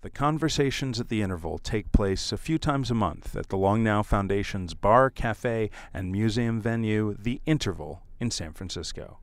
The 0.00 0.10
conversations 0.10 1.00
at 1.00 1.08
the 1.08 1.22
interval 1.22 1.58
take 1.58 1.90
place 1.90 2.30
a 2.30 2.36
few 2.36 2.56
times 2.56 2.88
a 2.88 2.94
month 2.94 3.34
at 3.34 3.48
the 3.48 3.56
Long 3.56 3.82
Now 3.82 4.04
Foundation's 4.04 4.72
bar, 4.72 5.10
cafe, 5.10 5.70
and 5.92 6.12
museum 6.12 6.60
venue, 6.60 7.16
The 7.18 7.40
Interval, 7.46 8.02
in 8.20 8.30
San 8.30 8.52
Francisco. 8.52 9.18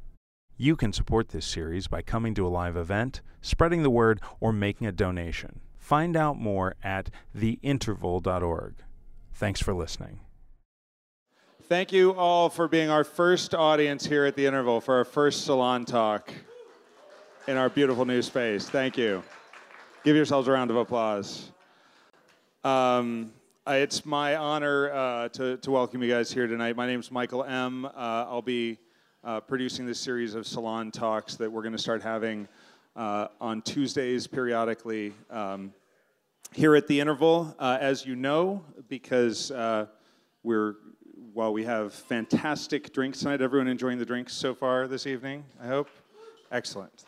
You 0.58 0.76
can 0.76 0.92
support 0.92 1.30
this 1.30 1.46
series 1.46 1.88
by 1.88 2.02
coming 2.02 2.34
to 2.36 2.46
a 2.46 2.50
live 2.50 2.76
event, 2.76 3.22
spreading 3.42 3.84
the 3.84 3.90
word, 3.90 4.20
or 4.42 4.52
making 4.52 4.86
a 4.86 4.92
donation. 4.92 5.62
Find 5.78 6.18
out 6.18 6.38
more 6.38 6.76
at 6.84 7.10
theinterval.org. 7.34 8.76
Thanks 9.34 9.62
for 9.62 9.74
listening. 9.74 10.20
Thank 11.70 11.94
you 11.94 12.14
all 12.16 12.50
for 12.50 12.68
being 12.68 12.90
our 12.90 13.06
first 13.06 13.56
audience 13.56 14.06
here 14.06 14.26
at 14.26 14.36
the 14.36 14.46
interval 14.46 14.82
for 14.82 14.96
our 14.96 15.06
first 15.06 15.46
salon 15.46 15.86
talk 15.86 16.34
in 17.48 17.56
our 17.56 17.70
beautiful 17.70 18.04
new 18.04 18.22
space. 18.22 18.68
Thank 18.68 18.98
you. 18.98 19.24
Give 20.06 20.16
yourselves 20.16 20.48
a 20.48 20.52
round 20.52 20.70
of 20.70 20.78
applause. 20.78 21.50
Um, 22.64 23.34
it's 23.66 24.06
my 24.06 24.36
honor 24.36 24.92
uh, 24.94 25.30
to, 25.30 25.58
to 25.58 25.72
welcome 25.72 26.04
you 26.04 26.12
guys 26.12 26.32
here 26.32 26.46
tonight. 26.46 26.76
My 26.76 26.86
name 26.86 27.00
is 27.00 27.10
Michael 27.10 27.44
M. 27.44 27.86
Uh, 27.86 27.90
I'll 27.96 28.44
be 28.44 28.78
uh, 29.24 29.40
producing 29.40 29.88
this 29.88 30.00
series 30.00 30.36
of 30.36 30.46
salon 30.46 30.92
talks 30.92 31.38
that 31.38 31.52
we're 31.52 31.64
going 31.64 31.72
to 31.74 31.82
start 31.82 32.04
having 32.04 32.48
uh, 32.96 33.30
on 33.42 33.64
Tuesdays 33.64 34.28
periodically 34.28 35.12
um, 35.32 35.74
here 36.54 36.76
at 36.76 36.86
the 36.86 37.00
interval. 37.00 37.56
Uh, 37.58 37.80
as 37.82 38.06
you 38.06 38.16
know, 38.16 38.64
because 38.88 39.50
uh, 39.50 39.88
we're 40.44 40.76
while 41.34 41.52
we 41.52 41.64
have 41.64 41.96
fantastic 41.96 42.94
drinks 42.94 43.22
tonight, 43.22 43.42
everyone 43.42 43.68
enjoying 43.68 43.98
the 43.98 44.06
drinks 44.06 44.34
so 44.34 44.54
far 44.54 44.88
this 44.88 45.08
evening, 45.08 45.44
I 45.60 45.66
hope? 45.66 45.90
Excellent. 46.52 47.06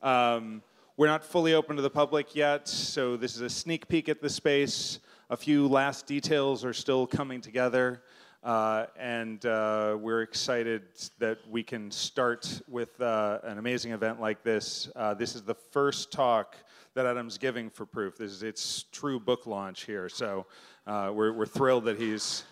Um, 0.00 0.62
we're 0.98 1.06
not 1.06 1.22
fully 1.22 1.54
open 1.54 1.76
to 1.76 1.82
the 1.82 1.88
public 1.88 2.34
yet, 2.34 2.66
so 2.66 3.16
this 3.16 3.36
is 3.36 3.40
a 3.40 3.48
sneak 3.48 3.86
peek 3.86 4.08
at 4.08 4.20
the 4.20 4.28
space. 4.28 4.98
A 5.30 5.36
few 5.36 5.68
last 5.68 6.08
details 6.08 6.64
are 6.64 6.72
still 6.72 7.06
coming 7.06 7.40
together, 7.40 8.02
uh, 8.42 8.86
and 8.98 9.46
uh, 9.46 9.96
we're 10.00 10.22
excited 10.22 10.82
that 11.20 11.38
we 11.48 11.62
can 11.62 11.92
start 11.92 12.60
with 12.66 13.00
uh, 13.00 13.38
an 13.44 13.58
amazing 13.58 13.92
event 13.92 14.20
like 14.20 14.42
this. 14.42 14.90
Uh, 14.96 15.14
this 15.14 15.36
is 15.36 15.42
the 15.42 15.54
first 15.54 16.10
talk 16.10 16.56
that 16.94 17.06
Adam's 17.06 17.38
giving 17.38 17.70
for 17.70 17.86
Proof. 17.86 18.18
This 18.18 18.32
is 18.32 18.42
its 18.42 18.86
true 18.90 19.20
book 19.20 19.46
launch 19.46 19.84
here, 19.84 20.08
so 20.08 20.46
uh, 20.88 21.12
we're, 21.14 21.32
we're 21.32 21.46
thrilled 21.46 21.84
that 21.84 21.96
he's 21.96 22.42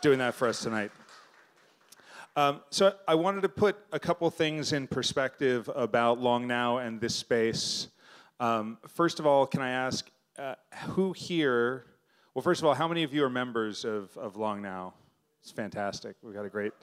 doing 0.00 0.18
that 0.18 0.34
for 0.34 0.48
us 0.48 0.64
tonight. 0.64 0.90
Um, 2.38 2.60
so 2.68 2.92
I 3.08 3.14
wanted 3.14 3.40
to 3.44 3.48
put 3.48 3.78
a 3.92 3.98
couple 3.98 4.28
things 4.28 4.74
in 4.74 4.86
perspective 4.88 5.70
about 5.74 6.20
Long 6.20 6.46
Now 6.46 6.76
and 6.76 7.00
this 7.00 7.14
space. 7.14 7.88
Um, 8.40 8.76
first 8.86 9.18
of 9.18 9.26
all, 9.26 9.46
can 9.46 9.62
I 9.62 9.70
ask 9.70 10.10
uh, 10.38 10.56
who 10.88 11.14
here? 11.14 11.86
Well, 12.34 12.42
first 12.42 12.60
of 12.60 12.66
all, 12.66 12.74
how 12.74 12.88
many 12.88 13.04
of 13.04 13.14
you 13.14 13.24
are 13.24 13.30
members 13.30 13.86
of, 13.86 14.14
of 14.18 14.36
Long 14.36 14.60
Now? 14.60 14.92
It's 15.40 15.50
fantastic. 15.50 16.16
We've 16.22 16.34
got 16.34 16.44
a 16.44 16.50
great 16.50 16.74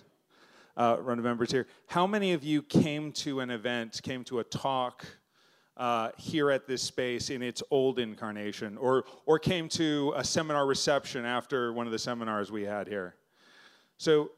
uh, 0.75 0.97
run 0.99 1.19
of 1.19 1.23
members 1.23 1.51
here. 1.51 1.67
How 1.85 2.07
many 2.07 2.33
of 2.33 2.43
you 2.43 2.63
came 2.63 3.11
to 3.11 3.41
an 3.41 3.51
event, 3.51 4.01
came 4.01 4.23
to 4.23 4.39
a 4.39 4.43
talk 4.43 5.05
uh, 5.77 6.09
here 6.17 6.49
at 6.49 6.65
this 6.65 6.81
space 6.81 7.29
in 7.29 7.43
its 7.43 7.61
old 7.69 7.99
incarnation, 7.99 8.75
or, 8.75 9.05
or 9.27 9.37
came 9.37 9.69
to 9.69 10.13
a 10.15 10.23
seminar 10.23 10.65
reception 10.65 11.25
after 11.25 11.71
one 11.73 11.85
of 11.85 11.91
the 11.91 11.99
seminars 11.99 12.51
we 12.51 12.63
had 12.63 12.87
here? 12.87 13.13
So 13.99 14.31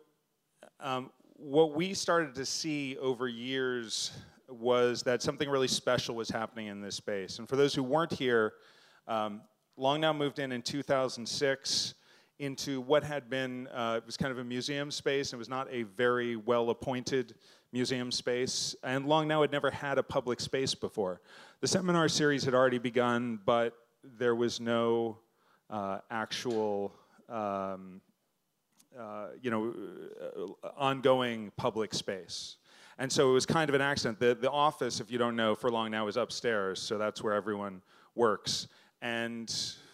um, 0.79 1.11
what 1.37 1.73
we 1.73 1.93
started 1.93 2.35
to 2.35 2.45
see 2.45 2.97
over 2.97 3.27
years 3.27 4.11
was 4.47 5.03
that 5.03 5.21
something 5.21 5.49
really 5.49 5.67
special 5.67 6.15
was 6.15 6.29
happening 6.29 6.67
in 6.67 6.81
this 6.81 6.95
space. 6.95 7.39
And 7.39 7.47
for 7.49 7.55
those 7.55 7.73
who 7.73 7.83
weren't 7.83 8.13
here, 8.13 8.53
um, 9.07 9.41
Long 9.77 9.99
Now 9.99 10.13
moved 10.13 10.39
in 10.39 10.51
in 10.51 10.61
2006 10.61 11.93
into 12.39 12.81
what 12.81 13.03
had 13.03 13.29
been, 13.29 13.67
uh, 13.67 14.01
was 14.05 14.17
kind 14.17 14.31
of 14.31 14.37
a 14.39 14.43
museum 14.43 14.91
space. 14.91 15.33
It 15.33 15.37
was 15.37 15.49
not 15.49 15.67
a 15.71 15.83
very 15.83 16.35
well 16.35 16.69
appointed 16.69 17.35
museum 17.71 18.11
space. 18.11 18.75
And 18.83 19.05
Long 19.05 19.27
Now 19.27 19.41
had 19.41 19.51
never 19.51 19.71
had 19.71 19.97
a 19.97 20.03
public 20.03 20.39
space 20.39 20.75
before. 20.75 21.21
The 21.61 21.67
seminar 21.67 22.07
series 22.07 22.43
had 22.43 22.53
already 22.53 22.77
begun, 22.77 23.39
but 23.45 23.73
there 24.17 24.35
was 24.35 24.59
no 24.59 25.17
uh, 25.69 25.99
actual 26.11 26.93
um, 27.27 28.01
uh, 28.99 29.27
you 29.41 29.51
know, 29.51 29.73
uh, 30.63 30.67
ongoing 30.77 31.51
public 31.57 31.93
space. 31.93 32.57
And 32.97 33.11
so 33.11 33.29
it 33.29 33.33
was 33.33 33.45
kind 33.45 33.69
of 33.69 33.75
an 33.75 33.81
accident. 33.81 34.19
The, 34.19 34.35
the 34.35 34.49
office, 34.49 34.99
if 34.99 35.11
you 35.11 35.17
don't 35.17 35.35
know, 35.35 35.53
for 35.53 35.69
long 35.69 35.91
now 35.91 36.07
is 36.07 36.15
upstairs, 36.15 36.81
so 36.81 36.97
that's 36.97 37.21
where 37.21 37.33
everyone 37.33 37.81
works. 38.15 38.67
And 39.01 39.53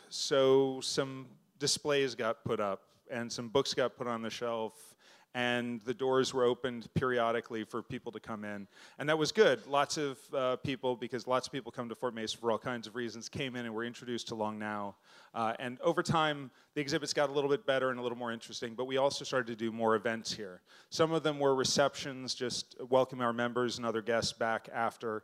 so 0.09 0.79
some 0.81 1.27
displays 1.57 2.13
got 2.13 2.43
put 2.43 2.59
up, 2.59 2.81
and 3.09 3.31
some 3.31 3.49
books 3.49 3.73
got 3.73 3.97
put 3.97 4.07
on 4.07 4.21
the 4.21 4.29
shelf, 4.29 4.90
and 5.33 5.79
the 5.81 5.93
doors 5.93 6.33
were 6.33 6.43
opened 6.43 6.93
periodically 6.93 7.63
for 7.63 7.81
people 7.81 8.11
to 8.11 8.19
come 8.19 8.43
in. 8.43 8.67
And 8.99 9.07
that 9.07 9.17
was 9.17 9.31
good. 9.31 9.65
Lots 9.65 9.97
of 9.97 10.19
uh, 10.33 10.57
people, 10.57 10.95
because 10.95 11.25
lots 11.25 11.47
of 11.47 11.53
people 11.53 11.71
come 11.71 11.87
to 11.89 11.95
Fort 11.95 12.13
Mason 12.13 12.39
for 12.39 12.51
all 12.51 12.57
kinds 12.57 12.85
of 12.85 12.95
reasons, 12.95 13.29
came 13.29 13.55
in 13.55 13.65
and 13.65 13.73
were 13.73 13.85
introduced 13.85 14.27
to 14.29 14.35
Long 14.35 14.59
Now. 14.59 14.95
Uh, 15.33 15.53
and 15.59 15.79
over 15.81 16.03
time, 16.03 16.51
the 16.75 16.81
exhibits 16.81 17.13
got 17.13 17.29
a 17.29 17.31
little 17.31 17.49
bit 17.49 17.65
better 17.65 17.91
and 17.91 17.99
a 17.99 18.01
little 18.01 18.17
more 18.17 18.33
interesting, 18.33 18.73
but 18.75 18.85
we 18.85 18.97
also 18.97 19.23
started 19.23 19.47
to 19.47 19.55
do 19.55 19.71
more 19.71 19.95
events 19.95 20.33
here. 20.33 20.61
Some 20.89 21.13
of 21.13 21.23
them 21.23 21.39
were 21.39 21.55
receptions, 21.55 22.35
just 22.35 22.75
welcoming 22.89 23.25
our 23.25 23.33
members 23.33 23.77
and 23.77 23.85
other 23.85 24.01
guests 24.01 24.33
back 24.33 24.67
after, 24.73 25.23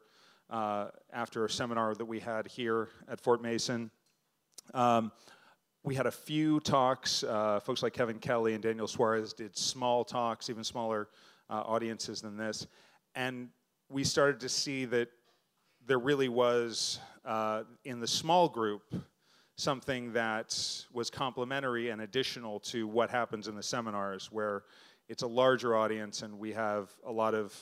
uh, 0.50 0.88
after 1.12 1.44
a 1.44 1.50
seminar 1.50 1.96
that 1.96 2.06
we 2.06 2.22
had 2.22 2.48
here 2.48 2.90
at 3.10 3.20
Fort 3.20 3.42
Mason. 3.42 3.92
Um, 4.74 5.12
we 5.88 5.96
had 5.96 6.06
a 6.06 6.12
few 6.12 6.60
talks. 6.60 7.24
Uh, 7.24 7.62
folks 7.62 7.82
like 7.82 7.94
Kevin 7.94 8.20
Kelly 8.20 8.54
and 8.54 8.62
Daniel 8.62 8.88
Suarez 8.88 9.32
did 9.32 9.56
small 9.56 10.04
talks, 10.04 10.50
even 10.50 10.62
smaller 10.62 11.08
uh, 11.50 11.62
audiences 11.66 12.20
than 12.20 12.36
this. 12.36 12.68
And 13.16 13.48
we 13.90 14.04
started 14.04 14.42
to 14.42 14.50
see 14.50 14.84
that 14.84 15.08
there 15.86 15.98
really 15.98 16.28
was, 16.28 17.00
uh, 17.24 17.64
in 17.86 18.02
the 18.02 18.08
small 18.08 18.50
group, 18.50 18.82
something 19.56 20.12
that 20.12 20.60
was 20.92 21.10
complementary 21.10 21.88
and 21.88 22.02
additional 22.02 22.60
to 22.60 22.86
what 22.86 23.10
happens 23.10 23.48
in 23.48 23.56
the 23.56 23.64
seminars, 23.64 24.30
where 24.30 24.64
it's 25.08 25.24
a 25.24 25.28
larger 25.28 25.74
audience 25.74 26.22
and 26.22 26.38
we 26.38 26.52
have 26.52 26.90
a 27.06 27.12
lot 27.12 27.34
of 27.34 27.56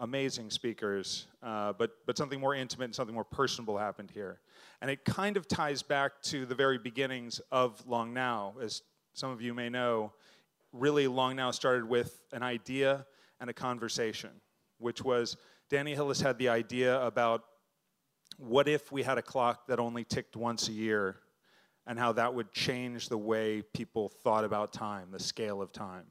amazing 0.00 0.50
speakers, 0.50 1.26
uh, 1.42 1.74
but, 1.74 1.92
but 2.06 2.16
something 2.16 2.40
more 2.40 2.54
intimate 2.54 2.86
and 2.86 2.94
something 2.94 3.14
more 3.14 3.24
personable 3.24 3.76
happened 3.76 4.10
here. 4.10 4.40
And 4.80 4.90
it 4.90 5.04
kind 5.04 5.36
of 5.36 5.46
ties 5.46 5.82
back 5.82 6.22
to 6.22 6.46
the 6.46 6.54
very 6.54 6.78
beginnings 6.78 7.40
of 7.52 7.86
Long 7.86 8.12
Now. 8.14 8.54
As 8.60 8.82
some 9.12 9.30
of 9.30 9.42
you 9.42 9.52
may 9.52 9.68
know, 9.68 10.12
really 10.72 11.06
Long 11.06 11.36
Now 11.36 11.50
started 11.50 11.88
with 11.88 12.22
an 12.32 12.42
idea 12.42 13.06
and 13.40 13.50
a 13.50 13.52
conversation, 13.52 14.30
which 14.78 15.04
was 15.04 15.36
Danny 15.68 15.94
Hillis 15.94 16.20
had 16.20 16.38
the 16.38 16.48
idea 16.48 17.00
about 17.02 17.44
what 18.38 18.68
if 18.68 18.90
we 18.90 19.02
had 19.02 19.18
a 19.18 19.22
clock 19.22 19.66
that 19.66 19.78
only 19.78 20.04
ticked 20.04 20.34
once 20.34 20.68
a 20.68 20.72
year 20.72 21.16
and 21.86 21.98
how 21.98 22.12
that 22.12 22.32
would 22.32 22.52
change 22.52 23.08
the 23.08 23.18
way 23.18 23.62
people 23.74 24.08
thought 24.08 24.44
about 24.44 24.72
time, 24.72 25.08
the 25.10 25.18
scale 25.18 25.60
of 25.60 25.72
time. 25.72 26.04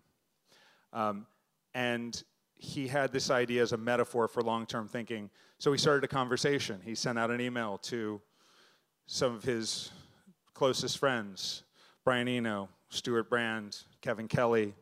Um, 0.93 1.25
and 1.73 2.21
he 2.59 2.87
had 2.87 3.13
this 3.13 3.31
idea 3.31 3.61
as 3.61 3.71
a 3.71 3.77
metaphor 3.77 4.27
for 4.27 4.43
long 4.43 4.65
term 4.65 4.87
thinking. 4.87 5.29
So 5.57 5.71
he 5.71 5.77
started 5.77 6.03
a 6.03 6.07
conversation. 6.07 6.79
He 6.83 6.93
sent 6.93 7.17
out 7.17 7.31
an 7.31 7.41
email 7.41 7.77
to 7.83 8.21
some 9.07 9.33
of 9.33 9.43
his 9.43 9.91
closest 10.53 10.97
friends 10.97 11.63
Brian 12.03 12.27
Eno, 12.27 12.69
Stewart 12.89 13.29
Brand, 13.29 13.77
Kevin 14.01 14.27
Kelly, 14.27 14.73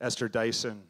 Esther 0.00 0.28
Dyson, 0.28 0.82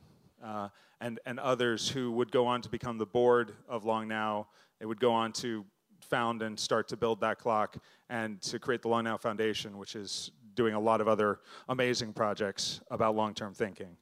uh, 0.43 0.69
and, 1.01 1.21
and 1.25 1.39
others 1.39 1.89
who 1.89 2.11
would 2.13 2.33
go 2.33 2.47
on 2.47 2.63
to 2.63 2.69
become 2.69 2.99
the 2.99 3.07
board 3.07 3.53
of 3.69 3.85
Long 3.85 4.09
Now. 4.09 4.49
It 4.81 4.87
would 4.87 5.01
go 5.01 5.13
on 5.13 5.33
to 5.35 5.65
found 6.01 6.43
and 6.43 6.59
start 6.59 6.89
to 6.89 6.97
build 6.97 7.21
that 7.21 7.39
clock 7.39 7.77
and 8.11 8.41
to 8.43 8.59
create 8.59 8.83
the 8.83 8.89
Long 8.89 9.05
Now 9.05 9.17
Foundation, 9.17 9.79
which 9.79 9.95
is 9.95 10.33
doing 10.55 10.75
a 10.75 10.81
lot 10.81 11.01
of 11.01 11.09
other 11.09 11.41
amazing 11.69 12.13
projects 12.13 12.81
about 12.91 13.15
long 13.15 13.35
term 13.35 13.55
thinking. 13.55 13.97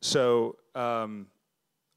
So, 0.00 0.56
um, 0.74 1.28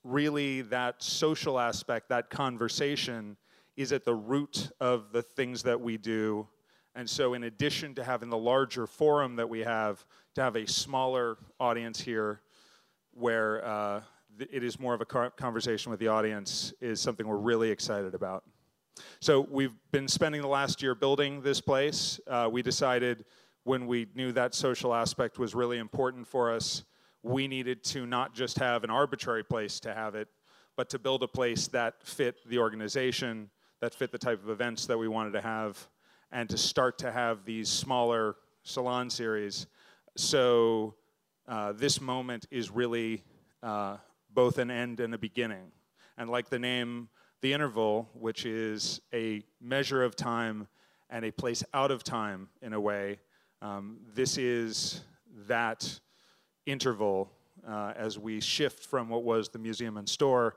really, 0.06 0.62
that 0.62 1.02
social 1.02 1.60
aspect, 1.60 2.10
that 2.10 2.30
conversation, 2.30 3.36
is 3.76 3.92
at 3.92 4.06
the 4.06 4.14
root 4.14 4.70
of 4.80 5.12
the 5.12 5.22
things 5.22 5.64
that 5.64 5.82
we 5.82 5.98
do. 5.98 6.48
And 6.94 7.10
so, 7.10 7.34
in 7.34 7.44
addition 7.44 7.94
to 7.96 8.04
having 8.04 8.30
the 8.30 8.38
larger 8.38 8.88
forum 8.88 9.36
that 9.36 9.50
we 9.50 9.60
have, 9.60 10.06
to 10.36 10.42
have 10.42 10.56
a 10.56 10.66
smaller 10.66 11.38
audience 11.60 12.00
here 12.00 12.42
where 13.12 13.66
uh, 13.66 14.02
it 14.40 14.64
is 14.64 14.80
more 14.80 14.94
of 14.94 15.02
a 15.02 15.06
conversation 15.06 15.90
with 15.90 16.00
the 16.00 16.08
audience 16.08 16.74
is 16.80 17.02
something 17.02 17.28
we're 17.28 17.36
really 17.38 17.70
excited 17.70 18.14
about. 18.14 18.44
So, 19.20 19.42
we've 19.50 19.74
been 19.92 20.08
spending 20.08 20.42
the 20.42 20.48
last 20.48 20.82
year 20.82 20.96
building 20.96 21.42
this 21.42 21.60
place. 21.60 22.20
Uh, 22.28 22.48
we 22.50 22.62
decided 22.62 23.26
when 23.64 23.88
we 23.88 24.08
knew 24.16 24.32
that 24.32 24.54
social 24.54 24.94
aspect 24.94 25.40
was 25.40 25.56
really 25.56 25.80
important 25.80 26.28
for 26.28 26.54
us, 26.54 26.86
we 27.26 27.48
needed 27.48 27.84
to 27.84 28.06
not 28.06 28.36
just 28.36 28.60
have 28.60 28.84
an 28.84 28.92
arbitrary 28.92 29.44
place 29.44 29.80
to 29.80 29.94
have 29.94 30.14
it, 30.14 30.28
but 30.76 30.90
to 30.92 31.00
build 31.00 31.24
a 31.24 31.28
place 31.28 31.68
that 31.68 31.96
fit 32.04 32.38
the 32.48 32.60
organization 32.60 33.50
that 33.82 33.94
fit 33.94 34.12
the 34.12 34.18
type 34.18 34.42
of 34.44 34.50
events 34.50 34.86
that 34.86 34.98
we 34.98 35.08
wanted 35.08 35.34
to 35.34 35.42
have. 35.42 35.88
and 36.32 36.50
to 36.50 36.58
start 36.58 36.98
to 36.98 37.12
have 37.12 37.46
these 37.46 37.70
smaller 37.70 38.36
salon 38.64 39.10
series. 39.10 39.68
So 40.18 40.96
uh, 41.48 41.72
this 41.74 42.02
moment 42.02 42.48
is 42.52 42.72
really 42.72 43.24
uh, 43.64 43.98
both 44.34 44.58
an 44.58 44.72
end 44.72 45.00
and 45.00 45.14
a 45.14 45.18
beginning. 45.18 45.72
And 46.18 46.30
like 46.30 46.50
the 46.50 46.60
name, 46.60 47.10
the 47.42 47.54
interval, 47.54 48.10
which 48.14 48.46
is 48.46 49.00
a 49.14 49.44
measure 49.62 50.04
of 50.04 50.16
time 50.16 50.68
and 51.10 51.24
a 51.24 51.32
place 51.32 51.64
out 51.74 51.92
of 51.92 52.04
time 52.04 52.50
in 52.62 52.74
a 52.74 52.80
way, 52.80 53.20
um, 53.62 54.00
this 54.14 54.38
is 54.38 55.02
that 55.48 56.00
interval 56.66 57.32
uh, 57.68 57.94
as 57.96 58.18
we 58.20 58.40
shift 58.40 58.86
from 58.86 59.10
what 59.10 59.24
was 59.24 59.50
the 59.50 59.60
museum 59.60 59.98
and 59.98 60.08
store 60.08 60.56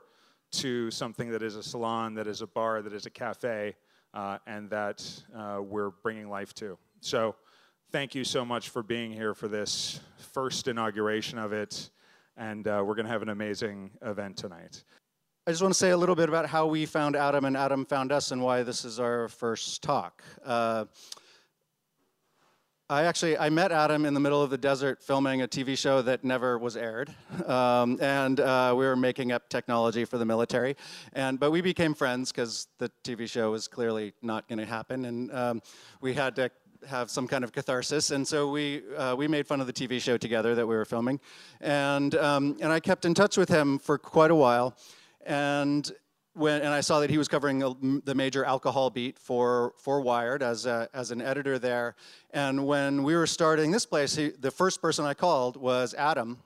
to 0.51 0.89
something 0.91 1.29
that 1.31 1.43
is 1.43 1.55
a 1.55 1.63
salon, 1.63 2.13
that 2.15 2.27
is 2.27 2.41
a 2.41 2.47
bar, 2.47 2.81
that 2.81 2.93
is 2.93 3.05
a 3.05 3.09
cafe, 3.09 3.75
uh, 4.13 4.37
and 4.47 4.69
that 4.69 5.05
uh, 5.35 5.59
we're 5.61 5.91
bringing 6.01 6.29
life 6.29 6.53
to. 6.55 6.77
So, 7.01 7.35
thank 7.91 8.15
you 8.15 8.23
so 8.23 8.43
much 8.43 8.69
for 8.69 8.83
being 8.83 9.11
here 9.11 9.33
for 9.33 9.47
this 9.47 9.99
first 10.17 10.67
inauguration 10.67 11.37
of 11.37 11.53
it, 11.53 11.89
and 12.37 12.67
uh, 12.67 12.83
we're 12.85 12.95
going 12.95 13.05
to 13.05 13.11
have 13.11 13.21
an 13.21 13.29
amazing 13.29 13.91
event 14.01 14.37
tonight. 14.37 14.83
I 15.47 15.51
just 15.51 15.61
want 15.61 15.73
to 15.73 15.79
say 15.79 15.91
a 15.91 15.97
little 15.97 16.15
bit 16.15 16.29
about 16.29 16.45
how 16.45 16.67
we 16.67 16.85
found 16.85 17.15
Adam 17.15 17.45
and 17.45 17.57
Adam 17.57 17.85
found 17.85 18.11
us 18.11 18.31
and 18.31 18.41
why 18.41 18.61
this 18.63 18.85
is 18.85 18.99
our 18.99 19.27
first 19.27 19.81
talk. 19.81 20.23
I 22.91 23.03
actually 23.03 23.37
I 23.37 23.51
met 23.51 23.71
Adam 23.71 24.03
in 24.03 24.15
the 24.15 24.19
middle 24.19 24.41
of 24.41 24.49
the 24.49 24.57
desert 24.57 25.03
filming 25.03 25.43
a 25.43 25.47
TV 25.47 25.77
show 25.77 26.01
that 26.01 26.23
never 26.23 26.57
was 26.57 26.75
aired, 26.75 27.13
um, 27.45 27.99
and 28.01 28.39
uh, 28.39 28.73
we 28.75 28.83
were 28.83 28.95
making 28.95 29.31
up 29.31 29.47
technology 29.47 30.05
for 30.05 30.17
the 30.17 30.25
military. 30.25 30.75
And 31.13 31.39
but 31.39 31.51
we 31.51 31.61
became 31.61 31.93
friends 31.93 32.31
because 32.31 32.67
the 32.79 32.91
TV 33.03 33.29
show 33.29 33.51
was 33.51 33.67
clearly 33.67 34.13
not 34.23 34.47
going 34.47 34.57
to 34.57 34.65
happen, 34.65 35.05
and 35.05 35.31
um, 35.31 35.61
we 36.01 36.15
had 36.15 36.35
to 36.37 36.49
have 36.87 37.11
some 37.11 37.27
kind 37.27 37.43
of 37.43 37.51
catharsis. 37.51 38.09
And 38.09 38.27
so 38.27 38.49
we 38.49 38.81
uh, 38.97 39.15
we 39.15 39.27
made 39.27 39.45
fun 39.45 39.61
of 39.61 39.67
the 39.67 39.73
TV 39.73 40.01
show 40.01 40.17
together 40.17 40.55
that 40.55 40.65
we 40.65 40.75
were 40.75 40.85
filming, 40.85 41.19
and 41.61 42.15
um, 42.15 42.57
and 42.59 42.71
I 42.71 42.79
kept 42.79 43.05
in 43.05 43.13
touch 43.13 43.37
with 43.37 43.49
him 43.49 43.77
for 43.77 43.99
quite 43.99 44.31
a 44.31 44.35
while, 44.35 44.75
and 45.27 45.91
when, 46.39 46.61
and 46.61 46.69
I 46.69 46.81
saw 46.81 47.01
that 47.01 47.09
he 47.09 47.17
was 47.17 47.27
covering 47.27 48.01
the 48.05 48.15
major 48.15 48.45
alcohol 48.45 48.89
beat 48.89 49.19
for, 49.19 49.73
for 49.77 50.01
Wired 50.01 50.41
as, 50.41 50.65
a, 50.65 50.87
as 50.93 51.11
an 51.11 51.21
editor 51.21 51.59
there. 51.59 51.95
And 52.31 52.65
when 52.65 53.03
we 53.03 53.15
were 53.15 53.27
starting 53.27 53.71
this 53.71 53.85
place, 53.85 54.15
he, 54.15 54.29
the 54.29 54.51
first 54.51 54.81
person 54.81 55.05
I 55.05 55.13
called 55.13 55.57
was 55.57 55.93
Adam. 55.93 56.39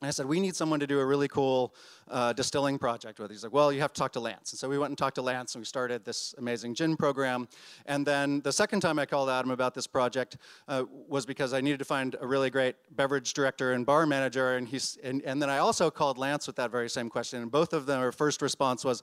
And 0.00 0.08
I 0.08 0.10
said, 0.10 0.26
we 0.26 0.40
need 0.40 0.54
someone 0.54 0.78
to 0.80 0.86
do 0.86 1.00
a 1.00 1.04
really 1.06 1.26
cool 1.26 1.74
uh, 2.10 2.34
distilling 2.34 2.78
project 2.78 3.18
with. 3.18 3.30
He's 3.30 3.42
like, 3.42 3.52
well, 3.52 3.72
you 3.72 3.80
have 3.80 3.94
to 3.94 3.98
talk 3.98 4.12
to 4.12 4.20
Lance. 4.20 4.52
And 4.52 4.58
so 4.58 4.68
we 4.68 4.76
went 4.76 4.90
and 4.90 4.98
talked 4.98 5.14
to 5.14 5.22
Lance, 5.22 5.54
and 5.54 5.62
we 5.62 5.64
started 5.64 6.04
this 6.04 6.34
amazing 6.36 6.74
gin 6.74 6.98
program. 6.98 7.48
And 7.86 8.06
then 8.06 8.42
the 8.42 8.52
second 8.52 8.80
time 8.80 8.98
I 8.98 9.06
called 9.06 9.30
Adam 9.30 9.50
about 9.50 9.74
this 9.74 9.86
project 9.86 10.36
uh, 10.68 10.84
was 11.08 11.24
because 11.24 11.54
I 11.54 11.62
needed 11.62 11.78
to 11.78 11.86
find 11.86 12.14
a 12.20 12.26
really 12.26 12.50
great 12.50 12.76
beverage 12.94 13.32
director 13.32 13.72
and 13.72 13.86
bar 13.86 14.06
manager. 14.06 14.56
And, 14.56 14.68
he's, 14.68 14.98
and, 15.02 15.22
and 15.22 15.40
then 15.40 15.48
I 15.48 15.58
also 15.58 15.90
called 15.90 16.18
Lance 16.18 16.46
with 16.46 16.56
that 16.56 16.70
very 16.70 16.90
same 16.90 17.08
question. 17.08 17.40
And 17.40 17.50
both 17.50 17.72
of 17.72 17.86
them, 17.86 18.00
their 18.00 18.12
first 18.12 18.42
response 18.42 18.84
was, 18.84 19.02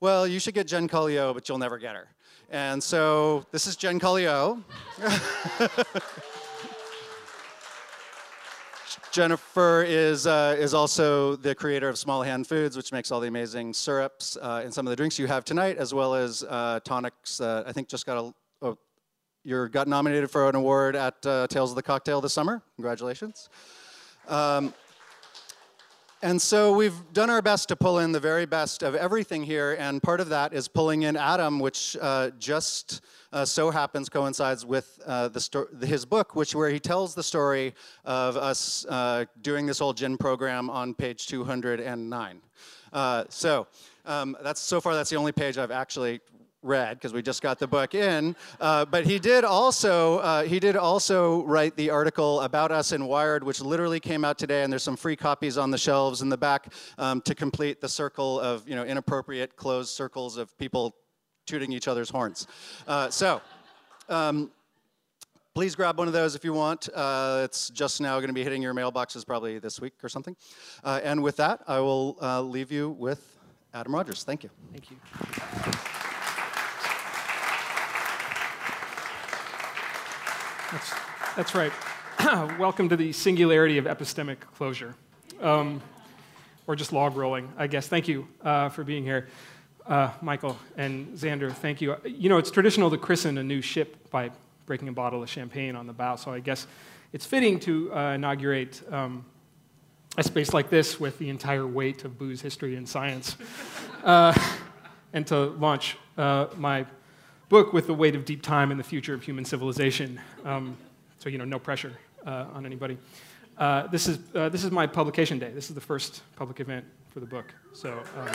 well, 0.00 0.26
you 0.26 0.40
should 0.40 0.54
get 0.54 0.66
Jen 0.66 0.88
Colliau, 0.88 1.32
but 1.32 1.48
you'll 1.48 1.58
never 1.58 1.78
get 1.78 1.94
her. 1.94 2.08
And 2.50 2.82
so 2.82 3.46
this 3.52 3.68
is 3.68 3.76
Jen 3.76 4.00
Colliau. 4.00 4.60
Jennifer 9.12 9.84
is, 9.86 10.26
uh, 10.26 10.56
is 10.58 10.72
also 10.72 11.36
the 11.36 11.54
creator 11.54 11.86
of 11.86 11.98
Small 11.98 12.22
Hand 12.22 12.46
Foods, 12.46 12.78
which 12.78 12.92
makes 12.92 13.12
all 13.12 13.20
the 13.20 13.28
amazing 13.28 13.74
syrups 13.74 14.38
uh, 14.40 14.62
and 14.64 14.72
some 14.72 14.86
of 14.86 14.90
the 14.90 14.96
drinks 14.96 15.18
you 15.18 15.26
have 15.26 15.44
tonight, 15.44 15.76
as 15.76 15.92
well 15.92 16.14
as 16.14 16.42
uh, 16.48 16.80
tonics. 16.82 17.38
I 17.38 17.72
think 17.72 17.88
just 17.88 18.06
got 18.06 18.16
a, 18.16 18.34
oh, 18.62 18.78
you 19.44 19.68
got 19.68 19.86
nominated 19.86 20.30
for 20.30 20.48
an 20.48 20.54
award 20.54 20.96
at 20.96 21.26
uh, 21.26 21.46
Tales 21.48 21.70
of 21.70 21.76
the 21.76 21.82
Cocktail 21.82 22.22
this 22.22 22.32
summer. 22.32 22.62
Congratulations. 22.76 23.50
Um, 24.28 24.72
and 26.22 26.40
so 26.40 26.72
we've 26.72 26.94
done 27.12 27.30
our 27.30 27.42
best 27.42 27.68
to 27.68 27.76
pull 27.76 27.98
in 27.98 28.12
the 28.12 28.20
very 28.20 28.46
best 28.46 28.84
of 28.84 28.94
everything 28.94 29.42
here, 29.42 29.76
and 29.78 30.00
part 30.00 30.20
of 30.20 30.28
that 30.28 30.52
is 30.52 30.68
pulling 30.68 31.02
in 31.02 31.16
Adam, 31.16 31.58
which 31.58 31.96
uh, 32.00 32.30
just 32.38 33.00
uh, 33.32 33.44
so 33.44 33.70
happens 33.70 34.08
coincides 34.08 34.64
with 34.64 35.00
uh, 35.04 35.28
sto- 35.38 35.66
his 35.82 36.04
book, 36.04 36.36
which 36.36 36.54
where 36.54 36.70
he 36.70 36.78
tells 36.78 37.16
the 37.16 37.22
story 37.22 37.74
of 38.04 38.36
us 38.36 38.86
uh, 38.88 39.24
doing 39.40 39.66
this 39.66 39.80
whole 39.80 39.92
gin 39.92 40.16
program 40.16 40.70
on 40.70 40.94
page 40.94 41.26
209. 41.26 42.42
Uh, 42.92 43.24
so 43.28 43.66
um, 44.06 44.36
that's 44.42 44.60
so 44.60 44.80
far 44.80 44.94
that's 44.94 45.10
the 45.10 45.16
only 45.16 45.32
page 45.32 45.58
I've 45.58 45.70
actually 45.72 46.20
read 46.62 46.96
because 46.96 47.12
we 47.12 47.22
just 47.22 47.42
got 47.42 47.58
the 47.58 47.66
book 47.66 47.94
in. 47.94 48.36
Uh, 48.60 48.84
but 48.84 49.04
he 49.04 49.18
did 49.18 49.44
also 49.44 50.18
uh, 50.18 50.42
he 50.44 50.60
did 50.60 50.76
also 50.76 51.44
write 51.44 51.76
the 51.76 51.90
article 51.90 52.40
about 52.40 52.72
us 52.72 52.92
in 52.92 53.06
Wired, 53.06 53.44
which 53.44 53.60
literally 53.60 54.00
came 54.00 54.24
out 54.24 54.38
today, 54.38 54.62
and 54.62 54.72
there's 54.72 54.82
some 54.82 54.96
free 54.96 55.16
copies 55.16 55.58
on 55.58 55.70
the 55.70 55.78
shelves 55.78 56.22
in 56.22 56.28
the 56.28 56.36
back 56.36 56.72
um, 56.98 57.20
to 57.22 57.34
complete 57.34 57.80
the 57.80 57.88
circle 57.88 58.40
of 58.40 58.68
you 58.68 58.74
know 58.74 58.84
inappropriate 58.84 59.56
closed 59.56 59.90
circles 59.90 60.36
of 60.36 60.56
people 60.58 60.94
tooting 61.46 61.72
each 61.72 61.88
other's 61.88 62.10
horns. 62.10 62.46
Uh, 62.86 63.10
so. 63.10 63.40
Um, 64.08 64.50
please 65.54 65.74
grab 65.74 65.98
one 65.98 66.06
of 66.06 66.14
those 66.14 66.34
if 66.34 66.44
you 66.44 66.52
want. 66.52 66.88
Uh, 66.94 67.42
it's 67.44 67.68
just 67.70 68.00
now 68.00 68.16
going 68.18 68.28
to 68.28 68.34
be 68.34 68.42
hitting 68.42 68.62
your 68.62 68.74
mailboxes 68.74 69.26
probably 69.26 69.58
this 69.58 69.80
week 69.80 69.92
or 70.02 70.08
something. 70.08 70.36
Uh, 70.82 71.00
and 71.04 71.22
with 71.22 71.36
that, 71.36 71.60
I 71.66 71.78
will 71.80 72.16
uh, 72.20 72.40
leave 72.40 72.72
you 72.72 72.90
with 72.90 73.38
Adam 73.74 73.94
Rogers. 73.94 74.24
Thank 74.24 74.44
you. 74.44 74.50
Thank 74.72 74.90
you. 74.90 75.91
That's, 80.72 80.94
that's 81.36 81.54
right. 81.54 81.72
Welcome 82.58 82.88
to 82.88 82.96
the 82.96 83.12
singularity 83.12 83.76
of 83.76 83.84
epistemic 83.84 84.40
closure. 84.40 84.94
Um, 85.42 85.82
or 86.66 86.74
just 86.76 86.94
log 86.94 87.14
rolling, 87.14 87.52
I 87.58 87.66
guess. 87.66 87.88
Thank 87.88 88.08
you 88.08 88.26
uh, 88.42 88.70
for 88.70 88.82
being 88.82 89.04
here. 89.04 89.28
Uh, 89.86 90.10
Michael 90.22 90.56
and 90.78 91.08
Xander, 91.08 91.52
thank 91.52 91.82
you. 91.82 91.96
You 92.06 92.30
know, 92.30 92.38
it's 92.38 92.50
traditional 92.50 92.88
to 92.88 92.96
christen 92.96 93.36
a 93.36 93.42
new 93.42 93.60
ship 93.60 94.10
by 94.10 94.30
breaking 94.64 94.88
a 94.88 94.92
bottle 94.92 95.22
of 95.22 95.28
champagne 95.28 95.76
on 95.76 95.86
the 95.86 95.92
bow, 95.92 96.16
so 96.16 96.32
I 96.32 96.40
guess 96.40 96.66
it's 97.12 97.26
fitting 97.26 97.60
to 97.60 97.94
uh, 97.94 98.12
inaugurate 98.12 98.80
um, 98.90 99.26
a 100.16 100.22
space 100.22 100.54
like 100.54 100.70
this 100.70 100.98
with 100.98 101.18
the 101.18 101.28
entire 101.28 101.66
weight 101.66 102.06
of 102.06 102.16
booze 102.16 102.40
history 102.40 102.76
and 102.76 102.88
science, 102.88 103.36
uh, 104.04 104.32
and 105.12 105.26
to 105.26 105.46
launch 105.46 105.98
uh, 106.16 106.46
my 106.56 106.86
book 107.52 107.74
with 107.74 107.86
the 107.86 107.92
weight 107.92 108.14
of 108.14 108.24
deep 108.24 108.40
time 108.40 108.70
and 108.70 108.80
the 108.80 108.84
future 108.84 109.12
of 109.12 109.22
human 109.22 109.44
civilization. 109.44 110.18
Um, 110.42 110.74
so, 111.18 111.28
you 111.28 111.36
know, 111.36 111.44
no 111.44 111.58
pressure 111.58 111.92
uh, 112.26 112.46
on 112.54 112.64
anybody. 112.64 112.96
Uh, 113.58 113.88
this, 113.88 114.08
is, 114.08 114.20
uh, 114.34 114.48
this 114.48 114.64
is 114.64 114.70
my 114.70 114.86
publication 114.86 115.38
day. 115.38 115.50
This 115.50 115.68
is 115.68 115.74
the 115.74 115.80
first 115.82 116.22
public 116.34 116.60
event 116.60 116.86
for 117.10 117.20
the 117.20 117.26
book. 117.26 117.52
So, 117.74 117.90
um, 118.16 118.32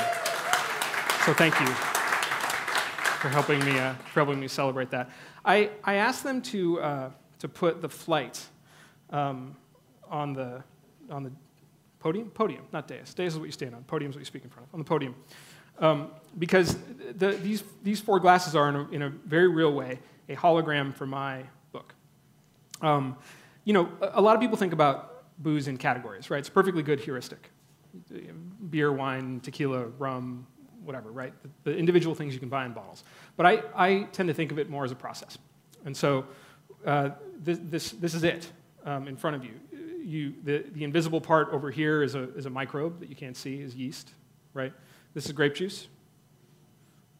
so 1.25 1.33
thank 1.33 1.59
you 1.59 1.65
for 1.65 3.29
helping 3.29 3.59
me, 3.65 3.79
uh, 3.79 3.95
for 3.95 4.19
helping 4.19 4.39
me 4.39 4.47
celebrate 4.47 4.91
that. 4.91 5.09
I, 5.43 5.71
I 5.83 5.95
asked 5.95 6.23
them 6.23 6.39
to, 6.53 6.79
uh, 6.79 7.09
to 7.39 7.47
put 7.47 7.81
the 7.81 7.89
flight 7.89 8.45
um, 9.09 9.55
on, 10.07 10.33
the, 10.33 10.63
on 11.09 11.23
the 11.23 11.31
podium? 11.99 12.29
Podium, 12.29 12.65
not 12.71 12.87
dais. 12.87 13.15
Dais 13.15 13.33
is 13.33 13.39
what 13.39 13.45
you 13.45 13.51
stand 13.51 13.73
on. 13.73 13.83
Podium 13.85 14.11
is 14.11 14.15
what 14.15 14.21
you 14.21 14.25
speak 14.25 14.43
in 14.43 14.51
front 14.51 14.67
of. 14.67 14.75
On 14.75 14.79
the 14.79 14.85
podium. 14.85 15.15
Um, 15.79 16.11
because 16.37 16.77
the, 17.15 17.31
these, 17.31 17.63
these 17.83 17.99
four 17.99 18.19
glasses 18.19 18.55
are, 18.55 18.69
in 18.69 18.75
a, 18.75 18.89
in 18.89 19.01
a, 19.01 19.09
very 19.09 19.47
real 19.47 19.73
way, 19.73 19.99
a 20.29 20.35
hologram 20.35 20.93
for 20.93 21.05
my 21.05 21.43
book. 21.71 21.93
Um, 22.81 23.17
you 23.63 23.73
know, 23.73 23.89
a, 24.01 24.19
a, 24.19 24.21
lot 24.21 24.35
of 24.35 24.41
people 24.41 24.57
think 24.57 24.73
about 24.73 25.23
booze 25.39 25.67
in 25.67 25.77
categories, 25.77 26.29
right? 26.29 26.39
It's 26.39 26.49
a 26.49 26.51
perfectly 26.51 26.83
good 26.83 26.99
heuristic. 26.99 27.49
Beer, 28.69 28.91
wine, 28.91 29.39
tequila, 29.39 29.85
rum, 29.97 30.45
whatever, 30.83 31.11
right? 31.11 31.33
The, 31.41 31.71
the 31.71 31.77
individual 31.77 32.15
things 32.15 32.33
you 32.33 32.39
can 32.39 32.49
buy 32.49 32.65
in 32.65 32.73
bottles. 32.73 33.03
But 33.35 33.45
I, 33.45 33.63
I 33.75 34.03
tend 34.11 34.27
to 34.27 34.33
think 34.33 34.51
of 34.51 34.59
it 34.59 34.69
more 34.69 34.85
as 34.85 34.91
a 34.91 34.95
process. 34.95 35.37
And 35.85 35.95
so 35.95 36.25
uh, 36.85 37.11
this, 37.39 37.59
this, 37.63 37.91
this 37.91 38.13
is 38.13 38.23
it 38.23 38.51
um, 38.85 39.07
in 39.07 39.15
front 39.15 39.35
of 39.35 39.43
you. 39.43 39.51
you 40.03 40.33
the, 40.43 40.65
the 40.73 40.83
invisible 40.83 41.21
part 41.21 41.49
over 41.51 41.71
here 41.71 42.03
is 42.03 42.15
a, 42.15 42.33
is 42.35 42.45
a 42.45 42.49
microbe 42.49 42.99
that 42.99 43.09
you 43.09 43.15
can't 43.15 43.35
see, 43.35 43.61
is 43.61 43.75
yeast, 43.75 44.11
right? 44.53 44.73
This 45.17 45.25
is 45.25 45.31
grape 45.31 45.55
juice. 45.55 45.87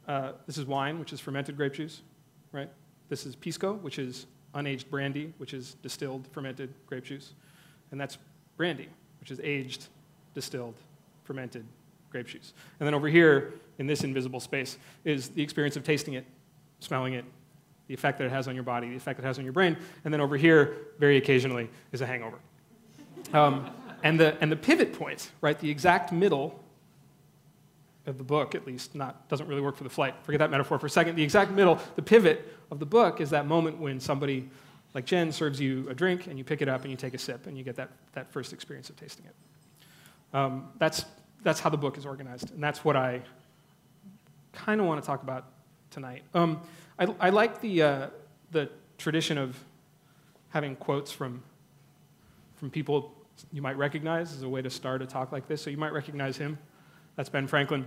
Uh, 0.08 0.34
this 0.46 0.60
is 0.60 0.66
wine, 0.66 1.00
which 1.00 1.14
is 1.14 1.20
fermented 1.20 1.58
grape 1.58 1.74
juice, 1.74 2.04
right? 2.52 2.70
This 3.10 3.26
is 3.26 3.36
pisco, 3.36 3.74
which 3.74 3.98
is 3.98 4.28
unaged 4.54 4.92
brandy, 4.92 5.34
which 5.40 5.52
is 5.56 5.78
distilled 5.82 6.28
fermented 6.32 6.72
grape 6.86 7.06
juice. 7.06 7.34
And 7.90 8.00
that's 8.00 8.20
brandy, 8.56 8.88
which 9.20 9.32
is 9.32 9.40
aged, 9.44 9.88
distilled, 10.36 10.76
fermented 11.24 11.66
grape 12.12 12.28
juice. 12.28 12.54
And 12.80 12.86
then 12.86 12.94
over 12.94 13.08
here, 13.08 13.56
in 13.80 13.88
this 13.88 14.04
invisible 14.04 14.42
space, 14.42 14.78
is 15.04 15.30
the 15.30 15.42
experience 15.42 15.76
of 15.76 15.84
tasting 15.84 16.14
it, 16.14 16.26
smelling 16.82 17.16
it, 17.16 17.26
the 17.88 17.96
effect 17.96 18.20
that 18.20 18.26
it 18.26 18.32
has 18.32 18.48
on 18.48 18.54
your 18.54 18.64
body, 18.64 18.90
the 18.90 18.96
effect 18.96 19.18
that 19.18 19.26
it 19.26 19.28
has 19.28 19.40
on 19.40 19.44
your 19.44 19.54
brain. 19.54 19.76
And 20.06 20.14
then 20.14 20.22
over 20.22 20.38
here, 20.38 20.76
very 21.00 21.18
occasionally, 21.18 21.68
is 21.92 22.02
a 22.02 22.06
hangover. 22.06 22.38
Um, 23.34 23.72
and, 24.04 24.20
the, 24.20 24.38
and 24.40 24.52
the 24.52 24.56
pivot 24.56 24.94
point, 24.94 25.32
right, 25.42 25.58
the 25.58 25.72
exact 25.72 26.12
middle 26.12 26.64
of 28.08 28.18
the 28.18 28.24
book, 28.24 28.56
at 28.56 28.66
least, 28.66 28.96
not 28.96 29.28
doesn't 29.30 29.48
really 29.48 29.62
work 29.62 29.76
for 29.76 29.84
the 29.84 29.90
flight. 29.90 30.16
Forget 30.24 30.40
that 30.40 30.50
metaphor 30.50 30.80
for 30.80 30.86
a 30.86 30.90
second. 30.90 31.16
The 31.16 31.24
exact 31.24 31.52
middle, 31.52 31.80
the 31.96 32.02
pivot 32.02 32.54
of 32.72 32.80
the 32.80 32.86
book 32.86 33.22
is 33.22 33.30
that 33.30 33.46
moment 33.46 33.78
when 33.78 34.00
somebody 34.00 34.50
like 34.94 35.06
Jen 35.06 35.32
serves 35.32 35.60
you 35.60 35.88
a 35.90 35.94
drink 35.94 36.28
and 36.28 36.38
you 36.38 36.44
pick 36.44 36.62
it 36.62 36.70
up 36.70 36.82
and 36.82 36.92
you 36.92 36.98
take 36.98 37.14
a 37.14 37.18
sip 37.18 37.46
and 37.46 37.58
you 37.58 37.64
get 37.64 37.76
that, 37.76 37.90
that 38.14 38.32
first 38.32 38.54
experience 38.54 38.90
of 38.90 38.96
tasting 38.96 39.26
it. 39.26 40.36
Um, 40.36 40.70
that's, 40.80 41.06
that's 41.44 41.60
how 41.60 41.70
the 41.70 41.78
book 41.78 41.98
is 41.98 42.06
organized, 42.06 42.52
and 42.52 42.64
that's 42.64 42.84
what 42.84 42.96
I 42.96 43.22
kind 44.54 44.82
of 44.82 44.88
want 44.88 45.02
to 45.02 45.06
talk 45.06 45.22
about 45.22 45.46
tonight. 45.92 46.24
Um, 46.34 46.62
I, 46.98 47.06
I, 47.20 47.30
like 47.30 47.62
the, 47.62 47.82
uh, 47.82 48.08
the 48.52 48.70
tradition 48.98 49.38
of 49.38 49.58
having 50.50 50.76
quotes 50.76 51.12
from, 51.12 51.44
from 52.56 52.72
people 52.72 53.14
you 53.54 53.62
might 53.62 53.78
recognize 53.78 54.34
as 54.34 54.42
a 54.42 54.50
way 54.50 54.62
to 54.62 54.70
start 54.70 55.02
a 55.02 55.06
talk 55.06 55.32
like 55.32 55.48
this. 55.48 55.62
So 55.62 55.70
you 55.70 55.78
might 55.78 55.94
recognize 55.94 56.38
him. 56.38 56.58
That's 57.18 57.28
Ben 57.28 57.48
Franklin. 57.48 57.86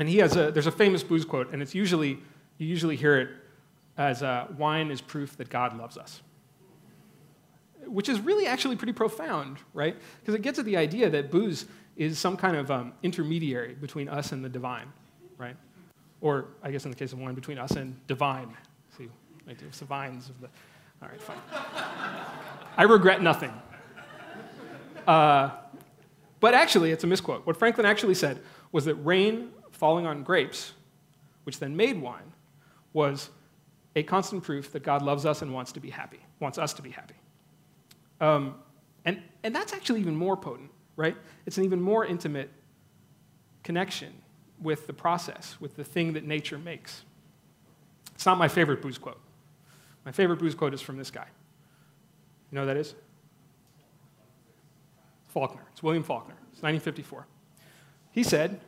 And 0.00 0.08
he 0.08 0.18
has 0.18 0.36
a, 0.36 0.50
there's 0.50 0.66
a 0.66 0.72
famous 0.72 1.04
booze 1.04 1.24
quote, 1.24 1.52
and 1.52 1.62
it's 1.62 1.74
usually, 1.74 2.18
you 2.58 2.66
usually 2.66 2.96
hear 2.96 3.18
it 3.18 3.28
as 3.96 4.22
uh, 4.22 4.46
wine 4.56 4.90
is 4.90 5.00
proof 5.00 5.36
that 5.36 5.48
God 5.48 5.76
loves 5.76 5.96
us. 5.96 6.22
Which 7.86 8.08
is 8.08 8.20
really 8.20 8.46
actually 8.46 8.76
pretty 8.76 8.92
profound, 8.92 9.58
right? 9.74 9.96
Because 10.20 10.34
it 10.34 10.42
gets 10.42 10.58
at 10.58 10.64
the 10.64 10.76
idea 10.76 11.08
that 11.10 11.30
booze 11.30 11.66
is 11.96 12.18
some 12.18 12.36
kind 12.36 12.56
of 12.56 12.70
um, 12.70 12.92
intermediary 13.02 13.74
between 13.74 14.08
us 14.08 14.32
and 14.32 14.44
the 14.44 14.48
divine, 14.48 14.92
right? 15.36 15.56
Or, 16.20 16.46
I 16.62 16.70
guess 16.70 16.84
in 16.84 16.90
the 16.90 16.96
case 16.96 17.12
of 17.12 17.18
wine, 17.18 17.34
between 17.34 17.58
us 17.58 17.72
and 17.72 17.94
divine. 18.06 18.56
See, 18.96 19.08
I 19.48 19.52
do 19.52 19.66
some 19.72 19.88
vines 19.88 20.28
of 20.28 20.40
the. 20.40 20.48
All 21.02 21.08
right, 21.08 21.20
fine. 21.20 21.38
I 22.76 22.82
regret 22.84 23.22
nothing. 23.22 23.52
Uh, 25.06 25.50
but 26.40 26.54
actually, 26.54 26.92
it's 26.92 27.04
a 27.04 27.06
misquote. 27.06 27.46
What 27.46 27.56
Franklin 27.56 27.86
actually 27.86 28.14
said 28.14 28.40
was 28.72 28.84
that 28.84 28.94
rain 28.96 29.50
falling 29.70 30.06
on 30.06 30.22
grapes, 30.22 30.72
which 31.44 31.58
then 31.58 31.76
made 31.76 32.00
wine, 32.00 32.32
was 32.92 33.30
a 33.96 34.02
constant 34.02 34.42
proof 34.42 34.72
that 34.72 34.82
God 34.82 35.02
loves 35.02 35.26
us 35.26 35.42
and 35.42 35.52
wants 35.52 35.72
to 35.72 35.80
be 35.80 35.90
happy, 35.90 36.20
wants 36.40 36.58
us 36.58 36.72
to 36.74 36.82
be 36.82 36.90
happy. 36.90 37.14
Um, 38.20 38.56
and, 39.04 39.22
and 39.42 39.54
that's 39.54 39.72
actually 39.72 40.00
even 40.00 40.16
more 40.16 40.36
potent, 40.36 40.70
right? 40.96 41.16
It's 41.46 41.58
an 41.58 41.64
even 41.64 41.80
more 41.80 42.04
intimate 42.04 42.50
connection 43.62 44.12
with 44.60 44.86
the 44.86 44.92
process, 44.92 45.56
with 45.60 45.76
the 45.76 45.84
thing 45.84 46.12
that 46.14 46.24
nature 46.24 46.58
makes. 46.58 47.02
It's 48.14 48.26
not 48.26 48.38
my 48.38 48.48
favorite 48.48 48.82
booze 48.82 48.98
quote. 48.98 49.20
My 50.04 50.12
favorite 50.12 50.38
booze 50.38 50.54
quote 50.54 50.74
is 50.74 50.80
from 50.80 50.96
this 50.96 51.10
guy. 51.10 51.26
You 52.50 52.56
know 52.56 52.62
who 52.62 52.66
that 52.66 52.76
is? 52.76 52.94
Faulkner. 55.38 55.62
It's 55.70 55.84
William 55.84 56.02
Faulkner. 56.02 56.34
It's 56.52 56.62
1954. 56.62 57.24
He 58.10 58.24
said, 58.24 58.58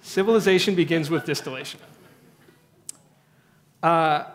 Civilization 0.00 0.76
begins 0.76 1.10
with 1.10 1.24
distillation. 1.24 1.80
Uh, 3.82 4.26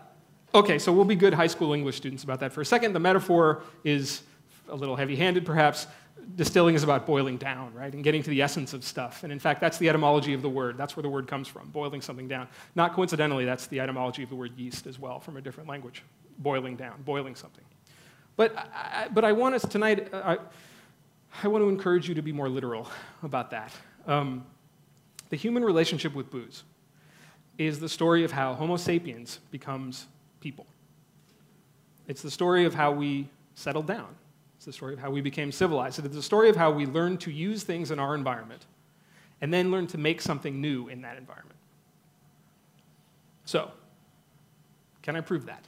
okay, 0.54 0.78
so 0.78 0.92
we'll 0.92 1.06
be 1.06 1.16
good 1.16 1.34
high 1.34 1.48
school 1.48 1.72
English 1.72 1.96
students 1.96 2.26
about 2.26 2.42
that 2.42 2.52
for 2.52 2.60
a 2.60 2.66
second. 2.66 2.92
The 2.92 3.00
metaphor 3.00 3.62
is 3.86 4.24
a 4.68 4.76
little 4.76 4.98
heavy 4.98 5.16
handed, 5.16 5.46
perhaps. 5.46 5.88
Distilling 6.36 6.76
is 6.76 6.84
about 6.84 7.06
boiling 7.08 7.38
down, 7.38 7.74
right, 7.74 7.94
and 7.94 8.04
getting 8.04 8.22
to 8.22 8.30
the 8.30 8.42
essence 8.42 8.74
of 8.74 8.84
stuff. 8.84 9.24
And 9.24 9.32
in 9.32 9.40
fact, 9.40 9.62
that's 9.62 9.78
the 9.78 9.88
etymology 9.88 10.34
of 10.34 10.42
the 10.42 10.50
word. 10.50 10.78
That's 10.78 10.98
where 10.98 11.04
the 11.04 11.10
word 11.10 11.26
comes 11.26 11.48
from, 11.48 11.70
boiling 11.70 12.02
something 12.02 12.28
down. 12.28 12.50
Not 12.76 12.94
coincidentally, 12.94 13.46
that's 13.46 13.68
the 13.68 13.80
etymology 13.80 14.24
of 14.24 14.30
the 14.30 14.36
word 14.36 14.52
yeast 14.58 14.88
as 14.88 15.00
well, 15.00 15.22
from 15.22 15.38
a 15.38 15.42
different 15.42 15.70
language. 15.70 16.04
Boiling 16.40 16.76
down, 16.76 17.02
boiling 17.04 17.36
something. 17.36 17.64
But 18.42 18.58
I, 18.58 19.08
but 19.14 19.24
I 19.24 19.34
want 19.34 19.54
us 19.54 19.62
tonight, 19.62 20.12
I, 20.12 20.40
I 21.44 21.48
want 21.48 21.64
to 21.64 21.70
encourage 21.70 22.10
you 22.10 22.16
to 22.16 22.24
be 22.24 22.32
more 22.32 22.50
literal 22.50 22.90
about 23.22 23.52
that. 23.52 23.72
Um, 24.08 24.48
the 25.30 25.36
human 25.36 25.64
relationship 25.64 26.16
with 26.16 26.32
booze 26.32 26.64
is 27.60 27.80
the 27.80 27.88
story 27.88 28.24
of 28.24 28.32
how 28.32 28.56
Homo 28.56 28.78
sapiens 28.78 29.38
becomes 29.52 30.08
people. 30.40 30.66
It's 32.08 32.24
the 32.24 32.32
story 32.32 32.66
of 32.66 32.74
how 32.74 32.92
we 32.92 33.30
settled 33.54 33.86
down. 33.86 34.08
It's 34.56 34.66
the 34.66 34.74
story 34.74 34.94
of 34.94 35.00
how 35.00 35.12
we 35.12 35.22
became 35.22 35.52
civilized. 35.52 36.04
It's 36.04 36.16
the 36.16 36.24
story 36.24 36.50
of 36.50 36.56
how 36.56 36.72
we 36.72 36.88
learned 36.88 37.22
to 37.22 37.32
use 37.32 37.62
things 37.62 37.92
in 37.92 38.00
our 38.00 38.16
environment 38.16 38.66
and 39.40 39.54
then 39.54 39.70
learned 39.70 39.90
to 39.90 40.00
make 40.00 40.20
something 40.20 40.60
new 40.60 40.88
in 40.88 41.02
that 41.02 41.16
environment. 41.16 41.60
So, 43.46 43.70
can 45.04 45.16
I 45.16 45.22
prove 45.22 45.46
that? 45.46 45.64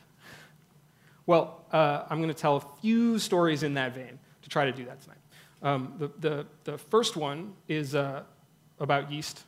Well, 1.28 1.63
uh, 1.74 2.06
I'm 2.10 2.20
going 2.20 2.30
to 2.30 2.40
tell 2.40 2.58
a 2.58 2.82
few 2.82 3.20
stories 3.20 3.64
in 3.64 3.74
that 3.74 3.94
vein 3.94 4.20
to 4.44 4.50
try 4.50 4.66
to 4.66 4.72
do 4.72 4.86
that 4.86 5.02
tonight. 5.02 5.18
Um, 5.64 5.94
the, 5.98 6.12
the, 6.20 6.46
the, 6.66 6.78
first 6.78 7.16
one 7.16 7.54
is 7.68 7.96
uh, 7.96 8.24
about 8.80 9.12
yeast 9.12 9.44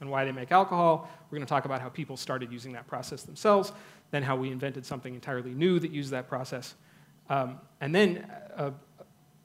and 0.00 0.10
why 0.10 0.24
they 0.24 0.32
make 0.32 0.52
alcohol. 0.52 1.08
We're 1.28 1.36
going 1.36 1.46
to 1.46 1.48
talk 1.48 1.64
about 1.64 1.80
how 1.80 1.88
people 1.88 2.16
started 2.16 2.52
using 2.52 2.72
that 2.72 2.86
process 2.86 3.22
themselves, 3.22 3.72
then 4.10 4.22
how 4.22 4.36
we 4.36 4.50
invented 4.50 4.84
something 4.84 5.14
entirely 5.14 5.54
new 5.54 5.78
that 5.80 5.90
used 5.90 6.10
that 6.10 6.28
process, 6.28 6.74
um, 7.28 7.58
and 7.80 7.94
then 7.94 8.30
a, 8.56 8.72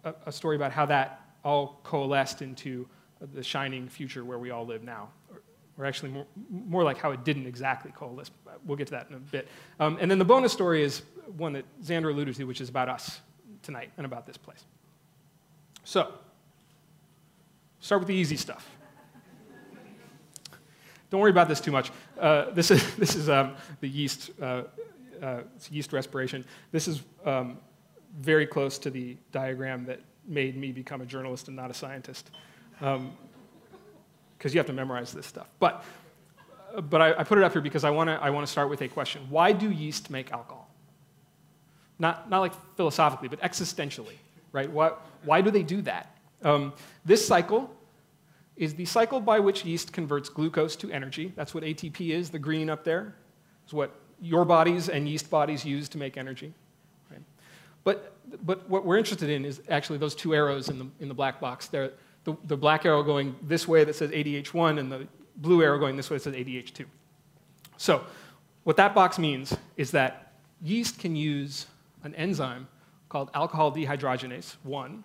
a, 0.03 0.13
a, 0.27 0.31
story 0.31 0.55
about 0.55 0.71
how 0.71 0.85
that 0.85 1.21
all 1.43 1.79
coalesced 1.83 2.41
into 2.41 2.87
the 3.33 3.41
shining 3.41 3.87
future 3.89 4.23
where 4.23 4.37
we 4.37 4.51
all 4.51 4.65
live 4.65 4.83
now. 4.83 5.09
Or, 5.31 5.41
or 5.77 5.85
actually, 5.85 6.11
more, 6.11 6.27
more, 6.49 6.83
like 6.83 6.97
how 6.97 7.11
it 7.11 7.23
didn't 7.23 7.47
exactly 7.47 7.91
coalesce. 7.91 8.29
We'll 8.65 8.77
get 8.77 8.87
to 8.87 8.91
that 8.91 9.07
in 9.09 9.15
a 9.15 9.19
bit. 9.19 9.47
Um, 9.79 9.97
and 9.99 10.09
then 10.09 10.19
the 10.19 10.25
bonus 10.25 10.51
story 10.51 10.83
is 10.83 11.01
one 11.37 11.53
that 11.53 11.65
Xander 11.83 12.11
alluded 12.11 12.35
to, 12.35 12.43
which 12.45 12.61
is 12.61 12.69
about 12.69 12.89
us 12.89 13.21
tonight 13.63 13.91
and 13.97 14.05
about 14.05 14.25
this 14.25 14.37
place. 14.37 14.65
So, 15.83 16.13
start 17.79 18.01
with 18.01 18.07
the 18.07 18.15
easy 18.15 18.35
stuff. 18.35 18.69
Don't 21.11 21.19
worry 21.19 21.31
about 21.31 21.49
this 21.49 21.59
too 21.59 21.71
much. 21.71 21.91
Uh, 22.19 22.51
this 22.51 22.71
is, 22.71 22.95
this 22.97 23.15
is 23.15 23.29
um, 23.29 23.55
the 23.81 23.89
yeast, 23.89 24.31
uh, 24.41 24.63
uh, 25.21 25.41
yeast 25.69 25.93
respiration. 25.93 26.45
This 26.71 26.87
is 26.87 27.01
um, 27.25 27.57
very 28.19 28.47
close 28.47 28.77
to 28.79 28.89
the 28.89 29.17
diagram 29.31 29.85
that 29.85 29.99
made 30.25 30.55
me 30.55 30.71
become 30.71 31.01
a 31.01 31.05
journalist 31.05 31.47
and 31.47 31.57
not 31.57 31.69
a 31.69 31.73
scientist. 31.73 32.31
Because 32.79 32.95
um, 32.95 33.17
you 34.43 34.57
have 34.57 34.67
to 34.67 34.73
memorize 34.73 35.11
this 35.11 35.25
stuff. 35.25 35.47
But, 35.59 35.83
but 36.89 37.01
I, 37.01 37.13
I 37.19 37.23
put 37.23 37.37
it 37.37 37.43
up 37.43 37.51
here 37.51 37.61
because 37.61 37.83
I 37.83 37.89
want 37.89 38.09
to 38.09 38.13
I 38.13 38.29
wanna 38.29 38.47
start 38.47 38.69
with 38.69 38.81
a 38.81 38.87
question. 38.87 39.25
Why 39.29 39.51
do 39.51 39.71
yeast 39.71 40.09
make 40.09 40.31
alcohol? 40.31 40.69
Not, 42.01 42.29
not 42.31 42.39
like 42.39 42.53
philosophically, 42.75 43.27
but 43.27 43.39
existentially, 43.41 44.15
right? 44.51 44.69
Why, 44.69 44.91
why 45.23 45.41
do 45.41 45.51
they 45.51 45.61
do 45.61 45.83
that? 45.83 46.17
Um, 46.41 46.73
this 47.05 47.25
cycle 47.25 47.69
is 48.55 48.73
the 48.73 48.85
cycle 48.85 49.19
by 49.19 49.39
which 49.39 49.63
yeast 49.65 49.93
converts 49.93 50.27
glucose 50.27 50.75
to 50.77 50.91
energy. 50.91 51.31
That's 51.35 51.53
what 51.53 51.63
ATP 51.63 52.09
is, 52.09 52.31
the 52.31 52.39
green 52.39 52.71
up 52.71 52.83
there. 52.83 53.13
Is 53.67 53.73
what 53.73 53.95
your 54.19 54.45
bodies 54.45 54.89
and 54.89 55.07
yeast 55.07 55.29
bodies 55.29 55.63
use 55.63 55.87
to 55.89 55.99
make 55.99 56.17
energy. 56.17 56.53
Right? 57.11 57.21
But, 57.83 58.13
but 58.43 58.67
what 58.67 58.83
we're 58.83 58.97
interested 58.97 59.29
in 59.29 59.45
is 59.45 59.61
actually 59.69 59.99
those 59.99 60.15
two 60.15 60.33
arrows 60.33 60.69
in 60.69 60.79
the, 60.79 60.87
in 61.01 61.07
the 61.07 61.13
black 61.13 61.39
box. 61.39 61.67
The, 61.67 61.93
the 62.23 62.57
black 62.57 62.83
arrow 62.83 63.03
going 63.03 63.35
this 63.43 63.67
way 63.67 63.83
that 63.83 63.95
says 63.95 64.09
ADH1 64.09 64.79
and 64.79 64.91
the 64.91 65.07
blue 65.41 65.63
arrow 65.63 65.79
going 65.79 65.95
this 65.97 66.09
way 66.09 66.17
says 66.19 66.33
ADH2. 66.35 66.85
So 67.77 68.03
what 68.63 68.77
that 68.77 68.93
box 68.93 69.17
means 69.17 69.57
is 69.75 69.91
that 69.91 70.33
yeast 70.61 70.99
can 70.99 71.15
use 71.15 71.65
an 72.03 72.13
enzyme 72.15 72.67
called 73.09 73.31
alcohol 73.33 73.71
dehydrogenase 73.71 74.55
1 74.63 75.03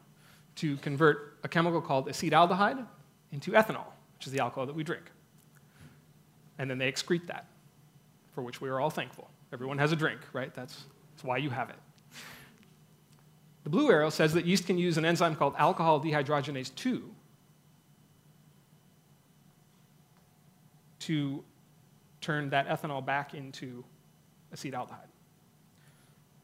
to 0.57 0.77
convert 0.79 1.39
a 1.43 1.49
chemical 1.49 1.81
called 1.81 2.09
acetaldehyde 2.09 2.87
into 3.33 3.53
ethanol, 3.53 3.87
which 4.17 4.27
is 4.27 4.33
the 4.33 4.41
alcohol 4.41 4.67
that 4.67 4.75
we 4.75 4.85
drink. 4.85 5.05
And 6.59 6.71
then 6.71 6.79
they 6.79 6.91
excrete 6.91 7.27
that, 7.27 7.47
for 8.35 8.43
which 8.43 8.61
we 8.61 8.69
are 8.69 8.81
all 8.81 8.91
thankful. 8.91 9.29
Everyone 9.53 9.79
has 9.79 9.93
a 9.93 9.97
drink, 9.97 10.21
right? 10.33 10.55
That's, 10.55 10.85
that's 11.13 11.25
why 11.25 11.39
you 11.39 11.51
have 11.51 11.71
it. 11.71 11.77
The 13.65 13.71
blue 13.71 13.91
arrow 13.91 14.11
says 14.11 14.33
that 14.35 14.47
yeast 14.47 14.67
can 14.67 14.79
use 14.79 14.97
an 14.97 15.05
enzyme 15.05 15.35
called 15.35 15.55
alcohol 15.59 16.01
dehydrogenase 16.01 16.75
2 16.75 17.03
to 21.07 21.45
turn 22.21 22.51
that 22.51 22.69
ethanol 22.69 23.05
back 23.05 23.35
into 23.35 23.85
acetaldehyde. 24.55 25.13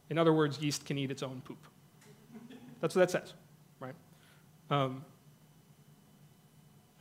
In 0.09 0.19
other 0.19 0.33
words, 0.33 0.61
yeast 0.61 0.85
can 0.85 0.99
eat 0.99 1.11
its 1.11 1.23
own 1.23 1.41
poop. 1.45 1.59
That's 2.81 2.95
what 2.95 3.01
that 3.01 3.11
says, 3.11 3.35
right? 3.81 3.95
Um, 4.71 5.05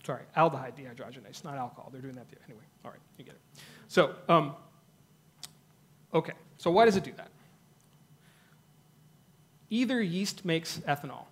sorry, 0.03 0.23
aldehyde 0.35 0.75
dehydrogenase, 0.75 1.43
not 1.43 1.55
alcohol. 1.55 1.89
They're 1.91 2.01
doing 2.01 2.15
that 2.15 2.25
anyway. 2.47 2.63
All 2.83 2.91
right, 2.91 2.99
you 3.17 3.25
get 3.25 3.35
it. 3.35 3.61
So, 3.87 4.15
um, 4.27 4.55
okay, 6.13 6.33
so 6.57 6.71
why 6.71 6.85
does 6.85 6.95
it 6.95 7.03
do 7.03 7.13
that? 7.17 7.29
Either 9.69 10.01
yeast 10.01 10.45
makes 10.45 10.79
ethanol 10.79 11.25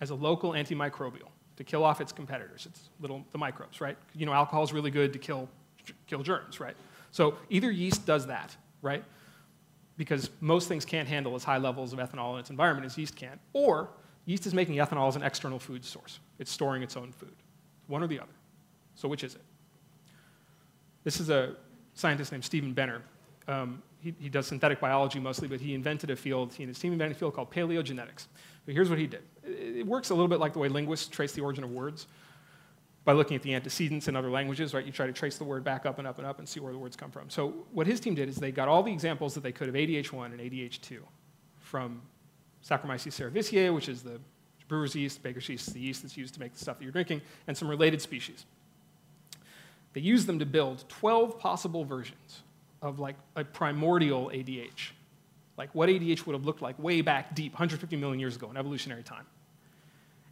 as 0.00 0.10
a 0.10 0.14
local 0.14 0.52
antimicrobial 0.52 1.28
to 1.56 1.64
kill 1.64 1.84
off 1.84 2.00
its 2.00 2.12
competitors, 2.12 2.66
its 2.66 2.88
little 3.00 3.24
the 3.32 3.38
microbes, 3.38 3.80
right? 3.80 3.96
You 4.14 4.26
know, 4.26 4.32
alcohol 4.32 4.62
is 4.62 4.72
really 4.72 4.90
good 4.90 5.12
to 5.12 5.18
kill 5.18 5.48
kill 6.06 6.22
germs, 6.22 6.60
right? 6.60 6.76
So 7.10 7.36
either 7.50 7.70
yeast 7.70 8.06
does 8.06 8.26
that, 8.26 8.56
right? 8.82 9.04
Because 9.96 10.30
most 10.40 10.66
things 10.66 10.84
can't 10.84 11.06
handle 11.06 11.34
as 11.34 11.44
high 11.44 11.58
levels 11.58 11.92
of 11.92 11.98
ethanol 11.98 12.34
in 12.34 12.40
its 12.40 12.50
environment 12.50 12.86
as 12.86 12.98
yeast 12.98 13.14
can, 13.14 13.38
or 13.52 13.88
yeast 14.24 14.46
is 14.46 14.54
making 14.54 14.76
ethanol 14.76 15.08
as 15.08 15.16
an 15.16 15.22
external 15.22 15.58
food 15.58 15.84
source. 15.84 16.18
It's 16.38 16.50
storing 16.50 16.82
its 16.82 16.96
own 16.96 17.12
food 17.12 17.34
one 17.86 18.02
or 18.02 18.06
the 18.06 18.18
other. 18.18 18.32
So 18.94 19.08
which 19.08 19.24
is 19.24 19.34
it? 19.34 19.42
This 21.02 21.20
is 21.20 21.30
a 21.30 21.56
scientist 21.94 22.32
named 22.32 22.44
Steven 22.44 22.72
Benner. 22.72 23.02
Um, 23.46 23.82
he, 24.00 24.14
he, 24.18 24.28
does 24.28 24.46
synthetic 24.46 24.80
biology 24.80 25.20
mostly, 25.20 25.48
but 25.48 25.60
he 25.60 25.74
invented 25.74 26.10
a 26.10 26.16
field, 26.16 26.52
he 26.54 26.62
and 26.62 26.68
his 26.68 26.78
team 26.78 26.92
invented 26.92 27.16
a 27.16 27.18
field 27.18 27.34
called 27.34 27.50
paleogenetics. 27.50 28.26
But 28.64 28.74
here's 28.74 28.88
what 28.88 28.98
he 28.98 29.06
did. 29.06 29.22
It 29.74 29.86
works 29.86 30.10
a 30.10 30.14
little 30.14 30.28
bit 30.28 30.40
like 30.40 30.52
the 30.52 30.58
way 30.58 30.68
linguists 30.68 31.08
trace 31.08 31.32
the 31.32 31.40
origin 31.40 31.64
of 31.64 31.70
words 31.70 32.06
by 33.04 33.12
looking 33.12 33.34
at 33.34 33.42
the 33.42 33.54
antecedents 33.54 34.08
in 34.08 34.16
other 34.16 34.30
languages, 34.30 34.72
right? 34.72 34.84
You 34.84 34.92
try 34.92 35.06
to 35.06 35.12
trace 35.12 35.36
the 35.36 35.44
word 35.44 35.62
back 35.62 35.84
up 35.84 35.98
and 35.98 36.08
up 36.08 36.18
and 36.18 36.26
up 36.26 36.38
and 36.38 36.48
see 36.48 36.60
where 36.60 36.72
the 36.72 36.78
words 36.78 36.96
come 36.96 37.10
from. 37.10 37.28
So 37.28 37.54
what 37.72 37.86
his 37.86 38.00
team 38.00 38.14
did 38.14 38.28
is 38.28 38.36
they 38.36 38.50
got 38.50 38.68
all 38.68 38.82
the 38.82 38.92
examples 38.92 39.34
that 39.34 39.42
they 39.42 39.52
could 39.52 39.68
of 39.68 39.74
ADH1 39.74 40.26
and 40.26 40.40
ADH2 40.40 41.00
from 41.58 42.00
Saccharomyces 42.66 43.12
cerevisiae, 43.12 43.74
which 43.74 43.88
is 43.88 44.02
the 44.02 44.20
brewer's 44.68 44.94
yeast, 44.94 45.22
baker's 45.22 45.48
yeast, 45.48 45.74
the 45.74 45.80
yeast 45.80 46.02
that's 46.02 46.16
used 46.16 46.32
to 46.34 46.40
make 46.40 46.54
the 46.54 46.58
stuff 46.58 46.78
that 46.78 46.84
you're 46.84 46.92
drinking, 46.92 47.20
and 47.46 47.56
some 47.56 47.68
related 47.68 48.00
species. 48.00 48.46
They 49.92 50.00
used 50.00 50.26
them 50.26 50.38
to 50.38 50.46
build 50.46 50.84
12 50.88 51.38
possible 51.38 51.84
versions 51.84 52.42
of 52.80 52.98
like 52.98 53.16
a 53.36 53.44
primordial 53.44 54.30
ADH, 54.30 54.92
like 55.58 55.74
what 55.74 55.90
ADH 55.90 56.26
would 56.26 56.32
have 56.32 56.46
looked 56.46 56.62
like 56.62 56.78
way 56.78 57.02
back 57.02 57.34
deep, 57.34 57.52
150 57.52 57.96
million 57.96 58.18
years 58.18 58.36
ago 58.36 58.50
in 58.50 58.56
evolutionary 58.56 59.02
time. 59.02 59.26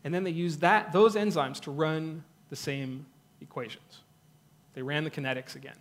And 0.04 0.12
then 0.12 0.25
they 0.25 0.30
used 0.30 0.61
that, 0.61 0.92
those 0.92 1.14
enzymes 1.14 1.61
to 1.61 1.71
run 1.71 2.25
the 2.50 2.56
same 2.56 3.06
equations. 3.40 4.00
They 4.75 4.82
ran 4.82 5.04
the 5.04 5.11
kinetics 5.11 5.54
again 5.54 5.76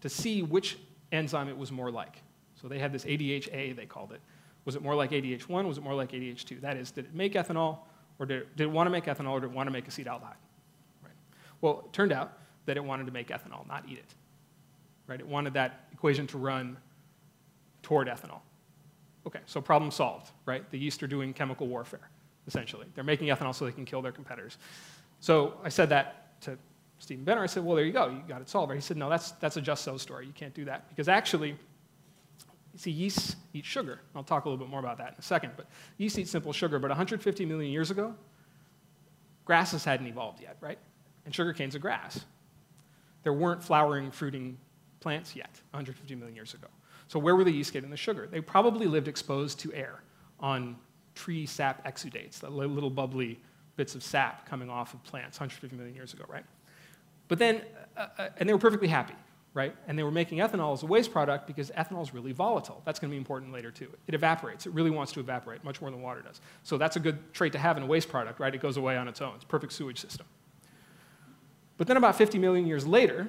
to 0.00 0.08
see 0.08 0.42
which 0.42 0.78
enzyme 1.10 1.48
it 1.48 1.56
was 1.56 1.70
more 1.70 1.90
like. 1.90 2.22
So 2.60 2.68
they 2.68 2.78
had 2.78 2.92
this 2.92 3.04
ADHA, 3.04 3.76
they 3.76 3.86
called 3.86 4.12
it. 4.12 4.20
Was 4.64 4.76
it 4.76 4.82
more 4.82 4.94
like 4.94 5.10
ADH1? 5.10 5.66
Was 5.66 5.78
it 5.78 5.84
more 5.84 5.94
like 5.94 6.12
ADH2? 6.12 6.60
That 6.60 6.76
is, 6.76 6.90
did 6.90 7.06
it 7.06 7.14
make 7.14 7.34
ethanol, 7.34 7.78
or 8.18 8.26
did 8.26 8.42
it, 8.42 8.56
did 8.56 8.64
it 8.64 8.70
want 8.70 8.86
to 8.86 8.90
make 8.90 9.06
ethanol, 9.06 9.32
or 9.32 9.40
did 9.40 9.50
it 9.50 9.52
want 9.52 9.66
to 9.66 9.72
make 9.72 9.88
acetaldehyde? 9.88 10.36
Right. 11.02 11.12
Well, 11.60 11.82
it 11.86 11.92
turned 11.92 12.12
out 12.12 12.38
that 12.66 12.76
it 12.76 12.84
wanted 12.84 13.06
to 13.06 13.12
make 13.12 13.28
ethanol, 13.28 13.66
not 13.66 13.84
eat 13.88 13.98
it. 13.98 14.14
Right? 15.08 15.18
It 15.18 15.26
wanted 15.26 15.54
that 15.54 15.86
equation 15.92 16.26
to 16.28 16.38
run 16.38 16.76
toward 17.82 18.06
ethanol. 18.08 18.40
Okay, 19.26 19.40
so 19.46 19.60
problem 19.60 19.90
solved, 19.90 20.30
right? 20.46 20.68
The 20.70 20.78
yeast 20.78 21.02
are 21.02 21.06
doing 21.06 21.32
chemical 21.32 21.68
warfare, 21.68 22.08
essentially. 22.46 22.86
They're 22.94 23.04
making 23.04 23.28
ethanol 23.28 23.54
so 23.54 23.64
they 23.64 23.72
can 23.72 23.84
kill 23.84 24.02
their 24.02 24.12
competitors. 24.12 24.58
So 25.20 25.54
I 25.62 25.68
said 25.68 25.88
that 25.90 26.40
to 26.42 26.58
Steven 26.98 27.24
Benner. 27.24 27.42
I 27.42 27.46
said, 27.46 27.64
well, 27.64 27.76
there 27.76 27.84
you 27.84 27.92
go. 27.92 28.08
You 28.08 28.22
got 28.26 28.40
it 28.40 28.48
solved. 28.48 28.72
He 28.72 28.80
said, 28.80 28.96
no, 28.96 29.08
that's, 29.08 29.32
that's 29.32 29.56
a 29.56 29.60
just 29.60 29.84
so 29.84 29.96
story. 29.96 30.26
You 30.26 30.32
can't 30.32 30.54
do 30.54 30.64
that. 30.64 30.88
Because 30.88 31.08
actually, 31.08 31.56
see, 32.76 32.90
yeast 32.90 33.36
eat 33.52 33.64
sugar. 33.64 34.00
I'll 34.14 34.24
talk 34.24 34.44
a 34.44 34.48
little 34.48 34.64
bit 34.64 34.70
more 34.70 34.80
about 34.80 34.98
that 34.98 35.08
in 35.08 35.14
a 35.18 35.22
second. 35.22 35.52
But 35.56 35.66
yeast 35.98 36.18
eat 36.18 36.28
simple 36.28 36.52
sugar. 36.52 36.78
But 36.78 36.90
150 36.90 37.44
million 37.44 37.72
years 37.72 37.90
ago, 37.90 38.14
grasses 39.44 39.84
hadn't 39.84 40.06
evolved 40.06 40.40
yet, 40.40 40.56
right? 40.60 40.78
And 41.24 41.34
sugar 41.34 41.52
cane's 41.52 41.74
a 41.74 41.78
grass. 41.78 42.24
There 43.22 43.32
weren't 43.32 43.62
flowering, 43.62 44.10
fruiting 44.10 44.58
plants 45.00 45.36
yet 45.36 45.50
150 45.70 46.14
million 46.14 46.34
years 46.34 46.54
ago. 46.54 46.68
So 47.08 47.18
where 47.18 47.36
were 47.36 47.44
the 47.44 47.52
yeast 47.52 47.72
getting 47.72 47.90
the 47.90 47.96
sugar? 47.96 48.26
They 48.30 48.40
probably 48.40 48.86
lived 48.86 49.08
exposed 49.08 49.60
to 49.60 49.72
air 49.72 50.02
on 50.40 50.76
tree 51.14 51.46
sap 51.46 51.86
exudates, 51.86 52.40
the 52.40 52.50
little 52.50 52.90
bubbly 52.90 53.40
bits 53.76 53.94
of 53.94 54.02
sap 54.02 54.48
coming 54.48 54.70
off 54.70 54.94
of 54.94 55.02
plants 55.04 55.38
150 55.40 55.76
million 55.76 55.94
years 55.94 56.12
ago, 56.12 56.24
right? 56.28 56.44
But 57.28 57.38
then, 57.38 57.62
uh, 57.96 58.06
uh, 58.18 58.28
and 58.36 58.48
they 58.48 58.52
were 58.52 58.58
perfectly 58.58 58.88
happy, 58.88 59.14
right? 59.54 59.74
And 59.86 59.98
they 59.98 60.02
were 60.02 60.10
making 60.10 60.38
ethanol 60.38 60.74
as 60.74 60.82
a 60.82 60.86
waste 60.86 61.12
product 61.12 61.46
because 61.46 61.70
ethanol 61.70 62.02
is 62.02 62.12
really 62.12 62.32
volatile. 62.32 62.82
That's 62.84 62.98
going 62.98 63.10
to 63.10 63.14
be 63.14 63.18
important 63.18 63.52
later 63.52 63.70
too. 63.70 63.88
It 64.06 64.14
evaporates. 64.14 64.66
It 64.66 64.72
really 64.72 64.90
wants 64.90 65.12
to 65.12 65.20
evaporate 65.20 65.64
much 65.64 65.80
more 65.80 65.90
than 65.90 66.02
water 66.02 66.20
does. 66.20 66.40
So 66.62 66.76
that's 66.76 66.96
a 66.96 67.00
good 67.00 67.32
trait 67.32 67.52
to 67.52 67.58
have 67.58 67.76
in 67.76 67.82
a 67.82 67.86
waste 67.86 68.08
product, 68.08 68.40
right? 68.40 68.54
It 68.54 68.60
goes 68.60 68.76
away 68.76 68.96
on 68.96 69.08
its 69.08 69.20
own. 69.20 69.34
It's 69.36 69.44
perfect 69.44 69.72
sewage 69.72 70.00
system. 70.00 70.26
But 71.78 71.86
then 71.86 71.96
about 71.96 72.16
50 72.16 72.38
million 72.38 72.66
years 72.66 72.86
later, 72.86 73.28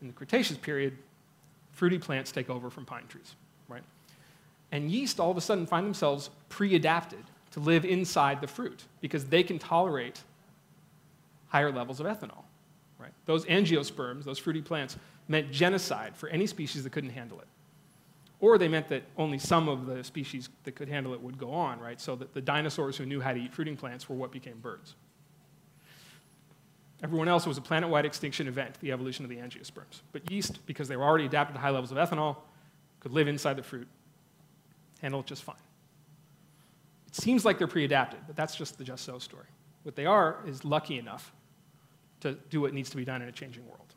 in 0.00 0.06
the 0.06 0.12
Cretaceous 0.12 0.56
period, 0.58 0.96
fruity 1.72 1.98
plants 1.98 2.32
take 2.32 2.48
over 2.48 2.70
from 2.70 2.84
pine 2.84 3.06
trees, 3.08 3.34
right? 3.68 3.82
And 4.72 4.90
yeast 4.90 5.20
all 5.20 5.30
of 5.30 5.36
a 5.36 5.40
sudden 5.40 5.66
find 5.66 5.86
themselves 5.86 6.30
pre-adapted 6.48 7.22
to 7.52 7.60
live 7.60 7.84
inside 7.84 8.40
the 8.40 8.46
fruit 8.46 8.84
because 9.00 9.26
they 9.26 9.42
can 9.42 9.58
tolerate 9.58 10.20
higher 11.48 11.70
levels 11.70 12.00
of 12.00 12.06
ethanol. 12.06 12.44
Right? 12.98 13.12
Those 13.26 13.44
angiosperms, 13.44 14.24
those 14.24 14.38
fruity 14.38 14.62
plants, 14.62 14.96
meant 15.28 15.52
genocide 15.52 16.16
for 16.16 16.28
any 16.30 16.46
species 16.46 16.82
that 16.84 16.90
couldn't 16.90 17.10
handle 17.10 17.38
it. 17.40 17.46
Or 18.40 18.58
they 18.58 18.66
meant 18.66 18.88
that 18.88 19.04
only 19.16 19.38
some 19.38 19.68
of 19.68 19.86
the 19.86 20.02
species 20.02 20.48
that 20.64 20.74
could 20.74 20.88
handle 20.88 21.12
it 21.12 21.20
would 21.20 21.38
go 21.38 21.52
on, 21.52 21.78
right? 21.78 22.00
So 22.00 22.16
that 22.16 22.34
the 22.34 22.40
dinosaurs 22.40 22.96
who 22.96 23.06
knew 23.06 23.20
how 23.20 23.32
to 23.32 23.38
eat 23.38 23.52
fruiting 23.52 23.76
plants 23.76 24.08
were 24.08 24.16
what 24.16 24.32
became 24.32 24.58
birds. 24.58 24.94
Everyone 27.04 27.28
else 27.28 27.46
was 27.46 27.58
a 27.58 27.60
planet 27.60 27.88
wide 27.88 28.06
extinction 28.06 28.48
event, 28.48 28.78
the 28.80 28.92
evolution 28.92 29.24
of 29.24 29.28
the 29.28 29.36
angiosperms. 29.36 30.00
But 30.12 30.28
yeast, 30.30 30.64
because 30.66 30.88
they 30.88 30.96
were 30.96 31.04
already 31.04 31.26
adapted 31.26 31.54
to 31.54 31.60
high 31.60 31.70
levels 31.70 31.92
of 31.92 31.98
ethanol, 31.98 32.36
could 33.00 33.12
live 33.12 33.28
inside 33.28 33.56
the 33.56 33.62
fruit, 33.62 33.88
handle 35.02 35.20
it 35.20 35.26
just 35.26 35.42
fine. 35.42 35.56
It 37.08 37.16
seems 37.16 37.44
like 37.44 37.58
they're 37.58 37.66
pre 37.66 37.84
adapted, 37.84 38.20
but 38.26 38.36
that's 38.36 38.56
just 38.56 38.78
the 38.78 38.84
just 38.84 39.04
so 39.04 39.18
story. 39.18 39.46
What 39.82 39.96
they 39.96 40.06
are 40.06 40.38
is 40.46 40.64
lucky 40.64 40.98
enough 40.98 41.32
to 42.20 42.34
do 42.50 42.60
what 42.60 42.72
needs 42.72 42.88
to 42.90 42.96
be 42.96 43.04
done 43.04 43.20
in 43.20 43.28
a 43.28 43.32
changing 43.32 43.66
world. 43.66 43.94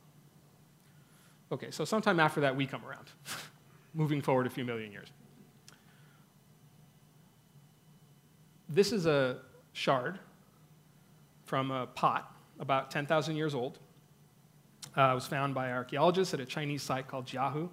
Okay, 1.52 1.70
so 1.70 1.86
sometime 1.86 2.20
after 2.20 2.42
that, 2.42 2.56
we 2.56 2.66
come 2.66 2.84
around, 2.84 3.12
moving 3.94 4.22
forward 4.22 4.48
a 4.48 4.50
few 4.50 4.66
million 4.66 4.92
years. 4.92 5.10
This 8.68 8.92
is 8.92 9.06
a 9.06 9.38
shard 9.74 10.20
from 11.46 11.70
a 11.70 11.86
pot 11.86 12.36
about 12.60 12.90
10,000 12.90 13.36
years 13.36 13.54
old. 13.54 13.78
Uh, 14.98 15.12
it 15.12 15.16
was 15.16 15.28
found 15.28 15.54
by 15.54 15.72
archaeologists 15.72 16.34
at 16.34 16.40
a 16.40 16.46
Chinese 16.46 16.82
site 16.82 17.08
called 17.08 17.26
Jiahu, 17.28 17.70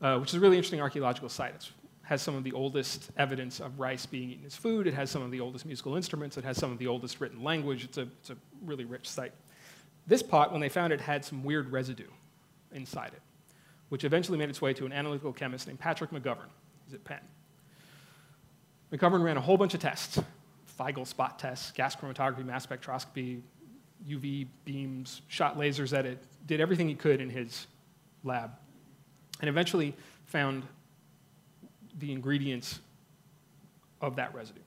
uh, 0.00 0.18
which 0.18 0.30
is 0.30 0.34
a 0.34 0.40
really 0.40 0.56
interesting 0.56 0.80
archaeological 0.80 1.28
site. 1.28 1.54
It's 1.54 1.70
has 2.12 2.20
some 2.20 2.34
of 2.34 2.44
the 2.44 2.52
oldest 2.52 3.10
evidence 3.16 3.58
of 3.58 3.80
rice 3.80 4.04
being 4.04 4.32
eaten 4.32 4.44
as 4.44 4.54
food. 4.54 4.86
It 4.86 4.92
has 4.92 5.10
some 5.10 5.22
of 5.22 5.30
the 5.30 5.40
oldest 5.40 5.64
musical 5.64 5.96
instruments. 5.96 6.36
It 6.36 6.44
has 6.44 6.58
some 6.58 6.70
of 6.70 6.76
the 6.76 6.86
oldest 6.86 7.22
written 7.22 7.42
language. 7.42 7.84
It's 7.84 7.96
a, 7.96 8.02
it's 8.02 8.28
a 8.28 8.36
really 8.62 8.84
rich 8.84 9.08
site. 9.08 9.32
This 10.06 10.22
pot, 10.22 10.52
when 10.52 10.60
they 10.60 10.68
found 10.68 10.92
it, 10.92 11.00
had 11.00 11.24
some 11.24 11.42
weird 11.42 11.72
residue 11.72 12.10
inside 12.70 13.12
it, 13.14 13.22
which 13.88 14.04
eventually 14.04 14.36
made 14.36 14.50
its 14.50 14.60
way 14.60 14.74
to 14.74 14.84
an 14.84 14.92
analytical 14.92 15.32
chemist 15.32 15.66
named 15.66 15.78
Patrick 15.78 16.10
McGovern. 16.10 16.50
He's 16.84 16.92
at 16.92 17.02
Penn. 17.02 17.20
McGovern 18.92 19.24
ran 19.24 19.38
a 19.38 19.40
whole 19.40 19.56
bunch 19.56 19.72
of 19.72 19.80
tests 19.80 20.20
Feigl 20.78 21.06
spot 21.06 21.38
tests, 21.38 21.70
gas 21.72 21.96
chromatography, 21.96 22.44
mass 22.44 22.66
spectroscopy, 22.66 23.40
UV 24.06 24.48
beams, 24.66 25.22
shot 25.28 25.56
lasers 25.56 25.96
at 25.96 26.04
it, 26.04 26.22
did 26.46 26.60
everything 26.60 26.88
he 26.88 26.94
could 26.94 27.22
in 27.22 27.30
his 27.30 27.66
lab, 28.22 28.50
and 29.40 29.48
eventually 29.48 29.94
found 30.26 30.62
the 31.98 32.12
ingredients 32.12 32.80
of 34.00 34.16
that 34.16 34.34
residue. 34.34 34.60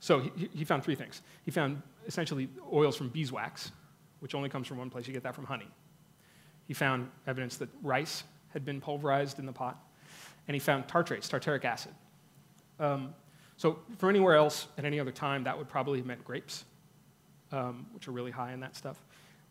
So 0.00 0.20
he, 0.20 0.48
he 0.54 0.64
found 0.64 0.84
three 0.84 0.94
things. 0.94 1.22
He 1.44 1.50
found 1.50 1.82
essentially 2.06 2.48
oils 2.72 2.96
from 2.96 3.08
beeswax, 3.08 3.72
which 4.20 4.34
only 4.34 4.48
comes 4.48 4.66
from 4.66 4.78
one 4.78 4.90
place. 4.90 5.06
You 5.06 5.12
get 5.12 5.22
that 5.22 5.34
from 5.34 5.44
honey. 5.44 5.68
He 6.66 6.74
found 6.74 7.08
evidence 7.26 7.56
that 7.58 7.68
rice 7.82 8.24
had 8.50 8.64
been 8.64 8.80
pulverized 8.80 9.38
in 9.38 9.46
the 9.46 9.52
pot. 9.52 9.78
And 10.48 10.54
he 10.54 10.58
found 10.60 10.86
tartrates, 10.86 11.28
tartaric 11.28 11.64
acid. 11.64 11.92
Um, 12.78 13.14
so 13.56 13.78
for 13.98 14.08
anywhere 14.08 14.36
else 14.36 14.68
at 14.78 14.84
any 14.84 15.00
other 15.00 15.10
time, 15.10 15.44
that 15.44 15.56
would 15.56 15.68
probably 15.68 15.98
have 15.98 16.06
meant 16.06 16.24
grapes, 16.24 16.64
um, 17.52 17.86
which 17.92 18.06
are 18.06 18.12
really 18.12 18.30
high 18.30 18.52
in 18.52 18.60
that 18.60 18.76
stuff. 18.76 19.02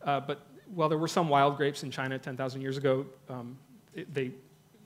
Uh, 0.04 0.20
but 0.20 0.46
while 0.74 0.89
there 0.89 0.98
were 0.98 1.08
some 1.08 1.28
wild 1.28 1.58
grapes 1.58 1.84
in 1.84 1.91
China 1.91 2.18
10,000 2.18 2.62
years 2.62 2.78
ago, 2.78 3.06
um, 3.30 3.58
it, 3.94 4.13
they, 4.13 4.32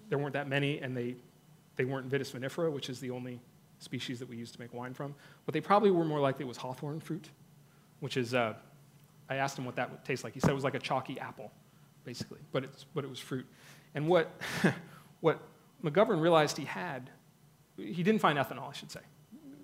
there 0.10 0.18
weren't 0.18 0.34
that 0.34 0.48
many, 0.48 0.80
and 0.80 0.96
they 0.96 1.16
they 1.80 1.86
weren't 1.86 2.10
Vitis 2.10 2.38
vinifera, 2.38 2.70
which 2.70 2.90
is 2.90 3.00
the 3.00 3.10
only 3.10 3.40
species 3.80 4.20
that 4.20 4.28
we 4.28 4.36
use 4.36 4.52
to 4.52 4.60
make 4.60 4.74
wine 4.74 4.94
from. 4.94 5.16
But 5.46 5.54
they 5.54 5.62
probably 5.62 5.92
were 5.92 6.04
more 6.04 6.20
likely 6.20 6.44
it 6.44 6.48
was 6.50 6.58
hawthorn 6.58 7.00
fruit, 7.00 7.30
which 8.02 8.18
is, 8.18 8.34
uh, 8.34 8.56
I 9.30 9.36
asked 9.36 9.58
him 9.58 9.64
what 9.64 9.78
that 9.78 9.90
would 9.90 10.04
taste 10.04 10.26
like. 10.26 10.34
He 10.34 10.42
said 10.42 10.50
it 10.50 10.56
was 10.56 10.66
like 10.66 10.76
a 10.76 10.80
chalky 10.80 11.18
apple, 11.22 11.54
basically, 12.04 12.40
but, 12.52 12.66
it's, 12.66 12.86
but 12.94 13.06
it 13.06 13.10
was 13.10 13.18
fruit. 13.18 13.46
And 13.96 14.10
what, 14.10 14.30
what 15.22 15.40
McGovern 15.82 16.20
realized 16.20 16.58
he 16.58 16.66
had, 16.66 17.10
he 17.78 18.04
didn't 18.04 18.20
find 18.20 18.38
ethanol, 18.38 18.70
I 18.70 18.74
should 18.74 18.92
say. 18.92 19.00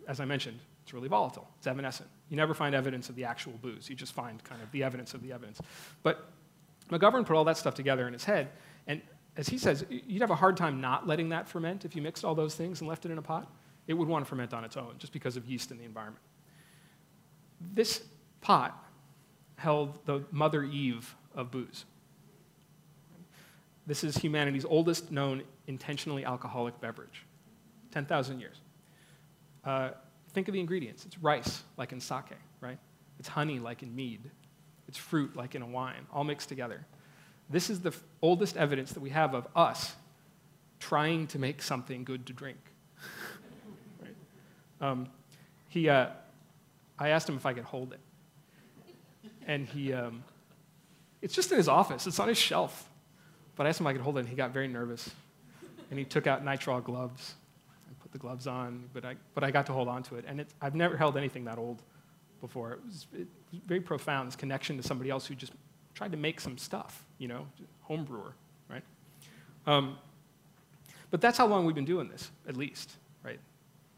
As 0.07 0.21
I 0.21 0.25
mentioned, 0.25 0.59
it's 0.83 0.93
really 0.93 1.09
volatile, 1.09 1.49
it's 1.57 1.67
evanescent. 1.67 2.07
You 2.29 2.37
never 2.37 2.53
find 2.53 2.73
evidence 2.73 3.09
of 3.09 3.17
the 3.17 3.25
actual 3.25 3.59
booze, 3.61 3.89
you 3.89 3.95
just 3.97 4.13
find 4.13 4.41
kind 4.45 4.61
of 4.61 4.71
the 4.71 4.83
evidence 4.83 5.13
of 5.13 5.21
the 5.21 5.33
evidence. 5.33 5.59
But 6.01 6.29
McGovern 6.89 7.25
put 7.25 7.35
all 7.35 7.43
that 7.43 7.57
stuff 7.57 7.75
together 7.75 8.07
in 8.07 8.13
his 8.13 8.23
head, 8.23 8.51
and 8.87 9.01
as 9.37 9.49
he 9.49 9.57
says, 9.57 9.85
you'd 9.89 10.21
have 10.21 10.31
a 10.31 10.35
hard 10.35 10.55
time 10.55 10.79
not 10.79 11.07
letting 11.07 11.29
that 11.29 11.47
ferment 11.47 11.83
if 11.83 11.95
you 11.95 12.01
mixed 12.01 12.23
all 12.23 12.35
those 12.35 12.55
things 12.55 12.79
and 12.79 12.87
left 12.87 13.05
it 13.05 13.11
in 13.11 13.17
a 13.17 13.21
pot. 13.21 13.51
It 13.87 13.93
would 13.93 14.07
want 14.07 14.25
to 14.25 14.29
ferment 14.29 14.53
on 14.53 14.63
its 14.63 14.77
own 14.77 14.95
just 14.97 15.13
because 15.13 15.37
of 15.37 15.45
yeast 15.45 15.71
in 15.71 15.77
the 15.77 15.83
environment. 15.83 16.23
This 17.73 18.03
pot 18.41 18.81
held 19.57 20.05
the 20.05 20.23
mother 20.31 20.63
Eve 20.63 21.15
of 21.35 21.51
booze. 21.51 21.85
This 23.87 24.03
is 24.03 24.17
humanity's 24.17 24.65
oldest 24.65 25.11
known 25.11 25.43
intentionally 25.67 26.25
alcoholic 26.25 26.79
beverage 26.81 27.25
10,000 27.91 28.39
years. 28.39 28.57
Uh, 29.63 29.91
think 30.33 30.47
of 30.47 30.53
the 30.53 30.59
ingredients 30.59 31.05
it's 31.05 31.17
rice, 31.19 31.63
like 31.77 31.91
in 31.91 31.99
sake, 31.99 32.37
right? 32.61 32.77
It's 33.19 33.27
honey, 33.27 33.59
like 33.59 33.83
in 33.83 33.95
mead. 33.95 34.31
It's 34.87 34.97
fruit, 34.97 35.35
like 35.35 35.55
in 35.55 35.61
a 35.61 35.67
wine, 35.67 36.05
all 36.11 36.23
mixed 36.23 36.49
together. 36.49 36.85
This 37.49 37.69
is 37.69 37.81
the 37.81 37.93
oldest 38.21 38.57
evidence 38.57 38.93
that 38.93 39.01
we 39.01 39.11
have 39.11 39.33
of 39.33 39.47
us 39.55 39.93
trying 40.79 41.27
to 41.27 41.39
make 41.39 41.61
something 41.61 42.03
good 42.03 42.25
to 42.27 42.33
drink. 42.33 42.57
right? 44.01 44.15
um, 44.81 45.07
he, 45.69 45.89
uh, 45.89 46.07
I 46.97 47.09
asked 47.09 47.29
him 47.29 47.35
if 47.35 47.45
I 47.45 47.53
could 47.53 47.63
hold 47.63 47.93
it. 47.93 47.99
And 49.47 49.67
he, 49.67 49.93
um, 49.93 50.23
it's 51.21 51.35
just 51.35 51.51
in 51.51 51.57
his 51.57 51.67
office, 51.67 52.07
it's 52.07 52.19
on 52.19 52.27
his 52.27 52.37
shelf. 52.37 52.89
But 53.55 53.65
I 53.65 53.69
asked 53.69 53.79
him 53.79 53.85
if 53.85 53.91
I 53.91 53.93
could 53.93 54.01
hold 54.01 54.17
it, 54.17 54.21
and 54.21 54.29
he 54.29 54.35
got 54.35 54.51
very 54.51 54.67
nervous. 54.67 55.09
And 55.89 55.99
he 55.99 56.05
took 56.05 56.27
out 56.27 56.43
nitrile 56.43 56.83
gloves 56.83 57.35
and 57.87 57.97
put 57.99 58.11
the 58.11 58.17
gloves 58.17 58.47
on, 58.47 58.89
but 58.93 59.05
I, 59.05 59.15
but 59.33 59.43
I 59.43 59.51
got 59.51 59.67
to 59.67 59.73
hold 59.73 59.87
on 59.87 60.03
to 60.03 60.15
it. 60.15 60.25
And 60.27 60.45
I've 60.61 60.75
never 60.75 60.97
held 60.97 61.15
anything 61.15 61.45
that 61.45 61.57
old 61.57 61.81
before. 62.41 62.73
It 62.73 62.79
was, 62.85 63.07
it 63.13 63.27
was 63.51 63.61
very 63.65 63.81
profound, 63.81 64.27
this 64.27 64.35
connection 64.35 64.77
to 64.77 64.83
somebody 64.83 65.09
else 65.09 65.25
who 65.27 65.35
just 65.35 65.53
tried 65.93 66.11
to 66.11 66.17
make 66.17 66.41
some 66.41 66.57
stuff, 66.57 67.04
you 67.17 67.27
know, 67.27 67.47
home 67.81 68.03
brewer, 68.03 68.33
right? 68.69 68.83
Um, 69.67 69.97
but 71.11 71.21
that's 71.21 71.37
how 71.37 71.47
long 71.47 71.65
we've 71.65 71.75
been 71.75 71.85
doing 71.85 72.07
this, 72.09 72.31
at 72.47 72.57
least, 72.57 72.91
right? 73.23 73.39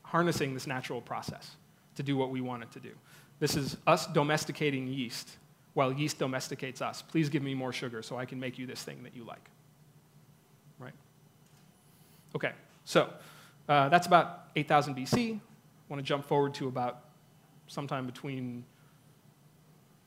Harnessing 0.04 0.54
this 0.54 0.68
natural 0.68 1.02
process 1.02 1.56
to 1.96 2.04
do 2.04 2.16
what 2.16 2.30
we 2.30 2.42
want 2.42 2.64
it 2.64 2.72
to 2.72 2.80
do. 2.80 2.92
This 3.40 3.56
is 3.56 3.78
us 3.86 4.08
domesticating 4.08 4.88
yeast 4.88 5.38
while 5.74 5.92
yeast 5.92 6.18
domesticates 6.18 6.82
us. 6.82 7.02
Please 7.02 7.30
give 7.30 7.44
me 7.44 7.54
more 7.54 7.72
sugar 7.72 8.02
so 8.02 8.18
I 8.18 8.26
can 8.26 8.40
make 8.40 8.58
you 8.58 8.66
this 8.66 8.82
thing 8.84 9.04
that 9.04 9.16
you 9.16 9.24
like. 9.24 9.50
Right? 10.80 10.94
Okay, 12.36 12.52
so 12.84 13.10
uh, 13.70 13.90
that's 13.90 14.08
about 14.08 14.50
8000 14.56 14.96
BC. 14.96 15.36
I 15.36 15.40
want 15.90 16.00
to 16.00 16.08
jump 16.08 16.26
forward 16.26 16.54
to 16.56 16.68
about 16.68 17.02
sometime 17.68 18.06
between 18.06 18.64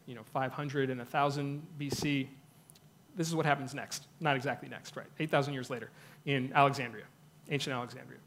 you 0.07 0.17
know, 0.17 0.23
500 0.25 0.91
and 0.91 0.99
1000 0.99 1.67
BC. 1.79 2.27
This 3.21 3.29
is 3.29 3.35
what 3.35 3.45
happens 3.45 3.75
next. 3.75 4.07
Not 4.19 4.35
exactly 4.35 4.67
next, 4.71 4.97
right? 4.97 5.05
8,000 5.19 5.53
years 5.53 5.69
later 5.69 5.91
in 6.25 6.51
Alexandria, 6.55 7.05
ancient 7.51 7.77
Alexandria. 7.77 8.19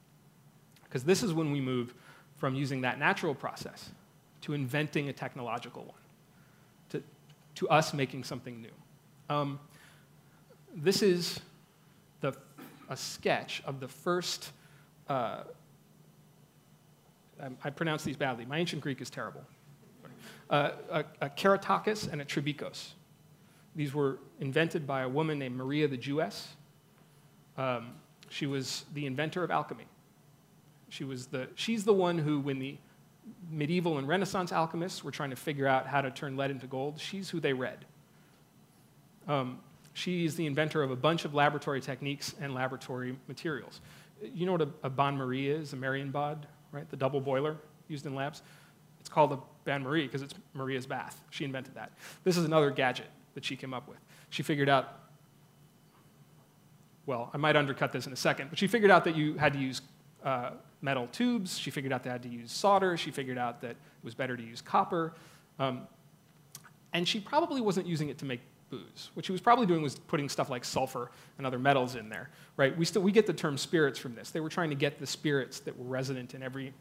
Because 0.83 1.03
this 1.03 1.23
is 1.23 1.33
when 1.33 1.51
we 1.51 1.59
move 1.59 1.95
from 2.37 2.53
using 2.53 2.81
that 2.81 2.99
natural 2.99 3.33
process 3.33 3.89
to 4.41 4.53
inventing 4.53 5.09
a 5.09 5.13
technological 5.13 5.81
one, 5.85 6.01
to, 6.89 7.03
to 7.55 7.67
us 7.69 7.91
making 7.91 8.23
something 8.23 8.61
new. 8.61 9.35
Um, 9.35 9.59
this 10.75 11.01
is 11.01 11.39
the, 12.21 12.35
a 12.87 12.95
sketch 12.95 13.63
of 13.65 13.79
the 13.79 13.87
first, 13.87 14.51
uh, 15.09 15.39
I 17.63 17.71
pronounce 17.71 18.03
these 18.03 18.15
badly. 18.17 18.45
My 18.45 18.59
ancient 18.59 18.83
Greek 18.83 19.01
is 19.01 19.09
terrible. 19.09 19.41
Uh, 20.51 20.69
a, 20.91 20.99
a 21.19 21.31
and 22.11 22.21
a 22.21 22.25
Tribikos. 22.25 22.89
These 23.75 23.93
were 23.93 24.19
invented 24.39 24.85
by 24.85 25.01
a 25.01 25.09
woman 25.09 25.39
named 25.39 25.55
Maria 25.55 25.87
the 25.87 25.97
Jewess. 25.97 26.49
Um, 27.57 27.93
she 28.29 28.45
was 28.45 28.85
the 28.93 29.05
inventor 29.05 29.43
of 29.43 29.51
alchemy. 29.51 29.85
She 30.89 31.03
was 31.03 31.27
the, 31.27 31.47
she's 31.55 31.83
the 31.83 31.93
one 31.93 32.17
who, 32.17 32.39
when 32.39 32.59
the 32.59 32.77
medieval 33.49 33.97
and 33.97 34.07
Renaissance 34.07 34.51
alchemists 34.51 35.03
were 35.03 35.11
trying 35.11 35.31
to 35.31 35.35
figure 35.35 35.67
out 35.67 35.87
how 35.87 36.01
to 36.01 36.11
turn 36.11 36.35
lead 36.35 36.51
into 36.51 36.67
gold, 36.67 36.99
she's 36.99 37.29
who 37.29 37.39
they 37.39 37.53
read. 37.53 37.85
Um, 39.27 39.59
she's 39.93 40.35
the 40.35 40.45
inventor 40.45 40.83
of 40.83 40.91
a 40.91 40.95
bunch 40.95 41.25
of 41.25 41.33
laboratory 41.33 41.81
techniques 41.81 42.35
and 42.39 42.53
laboratory 42.53 43.17
materials. 43.27 43.81
You 44.21 44.45
know 44.45 44.51
what 44.51 44.61
a, 44.61 44.69
a 44.83 44.89
bain 44.89 45.17
marie 45.17 45.49
is, 45.49 45.73
a 45.73 45.75
Marienbad, 45.75 46.43
right? 46.71 46.89
The 46.89 46.97
double 46.97 47.21
boiler 47.21 47.57
used 47.87 48.05
in 48.05 48.13
labs. 48.13 48.43
It's 48.99 49.09
called 49.09 49.31
a 49.33 49.39
bain 49.65 49.81
marie 49.81 50.05
because 50.05 50.21
it's 50.21 50.35
Maria's 50.53 50.85
bath. 50.85 51.21
She 51.29 51.43
invented 51.43 51.75
that. 51.75 51.91
This 52.23 52.37
is 52.37 52.45
another 52.45 52.69
gadget 52.71 53.07
that 53.33 53.45
she 53.45 53.55
came 53.55 53.73
up 53.73 53.87
with. 53.87 53.99
She 54.29 54.43
figured 54.43 54.69
out, 54.69 54.99
well, 57.05 57.29
I 57.33 57.37
might 57.37 57.55
undercut 57.55 57.91
this 57.91 58.07
in 58.07 58.13
a 58.13 58.17
second, 58.17 58.49
but 58.49 58.57
she 58.57 58.67
figured 58.67 58.91
out 58.91 59.03
that 59.03 59.15
you 59.15 59.35
had 59.35 59.53
to 59.53 59.59
use 59.59 59.81
uh, 60.23 60.51
metal 60.81 61.07
tubes. 61.11 61.57
She 61.57 61.71
figured 61.71 61.91
out 61.91 62.03
they 62.03 62.09
had 62.09 62.23
to 62.23 62.29
use 62.29 62.51
solder. 62.51 62.95
She 62.97 63.11
figured 63.11 63.37
out 63.37 63.61
that 63.61 63.71
it 63.71 63.77
was 64.03 64.15
better 64.15 64.37
to 64.37 64.43
use 64.43 64.61
copper. 64.61 65.13
Um, 65.59 65.81
and 66.93 67.07
she 67.07 67.19
probably 67.19 67.61
wasn't 67.61 67.87
using 67.87 68.09
it 68.09 68.17
to 68.19 68.25
make 68.25 68.39
booze. 68.69 69.11
What 69.13 69.25
she 69.25 69.31
was 69.31 69.41
probably 69.41 69.65
doing 69.65 69.81
was 69.81 69.95
putting 69.95 70.29
stuff 70.29 70.49
like 70.49 70.63
sulfur 70.65 71.11
and 71.37 71.45
other 71.45 71.59
metals 71.59 71.95
in 71.95 72.09
there, 72.09 72.29
right? 72.57 72.75
We, 72.77 72.85
still, 72.85 73.01
we 73.01 73.11
get 73.11 73.27
the 73.27 73.33
term 73.33 73.57
spirits 73.57 73.99
from 73.99 74.15
this. 74.15 74.31
They 74.31 74.39
were 74.39 74.49
trying 74.49 74.69
to 74.69 74.75
get 74.75 74.99
the 74.99 75.07
spirits 75.07 75.59
that 75.61 75.77
were 75.77 75.85
resident 75.85 76.33
in 76.33 76.41
every 76.41 76.73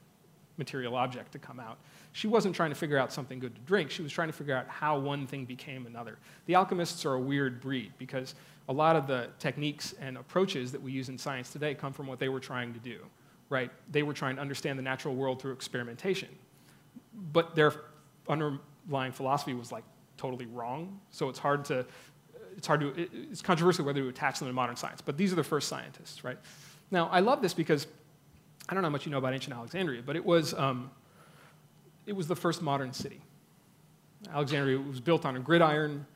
material 0.56 0.96
object 0.96 1.32
to 1.32 1.38
come 1.38 1.60
out. 1.60 1.78
She 2.12 2.27
wasn't 2.27 2.55
trying 2.55 2.70
to 2.70 2.77
figure 2.77 2.98
out 2.98 3.12
something 3.12 3.38
good 3.38 3.55
to 3.55 3.61
drink. 3.62 3.90
She 3.90 4.03
was 4.03 4.12
trying 4.12 4.29
to 4.29 4.35
figure 4.35 4.55
out 4.55 4.68
how 4.68 4.98
one 4.98 5.27
thing 5.27 5.44
became 5.44 5.87
another. 5.87 6.18
The 6.46 6.55
alchemists 6.55 7.07
are 7.07 7.14
a 7.14 7.20
weird 7.20 7.61
breed 7.61 7.92
because 7.98 8.35
a 8.68 8.72
lot 8.72 8.96
of 8.96 9.07
the 9.07 9.29
techniques 9.38 9.94
and 10.01 10.16
approaches 10.18 10.72
that 10.72 10.83
we 10.83 10.92
use 10.92 11.09
in 11.09 11.16
science 11.16 11.51
today 11.51 11.75
come 11.75 11.92
from 11.92 12.07
what 12.07 12.18
they 12.18 12.29
were 12.29 12.40
trying 12.40 12.75
to 12.75 12.79
do, 12.79 12.98
right? 13.48 13.70
They 13.90 14.03
were 14.03 14.12
trying 14.12 14.37
to 14.37 14.42
understand 14.42 14.79
the 14.79 14.83
natural 14.83 15.14
world 15.14 15.40
through 15.40 15.53
experimentation. 15.53 16.29
But 17.33 17.55
their 17.55 17.72
underlying 18.29 19.12
philosophy 19.12 19.55
was 19.55 19.72
like 19.72 19.85
totally 20.16 20.46
wrong, 20.46 21.01
so 21.11 21.29
it's 21.29 21.38
hard 21.38 21.64
to 21.66 21.87
it's 22.57 22.66
hard 22.66 22.81
to 22.81 23.09
it's 23.31 23.40
controversial 23.40 23.85
whether 23.87 24.03
to 24.03 24.09
attach 24.09 24.38
them 24.38 24.48
to 24.48 24.55
modern 24.55 24.77
science. 24.77 25.01
But 25.01 25.16
these 25.16 25.33
are 25.33 25.37
the 25.37 25.44
first 25.44 25.68
scientists, 25.68 26.22
right? 26.25 26.38
Now, 26.90 27.09
I 27.09 27.20
love 27.20 27.40
this 27.40 27.55
because 27.55 27.87
I 28.68 28.75
don't 28.75 28.83
know 28.83 28.88
how 28.88 28.92
much 28.92 29.07
you 29.07 29.12
know 29.12 29.18
about 29.18 29.33
ancient 29.33 29.57
Alexandria, 29.57 30.03
but 30.05 30.14
it 30.14 30.25
was, 30.25 30.53
um, 30.55 30.90
it 32.06 32.14
was 32.14 32.26
the 32.26 32.36
first 32.36 32.62
modern 32.62 32.92
city. 32.92 33.20
Alexandria 34.32 34.78
was 34.78 35.00
built 35.00 35.24
on 35.24 35.36
a 35.36 35.40
gridiron 35.40 36.06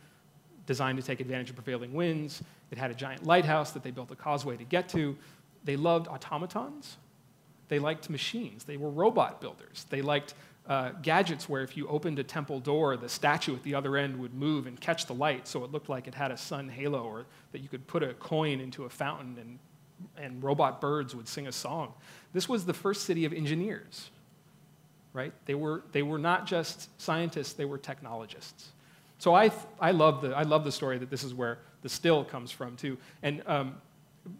designed 0.66 0.98
to 0.98 1.04
take 1.04 1.20
advantage 1.20 1.50
of 1.50 1.56
prevailing 1.56 1.92
winds. 1.92 2.42
It 2.70 2.78
had 2.78 2.90
a 2.90 2.94
giant 2.94 3.24
lighthouse 3.24 3.72
that 3.72 3.82
they 3.82 3.90
built 3.90 4.10
a 4.10 4.16
causeway 4.16 4.56
to 4.56 4.64
get 4.64 4.88
to. 4.90 5.16
They 5.64 5.76
loved 5.76 6.08
automatons. 6.08 6.96
They 7.68 7.78
liked 7.78 8.10
machines. 8.10 8.64
They 8.64 8.76
were 8.76 8.90
robot 8.90 9.40
builders. 9.40 9.86
They 9.90 10.02
liked 10.02 10.34
uh, 10.68 10.90
gadgets 11.02 11.48
where 11.48 11.62
if 11.62 11.76
you 11.76 11.86
opened 11.88 12.18
a 12.18 12.24
temple 12.24 12.60
door, 12.60 12.96
the 12.96 13.08
statue 13.08 13.54
at 13.54 13.62
the 13.62 13.74
other 13.74 13.96
end 13.96 14.18
would 14.18 14.34
move 14.34 14.66
and 14.66 14.80
catch 14.80 15.06
the 15.06 15.14
light 15.14 15.46
so 15.46 15.62
it 15.64 15.70
looked 15.70 15.88
like 15.88 16.08
it 16.08 16.14
had 16.14 16.30
a 16.30 16.36
sun 16.36 16.68
halo, 16.68 17.04
or 17.04 17.26
that 17.52 17.60
you 17.60 17.68
could 17.68 17.86
put 17.86 18.02
a 18.02 18.14
coin 18.14 18.60
into 18.60 18.84
a 18.84 18.88
fountain 18.88 19.36
and, 19.38 19.58
and 20.16 20.42
robot 20.42 20.80
birds 20.80 21.14
would 21.14 21.28
sing 21.28 21.46
a 21.46 21.52
song. 21.52 21.92
This 22.32 22.48
was 22.48 22.66
the 22.66 22.74
first 22.74 23.04
city 23.04 23.24
of 23.24 23.32
engineers, 23.32 24.10
right? 25.16 25.32
They 25.46 25.54
were, 25.54 25.82
they 25.92 26.02
were 26.02 26.18
not 26.18 26.46
just 26.46 26.90
scientists, 27.00 27.54
they 27.54 27.64
were 27.64 27.78
technologists. 27.78 28.68
So 29.18 29.34
I, 29.34 29.50
I, 29.80 29.92
love 29.92 30.20
the, 30.20 30.36
I 30.36 30.42
love 30.42 30.62
the 30.62 30.70
story 30.70 30.98
that 30.98 31.08
this 31.08 31.24
is 31.24 31.32
where 31.32 31.58
the 31.80 31.88
still 31.88 32.22
comes 32.22 32.52
from, 32.52 32.76
too. 32.76 32.98
And 33.22 33.42
um, 33.46 33.76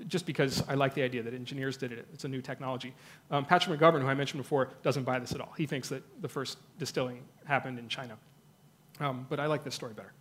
just 0.06 0.26
because 0.26 0.62
I 0.68 0.74
like 0.74 0.92
the 0.92 1.02
idea 1.02 1.22
that 1.22 1.32
engineers 1.32 1.78
did 1.78 1.92
it, 1.92 2.06
it's 2.12 2.24
a 2.24 2.28
new 2.28 2.42
technology. 2.42 2.94
Um, 3.30 3.46
Patrick 3.46 3.80
McGovern, 3.80 4.02
who 4.02 4.08
I 4.08 4.14
mentioned 4.14 4.42
before, 4.42 4.68
doesn't 4.82 5.04
buy 5.04 5.18
this 5.18 5.32
at 5.32 5.40
all. 5.40 5.54
He 5.56 5.64
thinks 5.64 5.88
that 5.88 6.02
the 6.20 6.28
first 6.28 6.58
distilling 6.78 7.22
happened 7.46 7.78
in 7.78 7.88
China. 7.88 8.18
Um, 9.00 9.26
but 9.30 9.40
I 9.40 9.46
like 9.46 9.64
this 9.64 9.74
story 9.74 9.94
better. 9.94 10.12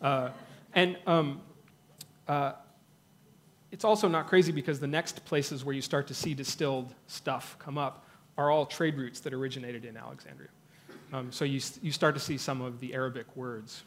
Uh, 0.00 0.30
and 0.72 0.96
um, 1.06 1.42
uh, 2.26 2.52
it's 3.70 3.84
also 3.84 4.08
not 4.08 4.26
crazy 4.26 4.52
because 4.52 4.80
the 4.80 4.86
next 4.86 5.22
places 5.26 5.66
where 5.66 5.74
you 5.74 5.82
start 5.82 6.06
to 6.06 6.14
see 6.14 6.32
distilled 6.32 6.94
stuff 7.08 7.56
come 7.58 7.76
up 7.76 8.06
are 8.38 8.50
all 8.50 8.64
trade 8.64 8.96
routes 8.96 9.20
that 9.20 9.34
originated 9.34 9.84
in 9.84 9.96
Alexandria. 9.96 10.48
Um, 11.12 11.32
so 11.32 11.44
you, 11.44 11.60
you 11.82 11.92
start 11.92 12.14
to 12.14 12.20
see 12.20 12.38
some 12.38 12.62
of 12.62 12.80
the 12.80 12.94
Arabic 12.94 13.26
words 13.36 13.82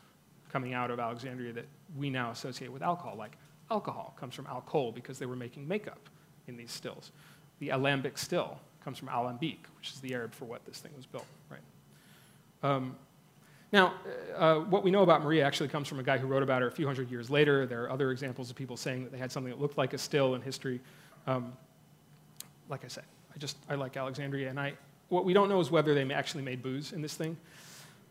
coming 0.52 0.74
out 0.74 0.92
of 0.92 1.00
Alexandria 1.00 1.54
that 1.54 1.66
we 1.96 2.10
now 2.10 2.32
associate 2.32 2.72
with 2.72 2.82
alcohol, 2.82 3.16
like 3.18 3.38
alcohol 3.72 4.14
comes 4.20 4.36
from 4.36 4.46
alcohol 4.48 4.92
because 4.92 5.18
they 5.18 5.26
were 5.26 5.36
making 5.36 5.68
makeup 5.68 6.10
in 6.48 6.58
these 6.58 6.72
stills. 6.72 7.12
The 7.60 7.70
alembic 7.70 8.18
still 8.18 8.60
comes 8.84 8.98
from 8.98 9.08
alambic, 9.08 9.60
which 9.78 9.92
is 9.94 10.02
the 10.02 10.14
Arab 10.14 10.34
for 10.34 10.46
what 10.46 10.66
this 10.66 10.80
thing 10.80 10.92
was 10.98 11.06
built, 11.06 11.28
right? 11.50 11.62
Um, 12.64 12.96
now, 13.72 13.94
uh, 14.36 14.56
what 14.56 14.84
we 14.84 14.92
know 14.92 15.04
about 15.04 15.24
Maria 15.24 15.46
actually 15.46 15.70
comes 15.70 15.88
from 15.88 16.00
a 16.00 16.04
guy 16.04 16.18
who 16.18 16.28
wrote 16.28 16.44
about 16.44 16.62
her 16.62 16.68
a 16.68 16.72
few 16.72 16.86
hundred 16.86 17.10
years 17.10 17.30
later. 17.30 17.66
There 17.66 17.84
are 17.84 17.92
other 17.92 18.12
examples 18.12 18.50
of 18.50 18.58
people 18.58 18.76
saying 18.76 19.04
that 19.06 19.14
they 19.14 19.18
had 19.18 19.32
something 19.32 19.52
that 19.52 19.62
looked 19.62 19.78
like 19.78 19.94
a 19.94 19.98
still 19.98 20.36
in 20.36 20.42
history. 20.42 20.82
Um, 21.26 21.54
like 22.68 22.84
I 22.84 22.90
said, 22.90 23.06
I 23.34 23.38
just 23.38 23.58
I 23.70 23.76
like 23.76 23.98
Alexandria, 23.98 24.50
and 24.50 24.60
I 24.60 24.74
what 25.10 25.26
we 25.26 25.34
don't 25.34 25.50
know 25.50 25.60
is 25.60 25.70
whether 25.70 25.94
they 25.94 26.14
actually 26.14 26.44
made 26.44 26.62
booze 26.62 26.94
in 26.94 27.02
this 27.02 27.16
thing. 27.16 27.38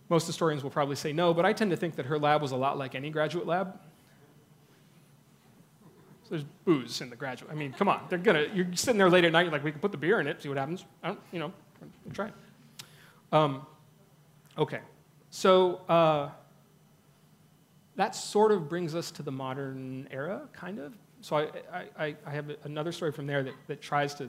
Most 0.09 0.27
historians 0.27 0.63
will 0.63 0.71
probably 0.71 0.97
say 0.97 1.13
no, 1.13 1.33
but 1.33 1.47
I 1.47 1.53
tend 1.53 1.71
to 1.71 1.77
think 1.77 1.97
that 1.97 2.07
her 2.07 2.19
lab 2.19 2.43
was 2.43 2.53
a 2.53 2.57
lot 2.57 2.77
like 2.77 2.95
any 2.95 3.11
graduate 3.11 3.47
lab. 3.47 3.79
So 6.25 6.31
there's 6.31 6.45
booze 6.65 7.01
in 7.01 7.11
the 7.11 7.17
graduate. 7.17 7.51
I 7.51 7.55
mean, 7.55 7.73
come 7.73 7.89
on, 7.89 8.03
they're 8.09 8.19
gonna. 8.19 8.47
You're 8.53 8.75
sitting 8.75 8.99
there 8.99 9.09
late 9.09 9.25
at 9.25 9.33
night, 9.33 9.43
you're 9.43 9.53
like, 9.53 9.65
we 9.65 9.73
can 9.73 9.81
put 9.81 9.93
the 9.93 9.99
beer 9.99 10.21
in 10.21 10.27
it, 10.27 10.43
see 10.43 10.49
what 10.49 10.59
happens. 10.59 10.85
I 11.03 11.09
don't, 11.09 11.21
you 11.33 11.39
know, 11.39 11.53
try 12.13 12.27
it. 12.27 12.35
Um, 13.33 13.67
okay. 14.59 14.81
So 15.31 15.77
uh, 15.89 16.31
that 17.97 18.15
sort 18.15 18.51
of 18.53 18.69
brings 18.69 18.95
us 18.95 19.11
to 19.13 19.23
the 19.23 19.31
modern 19.33 20.09
era, 20.11 20.49
kind 20.53 20.79
of. 20.79 20.95
So 21.21 21.37
I, 21.37 21.85
I, 21.99 22.17
I 22.27 22.31
have 22.31 22.51
another 22.65 22.93
story 22.93 23.13
from 23.13 23.27
there 23.27 23.43
that, 23.43 23.55
that 23.69 23.81
tries 23.81 24.15
to 24.15 24.29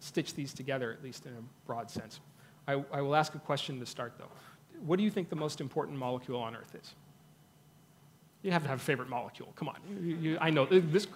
stitch 0.00 0.34
these 0.34 0.52
together, 0.52 0.92
at 0.92 1.02
least 1.02 1.26
in 1.26 1.32
a 1.32 1.66
broad 1.66 1.90
sense. 1.90 2.20
I, 2.66 2.82
I 2.92 3.00
will 3.00 3.16
ask 3.16 3.34
a 3.34 3.38
question 3.38 3.80
to 3.80 3.86
start, 3.86 4.14
though. 4.18 4.30
What 4.84 4.96
do 4.98 5.02
you 5.02 5.10
think 5.10 5.28
the 5.28 5.36
most 5.36 5.60
important 5.60 5.98
molecule 5.98 6.40
on 6.40 6.54
Earth 6.54 6.74
is? 6.74 6.94
You 8.42 8.52
have 8.52 8.62
to 8.62 8.68
have 8.68 8.78
a 8.78 8.82
favorite 8.82 9.08
molecule. 9.08 9.52
Come 9.56 9.68
on. 9.68 9.76
You, 9.90 10.16
you, 10.16 10.38
I 10.40 10.50
know. 10.50 10.66
This, 10.66 11.06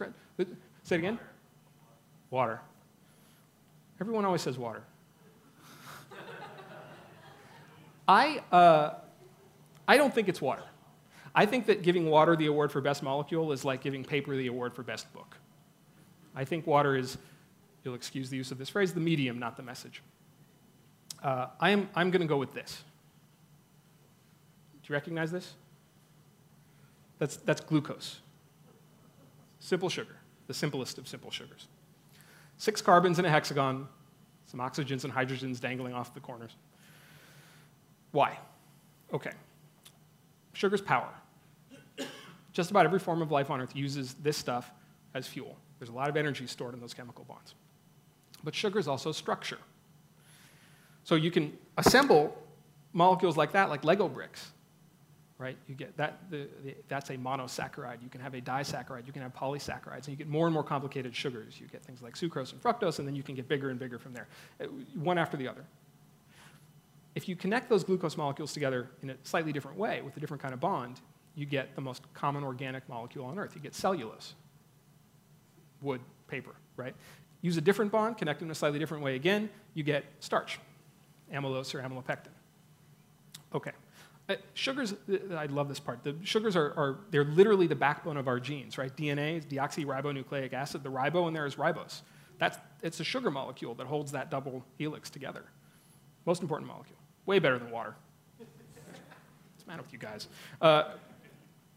say 0.83 0.97
it 0.97 0.99
again? 0.99 1.19
Water. 2.31 2.61
Everyone 4.01 4.25
always 4.25 4.43
says 4.43 4.59
water. 4.59 4.83
I, 8.09 8.43
uh, 8.51 8.95
I 9.87 9.97
don't 9.97 10.13
think 10.13 10.29
it's 10.29 10.41
water. 10.41 10.65
I 11.35 11.47
think 11.47 11.67
that 11.67 11.83
giving 11.83 12.11
water 12.11 12.37
the 12.37 12.47
award 12.47 12.73
for 12.73 12.81
best 12.81 13.03
molecule 13.03 13.53
is 13.53 13.65
like 13.65 13.81
giving 13.81 14.05
paper 14.05 14.37
the 14.37 14.49
award 14.49 14.75
for 14.75 14.83
best 14.83 15.13
book. 15.13 15.37
I 16.35 16.45
think 16.45 16.67
water 16.67 16.97
is, 16.97 17.17
you'll 17.85 17.95
excuse 17.95 18.31
the 18.31 18.37
use 18.37 18.51
of 18.51 18.59
this 18.59 18.69
phrase, 18.69 18.93
the 18.93 19.01
medium, 19.01 19.39
not 19.39 19.57
the 19.57 19.63
message. 19.63 20.03
Uh, 21.23 21.49
I 21.61 21.71
am, 21.71 21.89
I'm 21.95 22.11
going 22.11 22.23
to 22.23 22.29
go 22.29 22.37
with 22.37 22.53
this. 22.53 22.83
Do 24.83 24.93
you 24.93 24.95
recognize 24.95 25.31
this? 25.31 25.55
That's, 27.19 27.37
that's 27.37 27.61
glucose. 27.61 28.21
Simple 29.61 29.89
sugar, 29.89 30.17
the 30.49 30.55
simplest 30.55 30.99
of 30.99 31.07
simple 31.07 31.31
sugars. 31.31 31.69
Six 32.59 32.83
carbons 32.83 33.19
in 33.19 33.25
a 33.25 33.31
hexagon, 33.31 33.87
some 34.47 34.61
oxygens 34.61 35.05
and 35.05 35.13
hydrogens 35.13 35.61
dangling 35.61 35.95
off 35.95 36.13
the 36.15 36.21
corners. 36.21 36.57
Why? 38.11 38.39
Okay. 39.13 39.31
Sugar's 40.53 40.81
power. 40.81 41.09
Just 42.53 42.71
about 42.71 42.85
every 42.85 42.99
form 42.99 43.23
of 43.23 43.31
life 43.31 43.51
on 43.51 43.61
Earth 43.61 43.75
uses 43.75 44.15
this 44.15 44.37
stuff 44.37 44.71
as 45.15 45.27
fuel. 45.27 45.57
There's 45.79 45.89
a 45.89 45.95
lot 45.95 46.09
of 46.09 46.17
energy 46.17 46.47
stored 46.47 46.75
in 46.75 46.81
those 46.81 46.93
chemical 46.93 47.25
bonds. 47.25 47.55
But 48.45 48.55
sugar 48.55 48.79
is 48.79 48.89
also 48.89 49.13
structure. 49.13 49.59
So 51.05 51.15
you 51.15 51.31
can 51.31 51.57
assemble 51.77 52.37
molecules 52.93 53.37
like 53.37 53.53
that, 53.53 53.69
like 53.69 53.85
Lego 53.85 54.09
bricks, 54.09 54.53
right? 55.39 55.57
You 55.67 55.75
get 55.75 55.97
that, 55.97 56.31
the, 56.31 56.49
the, 56.65 56.77
that's 56.89 57.11
a 57.11 57.17
monosaccharide. 57.17 58.03
You 58.03 58.09
can 58.09 58.21
have 58.21 58.35
a 58.35 58.41
disaccharide. 58.41 59.07
You 59.07 59.13
can 59.13 59.23
have 59.23 59.35
polysaccharides. 59.35 60.07
And 60.07 60.09
you 60.09 60.17
get 60.17 60.29
more 60.29 60.47
and 60.47 60.55
more 60.55 60.63
complicated 60.63 61.15
sugars. 61.15 61.61
You 61.61 61.67
get 61.67 61.85
things 61.85 62.03
like 62.03 62.15
sucrose 62.15 62.53
and 62.53 62.63
fructose, 62.63 62.99
and 62.99 63.09
then 63.09 63.17
you 63.17 63.23
can 63.23 63.35
get 63.35 63.49
bigger 63.49 63.71
and 63.71 63.79
bigger 63.79 63.99
from 63.99 64.13
there, 64.13 64.29
uh, 64.61 64.67
one 64.95 65.19
after 65.19 65.37
the 65.37 65.49
other. 65.49 65.65
If 67.15 67.29
you 67.29 67.37
connect 67.37 67.69
those 67.69 67.85
glucose 67.85 68.17
molecules 68.17 68.53
together 68.53 68.89
in 69.03 69.11
a 69.11 69.17
slightly 69.23 69.53
different 69.53 69.77
way 69.77 70.01
with 70.03 70.17
a 70.17 70.21
different 70.21 70.43
kind 70.43 70.55
of 70.55 70.61
bond, 70.61 71.01
you 71.35 71.47
get 71.47 71.75
the 71.75 71.81
most 71.81 72.03
common 72.15 72.45
organic 72.45 72.89
molecule 72.89 73.27
on 73.27 73.39
Earth. 73.39 73.53
You 73.55 73.61
get 73.61 73.75
cellulose, 73.75 74.35
wood, 75.81 76.01
paper, 76.29 76.55
right? 76.77 76.95
Use 77.43 77.57
a 77.57 77.61
different 77.61 77.91
bond, 77.93 78.17
connect 78.17 78.39
them 78.39 78.49
in 78.49 78.53
a 78.53 78.55
slightly 78.55 78.79
different 78.79 79.03
way 79.03 79.17
again, 79.17 79.51
you 79.75 79.83
get 79.83 80.05
starch, 80.21 80.59
amylose 81.33 81.75
or 81.75 81.83
amylopectin. 81.83 82.29
Okay. 83.55 83.73
Uh, 84.29 84.37
sugars, 84.55 84.95
I 85.37 85.47
love 85.47 85.69
this 85.69 85.81
part. 85.81 86.05
The 86.05 86.15
sugars 86.23 86.55
are, 86.55 86.73
are, 86.77 86.99
they're 87.11 87.25
literally 87.25 87.67
the 87.67 87.75
backbone 87.75 88.17
of 88.17 88.29
our 88.29 88.39
genes, 88.39 88.79
right? 88.79 88.97
DNA 88.97 89.39
is 89.39 89.45
deoxyribonucleic 89.45 90.53
acid. 90.53 90.85
The 90.85 90.91
ribo 90.91 91.27
in 91.27 91.35
there 91.35 91.45
is 91.45 91.57
ribose. 91.57 92.03
That's, 92.39 92.59
it's 92.83 93.01
a 93.01 93.05
sugar 93.05 93.31
molecule 93.31 93.75
that 93.75 93.87
holds 93.89 94.13
that 94.13 94.31
double 94.31 94.65
helix 94.79 95.11
together. 95.11 95.45
Most 96.25 96.43
important 96.43 96.69
molecule. 96.69 96.99
Way 97.27 97.41
better 97.41 97.59
than 97.59 97.71
water. 97.71 97.97
What's 98.39 98.51
the 99.65 99.71
matter 99.71 99.83
with 99.83 99.93
you 99.93 99.99
guys? 99.99 100.29
Uh, 100.61 100.93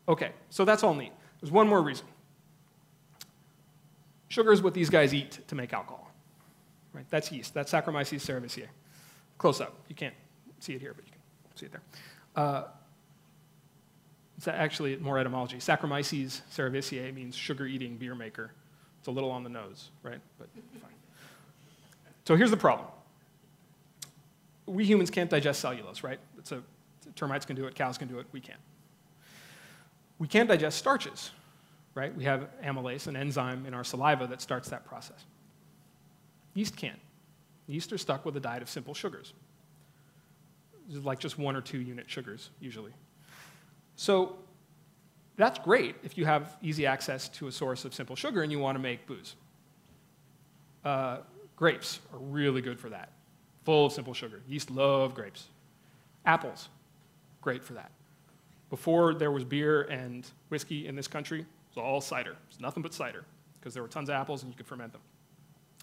okay, 0.07 0.31
so 0.51 0.65
that's 0.65 0.83
all 0.83 0.93
neat. 0.93 1.11
There's 1.41 1.51
one 1.51 1.67
more 1.67 1.81
reason. 1.81 2.05
Sugar 4.35 4.51
is 4.51 4.61
what 4.61 4.73
these 4.73 4.89
guys 4.89 5.13
eat 5.13 5.39
to 5.47 5.55
make 5.55 5.71
alcohol. 5.71 6.11
Right? 6.91 7.05
That's 7.09 7.31
yeast. 7.31 7.53
That's 7.53 7.71
Saccharomyces 7.71 8.19
cerevisiae. 8.19 8.67
Close 9.37 9.61
up. 9.61 9.77
You 9.87 9.95
can't 9.95 10.13
see 10.59 10.73
it 10.73 10.81
here, 10.81 10.93
but 10.93 11.05
you 11.05 11.11
can 11.11 11.21
see 11.55 11.67
it 11.67 11.71
there. 11.71 11.81
Uh, 12.35 12.63
it's 14.35 14.49
actually 14.49 14.97
more 14.97 15.17
etymology. 15.19 15.55
Saccharomyces 15.55 16.41
cerevisiae 16.53 17.13
means 17.13 17.33
sugar-eating 17.33 17.95
beer 17.95 18.13
maker. 18.13 18.51
It's 18.99 19.07
a 19.07 19.11
little 19.11 19.31
on 19.31 19.45
the 19.45 19.49
nose, 19.49 19.91
right? 20.03 20.19
But 20.37 20.49
fine. 20.81 20.91
So 22.25 22.35
here's 22.35 22.51
the 22.51 22.57
problem 22.57 22.89
we 24.65 24.83
humans 24.83 25.11
can't 25.11 25.29
digest 25.29 25.61
cellulose, 25.61 26.03
right? 26.03 26.19
It's 26.37 26.51
a, 26.51 26.61
termites 27.15 27.45
can 27.45 27.55
do 27.55 27.67
it, 27.67 27.75
cows 27.75 27.97
can 27.97 28.09
do 28.09 28.19
it, 28.19 28.25
we 28.33 28.41
can't. 28.41 28.59
We 30.19 30.27
can't 30.27 30.49
digest 30.49 30.77
starches, 30.77 31.31
right? 31.95 32.15
We 32.15 32.25
have 32.25 32.47
amylase, 32.63 33.07
an 33.07 33.15
enzyme 33.15 33.65
in 33.65 33.73
our 33.73 33.83
saliva 33.83 34.27
that 34.27 34.41
starts 34.41 34.69
that 34.69 34.85
process. 34.85 35.25
Yeast 36.53 36.77
can't. 36.77 36.99
Yeast 37.67 37.91
are 37.91 37.97
stuck 37.97 38.25
with 38.25 38.37
a 38.37 38.39
diet 38.39 38.61
of 38.61 38.69
simple 38.69 38.93
sugars, 38.93 39.33
like 40.89 41.19
just 41.19 41.39
one 41.39 41.55
or 41.55 41.61
two 41.61 41.79
unit 41.79 42.05
sugars, 42.07 42.51
usually. 42.59 42.91
So 43.95 44.35
that's 45.35 45.57
great 45.57 45.95
if 46.03 46.17
you 46.17 46.25
have 46.25 46.57
easy 46.61 46.85
access 46.85 47.27
to 47.29 47.47
a 47.47 47.51
source 47.51 47.85
of 47.85 47.95
simple 47.95 48.15
sugar 48.15 48.43
and 48.43 48.51
you 48.51 48.59
want 48.59 48.75
to 48.75 48.81
make 48.81 49.07
booze. 49.07 49.35
Uh, 50.83 51.17
grapes 51.55 51.99
are 52.13 52.19
really 52.19 52.61
good 52.61 52.79
for 52.79 52.89
that 52.89 53.09
full 53.65 53.87
of 53.87 53.91
simple 53.91 54.13
sugar. 54.13 54.41
Yeast 54.47 54.71
love 54.71 55.15
grapes. 55.15 55.47
Apples, 56.25 56.69
great 57.41 57.63
for 57.63 57.73
that. 57.73 57.91
Before 58.69 59.13
there 59.13 59.31
was 59.31 59.43
beer 59.43 59.83
and 59.83 60.25
whiskey 60.49 60.87
in 60.87 60.95
this 60.95 61.07
country, 61.07 61.45
it 61.75 61.79
was 61.79 61.85
all 61.85 62.01
cider. 62.01 62.35
It's 62.49 62.59
nothing 62.59 62.83
but 62.83 62.93
cider 62.93 63.25
because 63.59 63.73
there 63.73 63.83
were 63.83 63.89
tons 63.89 64.09
of 64.09 64.15
apples 64.15 64.43
and 64.43 64.51
you 64.51 64.55
could 64.55 64.67
ferment 64.67 64.91
them. 64.91 65.01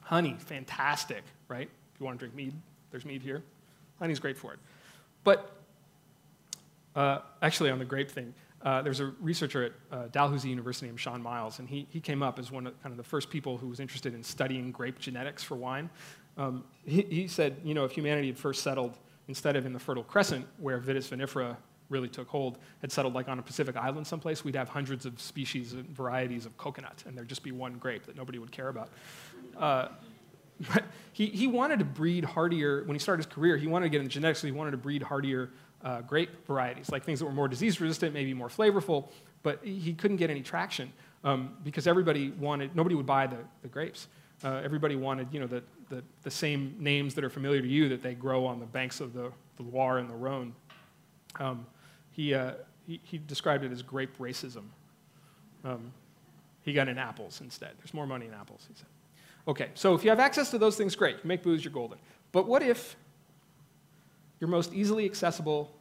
Honey, 0.02 0.36
fantastic, 0.38 1.22
right? 1.48 1.68
If 1.94 2.00
you 2.00 2.06
want 2.06 2.18
to 2.18 2.26
drink 2.26 2.34
mead, 2.34 2.54
there's 2.90 3.04
mead 3.04 3.22
here. 3.22 3.42
Honey's 3.98 4.18
great 4.18 4.36
for 4.36 4.52
it. 4.52 4.58
But 5.24 5.52
uh, 6.94 7.20
actually, 7.40 7.70
on 7.70 7.78
the 7.78 7.84
grape 7.84 8.10
thing, 8.10 8.34
uh, 8.62 8.82
there's 8.82 9.00
a 9.00 9.06
researcher 9.20 9.64
at 9.64 9.72
uh, 9.90 10.08
Dalhousie 10.12 10.48
University 10.48 10.86
named 10.86 11.00
Sean 11.00 11.22
Myles, 11.22 11.58
and 11.58 11.68
he, 11.68 11.86
he 11.90 12.00
came 12.00 12.22
up 12.22 12.38
as 12.38 12.50
one 12.50 12.66
of 12.66 12.80
kind 12.82 12.92
of 12.92 12.96
the 12.96 13.04
first 13.04 13.30
people 13.30 13.56
who 13.56 13.68
was 13.68 13.80
interested 13.80 14.14
in 14.14 14.22
studying 14.22 14.70
grape 14.70 14.98
genetics 14.98 15.42
for 15.42 15.56
wine. 15.56 15.90
Um, 16.36 16.64
he, 16.84 17.02
he, 17.02 17.28
said, 17.28 17.56
you 17.64 17.74
know, 17.74 17.84
if 17.84 17.92
humanity 17.92 18.28
had 18.28 18.38
first 18.38 18.62
settled, 18.62 18.98
instead 19.28 19.56
of 19.56 19.66
in 19.66 19.72
the 19.72 19.78
Fertile 19.78 20.04
Crescent, 20.04 20.46
where 20.58 20.78
Vitis 20.80 21.08
vinifera 21.08 21.56
really 21.92 22.08
took 22.08 22.28
hold, 22.28 22.58
had 22.80 22.90
settled 22.90 23.14
like 23.14 23.28
on 23.28 23.38
a 23.38 23.42
Pacific 23.42 23.76
island 23.76 24.06
someplace, 24.06 24.44
we'd 24.44 24.56
have 24.56 24.68
hundreds 24.68 25.06
of 25.06 25.20
species 25.20 25.74
and 25.74 25.88
varieties 25.90 26.46
of 26.46 26.56
coconut, 26.56 27.04
and 27.06 27.16
there'd 27.16 27.28
just 27.28 27.44
be 27.44 27.52
one 27.52 27.74
grape 27.74 28.06
that 28.06 28.16
nobody 28.16 28.38
would 28.38 28.50
care 28.50 28.68
about. 28.68 28.88
Uh, 29.56 29.88
but 30.72 30.84
he, 31.12 31.26
he 31.26 31.46
wanted 31.46 31.78
to 31.78 31.84
breed 31.84 32.24
hardier, 32.24 32.82
when 32.84 32.94
he 32.94 32.98
started 32.98 33.24
his 33.24 33.32
career, 33.32 33.56
he 33.56 33.66
wanted 33.66 33.86
to 33.86 33.90
get 33.90 34.00
into 34.00 34.12
genetics, 34.12 34.40
so 34.40 34.46
he 34.46 34.52
wanted 34.52 34.72
to 34.72 34.76
breed 34.76 35.02
hardier 35.02 35.50
uh, 35.84 36.00
grape 36.00 36.30
varieties, 36.46 36.90
like 36.90 37.04
things 37.04 37.18
that 37.18 37.26
were 37.26 37.32
more 37.32 37.48
disease 37.48 37.80
resistant, 37.80 38.14
maybe 38.14 38.34
more 38.34 38.48
flavorful, 38.48 39.08
but 39.42 39.64
he 39.64 39.92
couldn't 39.94 40.16
get 40.16 40.30
any 40.30 40.40
traction 40.40 40.92
um, 41.24 41.56
because 41.64 41.86
everybody 41.86 42.30
wanted, 42.30 42.74
nobody 42.74 42.94
would 42.94 43.06
buy 43.06 43.26
the, 43.26 43.38
the 43.62 43.68
grapes. 43.68 44.08
Uh, 44.44 44.60
everybody 44.64 44.96
wanted, 44.96 45.28
you 45.32 45.40
know, 45.40 45.46
the, 45.46 45.62
the, 45.88 46.02
the, 46.22 46.30
same 46.30 46.74
names 46.78 47.14
that 47.14 47.22
are 47.22 47.30
familiar 47.30 47.60
to 47.60 47.68
you 47.68 47.88
that 47.88 48.02
they 48.02 48.14
grow 48.14 48.44
on 48.44 48.58
the 48.58 48.66
banks 48.66 49.00
of 49.00 49.12
the, 49.12 49.30
the 49.56 49.62
Loire 49.62 49.98
and 49.98 50.10
the 50.10 50.14
Rhone. 50.14 50.52
Um, 51.38 51.66
he, 52.12 52.34
uh, 52.34 52.52
he, 52.86 53.00
he, 53.02 53.18
described 53.18 53.64
it 53.64 53.72
as 53.72 53.82
grape 53.82 54.16
racism. 54.18 54.64
Um, 55.64 55.92
he 56.62 56.72
got 56.72 56.88
in 56.88 56.98
apples 56.98 57.40
instead. 57.40 57.72
There's 57.78 57.92
more 57.92 58.06
money 58.06 58.26
in 58.26 58.34
apples, 58.34 58.64
he 58.68 58.74
said. 58.74 58.86
Okay, 59.48 59.70
so 59.74 59.94
if 59.94 60.04
you 60.04 60.10
have 60.10 60.20
access 60.20 60.50
to 60.50 60.58
those 60.58 60.76
things, 60.76 60.94
great. 60.94 61.16
You 61.16 61.28
make 61.28 61.42
booze, 61.42 61.64
you're 61.64 61.72
golden. 61.72 61.98
But 62.30 62.46
what 62.46 62.62
if 62.62 62.96
your 64.40 64.48
most 64.48 64.72
easily 64.72 65.04
accessible 65.04 65.72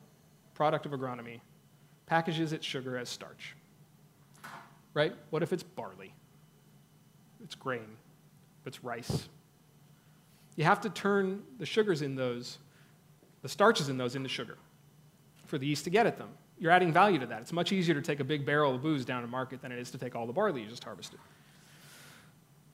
product 0.55 0.85
of 0.85 0.91
agronomy 0.93 1.41
packages 2.07 2.53
its 2.53 2.65
sugar 2.65 2.97
as 2.97 3.09
starch? 3.09 3.55
Right? 4.93 5.13
What 5.29 5.43
if 5.43 5.53
it's 5.53 5.63
barley? 5.63 6.13
It's 7.43 7.55
grain 7.55 7.97
it's 8.65 8.83
rice. 8.83 9.27
You 10.55 10.63
have 10.65 10.81
to 10.81 10.89
turn 10.89 11.43
the 11.57 11.65
sugars 11.65 12.01
in 12.01 12.15
those, 12.15 12.57
the 13.41 13.49
starches 13.49 13.89
in 13.89 13.97
those, 13.97 14.15
into 14.15 14.29
sugar 14.29 14.57
for 15.51 15.59
the 15.59 15.67
yeast 15.67 15.83
to 15.83 15.89
get 15.89 16.07
at 16.07 16.17
them. 16.17 16.29
You're 16.57 16.71
adding 16.71 16.93
value 16.93 17.19
to 17.19 17.25
that. 17.27 17.41
It's 17.41 17.51
much 17.51 17.73
easier 17.73 17.93
to 17.93 18.01
take 18.01 18.21
a 18.21 18.23
big 18.23 18.45
barrel 18.45 18.73
of 18.73 18.81
booze 18.81 19.03
down 19.03 19.21
to 19.21 19.27
market 19.27 19.61
than 19.61 19.71
it 19.71 19.77
is 19.77 19.91
to 19.91 19.97
take 19.97 20.15
all 20.15 20.25
the 20.25 20.33
barley 20.33 20.61
you 20.61 20.67
just 20.69 20.83
harvested. 20.83 21.19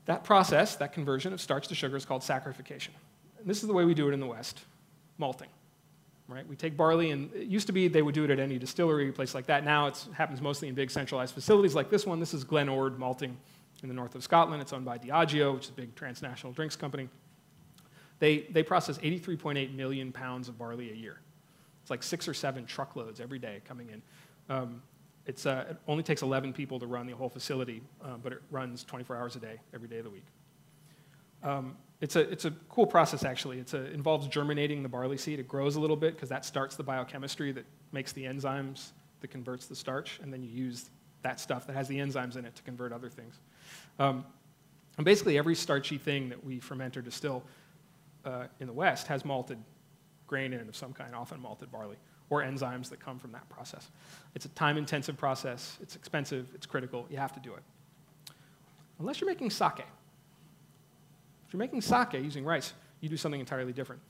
That 0.05 0.23
process, 0.23 0.75
that 0.75 0.93
conversion 0.93 1.33
of 1.33 1.41
starch 1.41 1.67
to 1.69 1.75
sugar, 1.75 1.97
is 1.97 2.05
called 2.05 2.21
saccharification. 2.21 2.89
And 3.39 3.47
this 3.47 3.61
is 3.61 3.67
the 3.67 3.73
way 3.73 3.83
we 3.83 3.95
do 3.95 4.07
it 4.07 4.13
in 4.13 4.19
the 4.19 4.27
West 4.27 4.61
malting. 5.17 5.49
Right? 6.29 6.47
We 6.47 6.55
take 6.55 6.77
barley, 6.77 7.11
and 7.11 7.33
it 7.33 7.47
used 7.47 7.67
to 7.67 7.73
be 7.73 7.87
they 7.87 8.01
would 8.01 8.13
do 8.13 8.25
it 8.25 8.29
at 8.29 8.39
any 8.39 8.59
distillery, 8.59 9.11
place 9.11 9.33
like 9.33 9.47
that. 9.47 9.65
Now 9.65 9.87
it 9.87 10.05
happens 10.13 10.39
mostly 10.39 10.67
in 10.67 10.75
big 10.75 10.91
centralized 10.91 11.33
facilities 11.33 11.73
like 11.73 11.89
this 11.89 12.05
one. 12.05 12.19
This 12.19 12.33
is 12.33 12.43
Glen 12.43 12.69
Ord 12.69 12.99
Malting 12.99 13.35
in 13.81 13.89
the 13.89 13.95
north 13.95 14.13
of 14.13 14.23
Scotland. 14.23 14.61
It's 14.61 14.73
owned 14.73 14.85
by 14.85 14.99
Diageo, 14.99 15.55
which 15.55 15.63
is 15.63 15.69
a 15.69 15.73
big 15.73 15.95
transnational 15.95 16.53
drinks 16.53 16.75
company. 16.75 17.09
They, 18.19 18.47
they 18.51 18.61
process 18.61 18.97
83.8 18.99 19.73
million 19.73 20.11
pounds 20.11 20.49
of 20.49 20.57
barley 20.57 20.91
a 20.91 20.95
year. 20.95 21.21
It's 21.87 21.89
like 21.89 22.03
six 22.03 22.27
or 22.27 22.33
seven 22.33 22.65
truckloads 22.65 23.21
every 23.21 23.39
day 23.39 23.61
coming 23.65 23.87
in. 23.87 24.01
Um, 24.53 24.81
it's, 25.25 25.45
uh, 25.45 25.67
it 25.69 25.77
only 25.87 26.03
takes 26.03 26.21
11 26.21 26.51
people 26.51 26.81
to 26.81 26.85
run 26.85 27.07
the 27.07 27.13
whole 27.13 27.29
facility, 27.29 27.81
uh, 28.03 28.17
but 28.21 28.33
it 28.33 28.41
runs 28.51 28.83
24 28.83 29.15
hours 29.15 29.37
a 29.37 29.39
day, 29.39 29.61
every 29.73 29.87
day 29.87 29.99
of 29.99 30.03
the 30.03 30.09
week. 30.09 30.25
Um, 31.43 31.77
it's, 32.01 32.17
a, 32.17 32.29
it's 32.29 32.43
a 32.43 32.51
cool 32.67 32.85
process, 32.85 33.23
actually. 33.23 33.59
It 33.59 33.73
involves 33.73 34.27
germinating 34.27 34.83
the 34.83 34.89
barley 34.89 35.15
seed. 35.15 35.39
It 35.39 35.47
grows 35.47 35.77
a 35.77 35.79
little 35.79 35.95
bit 35.95 36.15
because 36.15 36.27
that 36.27 36.43
starts 36.43 36.75
the 36.75 36.83
biochemistry 36.83 37.53
that 37.53 37.63
makes 37.93 38.11
the 38.11 38.25
enzymes 38.25 38.89
that 39.21 39.29
converts 39.29 39.67
the 39.67 39.75
starch, 39.75 40.19
and 40.21 40.33
then 40.33 40.43
you 40.43 40.49
use 40.49 40.89
that 41.21 41.39
stuff 41.39 41.65
that 41.67 41.73
has 41.77 41.87
the 41.87 41.99
enzymes 41.99 42.35
in 42.35 42.43
it 42.43 42.53
to 42.55 42.63
convert 42.63 42.91
other 42.91 43.07
things. 43.07 43.39
Um, 43.97 44.25
and 44.97 45.05
basically, 45.05 45.37
every 45.37 45.55
starchy 45.55 45.97
thing 45.97 46.27
that 46.27 46.43
we 46.43 46.59
ferment 46.59 46.97
or 46.97 47.01
distill 47.01 47.43
uh, 48.25 48.47
in 48.59 48.67
the 48.67 48.73
West 48.73 49.07
has 49.07 49.23
malted 49.23 49.57
grain 50.27 50.53
in 50.53 50.59
it 50.59 50.67
of 50.67 50.75
some 50.75 50.93
kind, 50.93 51.15
often 51.15 51.41
malted 51.41 51.71
barley, 51.71 51.97
or 52.29 52.43
enzymes 52.43 52.89
that 52.89 52.99
come 52.99 53.17
from 53.17 53.31
that 53.31 53.47
process. 53.49 53.89
It's 54.35 54.45
a 54.45 54.49
time 54.49 54.77
intensive 54.77 55.17
process, 55.17 55.77
it's 55.81 55.95
expensive, 55.95 56.49
it's 56.53 56.65
critical, 56.65 57.07
you 57.09 57.17
have 57.17 57.33
to 57.33 57.39
do 57.39 57.53
it. 57.53 57.63
Unless 58.99 59.21
you're 59.21 59.29
making 59.29 59.49
sake. 59.49 59.85
If 61.47 61.53
you're 61.53 61.59
making 61.59 61.81
sake 61.81 62.13
using 62.13 62.43
rice, 62.43 62.73
you 62.99 63.09
do 63.09 63.17
something 63.17 63.39
entirely 63.39 63.71
different. 63.73 64.01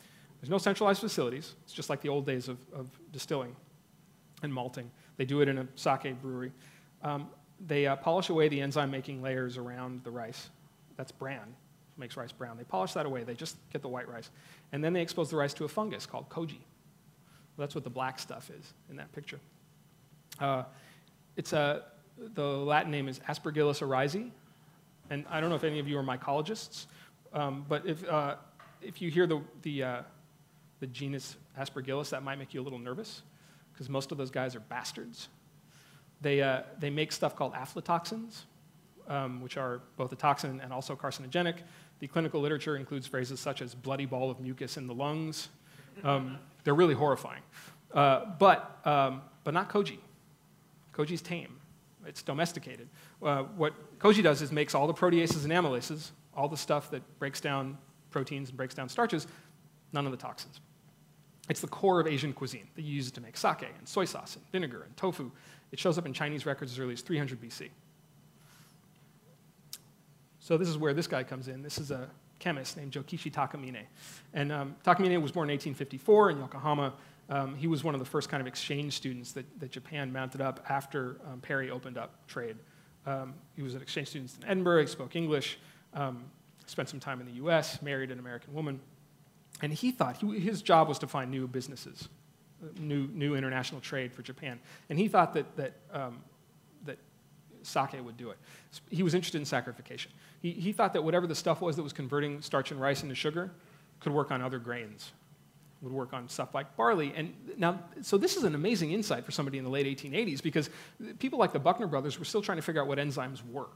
There's 0.42 0.50
no 0.50 0.58
centralized 0.58 1.02
facilities, 1.02 1.56
it's 1.64 1.74
just 1.74 1.90
like 1.90 2.02
the 2.02 2.10
old 2.10 2.26
days 2.26 2.48
of, 2.48 2.58
of 2.74 2.90
distilling 3.12 3.56
and 4.44 4.54
malting. 4.54 4.90
They 5.18 5.26
do 5.26 5.42
it 5.42 5.48
in 5.48 5.58
a 5.58 5.68
sake 5.76 6.20
brewery. 6.22 6.52
Um, 7.04 7.30
they 7.66 7.88
uh, 7.88 7.96
polish 7.96 8.30
away 8.30 8.50
the 8.50 8.62
enzyme 8.62 8.92
making 8.92 9.22
layers 9.22 9.58
around 9.58 10.04
the 10.04 10.12
rice. 10.12 10.50
That's 10.96 11.12
bran, 11.12 11.56
makes 11.98 12.18
rice 12.18 12.32
brown. 12.32 12.58
They 12.58 12.64
polish 12.64 12.94
that 12.94 13.06
away, 13.06 13.24
they 13.24 13.34
just 13.34 13.58
get 13.72 13.82
the 13.82 13.88
white 13.88 14.08
rice. 14.08 14.30
And 14.72 14.84
then 14.84 14.94
they 14.94 15.02
expose 15.02 15.30
the 15.30 15.38
rice 15.38 15.54
to 15.56 15.66
a 15.66 15.68
fungus 15.68 16.06
called 16.06 16.30
koji. 16.30 16.60
Well, 17.56 17.66
that's 17.66 17.76
what 17.76 17.84
the 17.84 17.90
black 17.90 18.20
stuff 18.20 18.50
is 18.50 18.74
in 18.90 18.98
that 18.98 19.12
picture. 19.14 19.40
Uh, 20.40 20.64
it's 21.36 21.54
a, 21.54 21.84
the 22.36 22.46
Latin 22.46 22.92
name 22.92 23.08
is 23.08 23.20
Aspergillus 23.20 23.82
oryzae. 23.82 24.30
And 25.10 25.26
I 25.30 25.40
don't 25.40 25.50
know 25.50 25.56
if 25.56 25.64
any 25.64 25.80
of 25.80 25.88
you 25.88 25.98
are 25.98 26.04
mycologists, 26.04 26.88
um, 27.34 27.66
but 27.68 27.86
if, 27.86 28.08
uh, 28.08 28.36
if 28.82 29.02
you 29.02 29.10
hear 29.10 29.26
the, 29.26 29.42
the, 29.62 29.84
uh, 29.84 30.02
the 30.80 30.88
genus 30.88 31.38
Aspergillus, 31.58 32.10
that 32.10 32.24
might 32.24 32.38
make 32.38 32.54
you 32.54 32.62
a 32.62 32.64
little 32.64 32.80
nervous, 32.80 33.22
because 33.74 33.90
most 33.90 34.12
of 34.12 34.18
those 34.18 34.32
guys 34.32 34.56
are 34.56 34.60
bastards. 34.60 35.30
They, 36.22 36.42
uh, 36.42 36.64
they 36.80 36.90
make 36.90 37.12
stuff 37.12 37.36
called 37.36 37.54
aflatoxins, 37.54 38.42
um, 39.08 39.42
which 39.42 39.56
are 39.56 39.82
both 39.96 40.12
a 40.12 40.16
toxin 40.16 40.60
and 40.62 40.74
also 40.74 40.96
carcinogenic. 40.96 41.58
The 42.00 42.08
clinical 42.08 42.42
literature 42.42 42.78
includes 42.78 43.08
phrases 43.08 43.40
such 43.40 43.62
as 43.62 43.74
bloody 43.74 44.06
ball 44.06 44.30
of 44.30 44.40
mucus 44.40 44.78
in 44.78 44.88
the 44.88 44.94
lungs. 44.94 45.50
Um, 46.04 46.38
they're 46.64 46.76
really 46.76 46.94
horrifying. 46.94 47.42
Uh, 47.94 48.26
but, 48.38 48.80
um, 48.86 49.22
but 49.44 49.54
not 49.54 49.70
koji. 49.70 49.98
Koji's 50.94 51.22
tame. 51.22 51.60
It's 52.06 52.22
domesticated. 52.22 52.88
Uh, 53.22 53.44
what 53.44 53.74
koji 54.00 54.24
does 54.24 54.42
is 54.42 54.52
makes 54.52 54.76
all 54.76 54.88
the 54.88 54.94
proteases 54.94 55.44
and 55.44 55.52
amylases, 55.52 56.12
all 56.36 56.48
the 56.48 56.58
stuff 56.58 56.92
that 56.92 57.02
breaks 57.20 57.42
down 57.42 57.78
proteins 58.10 58.50
and 58.50 58.58
breaks 58.58 58.74
down 58.74 58.90
starches, 58.90 59.28
none 59.92 60.06
of 60.06 60.12
the 60.12 60.18
toxins. 60.18 60.60
It's 61.50 61.62
the 61.62 61.68
core 61.68 62.00
of 62.00 62.08
Asian 62.08 62.34
cuisine. 62.34 62.68
They 62.76 62.84
use 62.84 63.08
it 63.08 63.14
to 63.16 63.22
make 63.22 63.38
sake 63.38 63.68
and 63.78 63.88
soy 63.88 64.06
sauce 64.06 64.36
and 64.36 64.46
vinegar 64.52 64.84
and 64.84 64.96
tofu. 64.98 65.32
It 65.72 65.80
shows 65.80 65.98
up 65.98 66.06
in 66.06 66.14
Chinese 66.14 66.46
records 66.46 66.74
as 66.74 66.80
early 66.80 66.94
as 66.94 67.02
300 67.02 67.42
BC. 67.42 67.70
So 70.48 70.56
this 70.56 70.70
is 70.70 70.78
where 70.78 70.94
this 70.94 71.08
guy 71.08 71.26
comes 71.26 71.50
in. 71.50 71.62
This 71.62 71.78
is 71.78 71.92
a 71.92 72.08
chemist 72.40 72.78
named 72.78 72.94
Jokichi 72.94 73.30
Takamine. 73.30 73.84
And 74.34 74.50
um, 74.54 74.78
Takamine 74.82 75.22
was 75.22 75.34
born 75.34 75.50
in 75.50 75.56
1854 75.56 76.32
in 76.32 76.38
Yokohama. 76.38 76.94
Um, 77.30 77.56
he 77.56 77.68
was 77.68 77.84
one 77.84 77.94
of 77.94 78.00
the 78.00 78.06
first 78.06 78.30
kind 78.30 78.40
of 78.40 78.48
exchange 78.48 78.94
students 78.94 79.34
that, 79.34 79.60
that 79.60 79.72
Japan 79.72 80.14
mounted 80.14 80.40
up 80.40 80.66
after 80.70 81.18
um, 81.30 81.42
Perry 81.42 81.70
opened 81.70 81.98
up 81.98 82.26
trade. 82.28 82.56
Um, 83.06 83.34
he 83.58 83.62
was 83.62 83.76
an 83.76 83.82
exchange 83.82 84.08
student 84.08 84.34
in 84.42 84.48
Edinburgh. 84.48 84.84
He 84.84 84.88
spoke 84.88 85.18
English, 85.18 85.60
um, 85.94 86.24
spent 86.66 86.88
some 86.88 87.02
time 87.02 87.20
in 87.20 87.26
the 87.26 87.46
US, 87.46 87.82
married 87.82 88.10
an 88.10 88.18
American 88.18 88.54
woman. 88.54 88.80
And 89.62 89.74
he 89.74 89.92
thought 89.92 90.16
he, 90.16 90.40
his 90.40 90.62
job 90.62 90.88
was 90.88 90.98
to 91.00 91.08
find 91.08 91.30
new 91.30 91.46
businesses, 91.50 92.08
uh, 92.64 92.68
new, 92.80 93.10
new 93.10 93.36
international 93.36 93.82
trade 93.82 94.14
for 94.14 94.22
Japan. 94.22 94.62
And 94.90 94.98
he 94.98 95.10
thought 95.10 95.34
that, 95.34 95.58
that, 95.58 95.74
um, 95.92 96.24
that 96.86 97.00
sake 97.64 98.00
would 98.02 98.16
do 98.16 98.30
it. 98.30 98.38
He 98.90 99.04
was 99.04 99.14
interested 99.14 99.40
in 99.40 99.44
saccharification. 99.44 100.08
He, 100.42 100.52
he 100.52 100.72
thought 100.72 100.94
that 100.94 101.04
whatever 101.04 101.28
the 101.28 101.36
stuff 101.36 101.62
was 101.62 101.76
that 101.76 101.84
was 101.84 101.94
converting 101.94 102.42
starch 102.42 102.72
and 102.72 102.80
rice 102.80 103.04
into 103.04 103.16
sugar 103.16 103.52
could 104.00 104.14
work 104.14 104.32
on 104.32 104.42
other 104.42 104.60
grains, 104.60 105.12
would 105.82 105.92
work 105.92 106.14
on 106.14 106.30
stuff 106.30 106.54
like 106.54 106.76
barley. 106.76 107.14
And 107.16 107.34
now, 107.58 107.80
so 108.02 108.18
this 108.18 108.38
is 108.38 108.44
an 108.44 108.56
amazing 108.56 108.92
insight 108.92 109.26
for 109.26 109.32
somebody 109.32 109.58
in 109.58 109.64
the 109.64 109.70
late 109.70 109.86
1880s 109.86 110.42
because 110.42 110.70
people 111.20 111.40
like 111.40 111.54
the 111.54 111.60
Buchner 111.60 111.88
brothers 111.88 112.20
were 112.20 112.26
still 112.26 112.42
trying 112.42 112.58
to 112.58 112.62
figure 112.62 112.82
out 112.82 112.88
what 112.88 112.98
enzymes 112.98 113.42
were. 113.52 113.70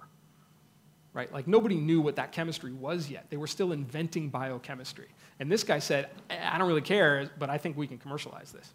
Right? 1.13 1.31
Like 1.33 1.47
nobody 1.47 1.75
knew 1.75 1.99
what 1.99 2.15
that 2.15 2.31
chemistry 2.31 2.71
was 2.71 3.09
yet. 3.09 3.25
They 3.29 3.37
were 3.37 3.47
still 3.47 3.73
inventing 3.73 4.29
biochemistry. 4.29 5.07
And 5.39 5.51
this 5.51 5.63
guy 5.63 5.79
said, 5.79 6.09
I 6.29 6.57
don't 6.57 6.67
really 6.67 6.81
care, 6.81 7.29
but 7.37 7.49
I 7.49 7.57
think 7.57 7.75
we 7.75 7.87
can 7.87 7.97
commercialize 7.97 8.51
this. 8.51 8.71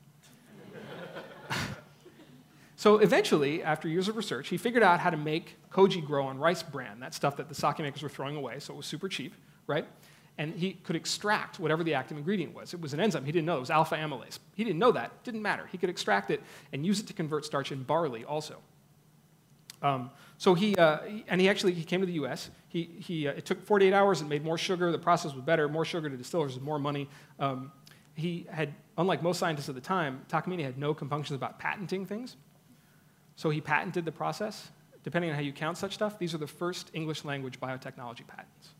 So 2.76 2.98
eventually, 2.98 3.62
after 3.62 3.88
years 3.88 4.06
of 4.06 4.16
research, 4.16 4.48
he 4.48 4.58
figured 4.58 4.82
out 4.82 5.00
how 5.00 5.08
to 5.08 5.16
make 5.16 5.56
koji 5.72 6.04
grow 6.04 6.26
on 6.26 6.38
rice 6.38 6.62
bran, 6.62 7.00
that 7.00 7.14
stuff 7.14 7.36
that 7.38 7.48
the 7.48 7.54
sake 7.54 7.78
makers 7.78 8.02
were 8.02 8.10
throwing 8.10 8.36
away, 8.36 8.58
so 8.58 8.74
it 8.74 8.76
was 8.76 8.84
super 8.84 9.08
cheap, 9.08 9.34
right? 9.66 9.86
And 10.36 10.54
he 10.54 10.74
could 10.74 10.94
extract 10.94 11.58
whatever 11.58 11.82
the 11.82 11.94
active 11.94 12.18
ingredient 12.18 12.54
was. 12.54 12.74
It 12.74 12.80
was 12.82 12.92
an 12.92 13.00
enzyme. 13.00 13.24
He 13.24 13.32
didn't 13.32 13.46
know. 13.46 13.56
It 13.56 13.60
was 13.60 13.70
alpha 13.70 13.96
amylase. 13.96 14.38
He 14.54 14.62
didn't 14.62 14.78
know 14.78 14.92
that. 14.92 15.24
Didn't 15.24 15.40
matter. 15.40 15.66
He 15.72 15.78
could 15.78 15.88
extract 15.88 16.30
it 16.30 16.42
and 16.74 16.84
use 16.84 17.00
it 17.00 17.06
to 17.06 17.14
convert 17.14 17.46
starch 17.46 17.72
in 17.72 17.82
barley 17.82 18.26
also. 18.26 18.58
Um, 19.80 20.10
so 20.36 20.52
he, 20.52 20.76
uh, 20.76 20.98
and 21.28 21.40
he 21.40 21.48
actually 21.48 21.72
he 21.72 21.82
came 21.82 22.00
to 22.00 22.06
the 22.06 22.14
U.S. 22.14 22.50
He, 22.68 22.90
he, 22.98 23.26
uh, 23.26 23.32
it 23.32 23.46
took 23.46 23.62
48 23.62 23.94
hours 23.94 24.20
and 24.20 24.28
made 24.28 24.44
more 24.44 24.58
sugar. 24.58 24.92
The 24.92 24.98
process 24.98 25.32
was 25.32 25.42
better. 25.42 25.66
More 25.66 25.86
sugar 25.86 26.10
to 26.10 26.16
distillers, 26.16 26.60
more 26.60 26.78
money. 26.78 27.08
Um, 27.38 27.72
he 28.14 28.46
had, 28.50 28.74
unlike 28.98 29.22
most 29.22 29.38
scientists 29.38 29.70
at 29.70 29.74
the 29.74 29.80
time, 29.80 30.22
Takamine 30.28 30.62
had 30.62 30.76
no 30.76 30.92
compunctions 30.92 31.36
about 31.36 31.58
patenting 31.58 32.04
things. 32.04 32.36
So 33.36 33.50
he 33.50 33.60
patented 33.60 34.04
the 34.04 34.12
process. 34.12 34.70
Depending 35.04 35.30
on 35.30 35.36
how 35.36 35.42
you 35.42 35.52
count 35.52 35.78
such 35.78 35.94
stuff, 35.94 36.18
these 36.18 36.34
are 36.34 36.38
the 36.38 36.46
first 36.46 36.90
English 36.92 37.24
language 37.24 37.60
biotechnology 37.60 38.26
patents. 38.26 38.70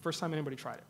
First 0.00 0.20
time 0.20 0.32
anybody 0.32 0.56
tried 0.56 0.78
it. 0.78 0.84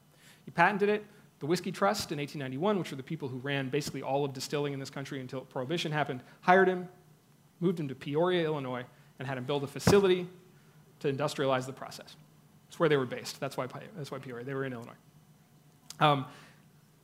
He 0.45 0.51
patented 0.53 0.89
it. 0.89 1.05
The 1.41 1.47
Whiskey 1.47 1.73
Trust 1.73 2.13
in 2.13 2.19
1891, 2.19 2.79
which 2.79 2.91
were 2.91 2.97
the 2.97 3.03
people 3.03 3.29
who 3.29 3.39
ran 3.39 3.69
basically 3.69 4.03
all 4.03 4.25
of 4.25 4.33
distilling 4.33 4.73
in 4.73 4.79
this 4.79 4.89
country 4.89 5.21
until 5.21 5.41
Prohibition 5.41 5.93
happened, 5.93 6.23
hired 6.41 6.69
him, 6.69 6.89
moved 7.61 7.81
him 7.81 7.89
to 7.89 7.95
Peoria, 7.95 8.45
Illinois, 8.45 8.85
and 9.19 9.27
had 9.27 9.37
him 9.37 9.45
build 9.45 9.65
a 9.65 9.67
facility 9.67 10.29
to 11.01 11.13
industrialize 11.13 11.67
the 11.67 11.73
process. 11.73 12.17
That's 12.67 12.79
where 12.79 12.89
they 12.89 12.97
were 12.97 13.07
based. 13.07 13.39
That's 13.41 13.57
why, 13.57 13.67
that's 13.97 14.11
why 14.11 14.19
Peoria. 14.19 14.45
They 14.45 14.55
were 14.55 14.65
in 14.65 14.73
Illinois. 14.73 14.93
Um, 16.01 16.27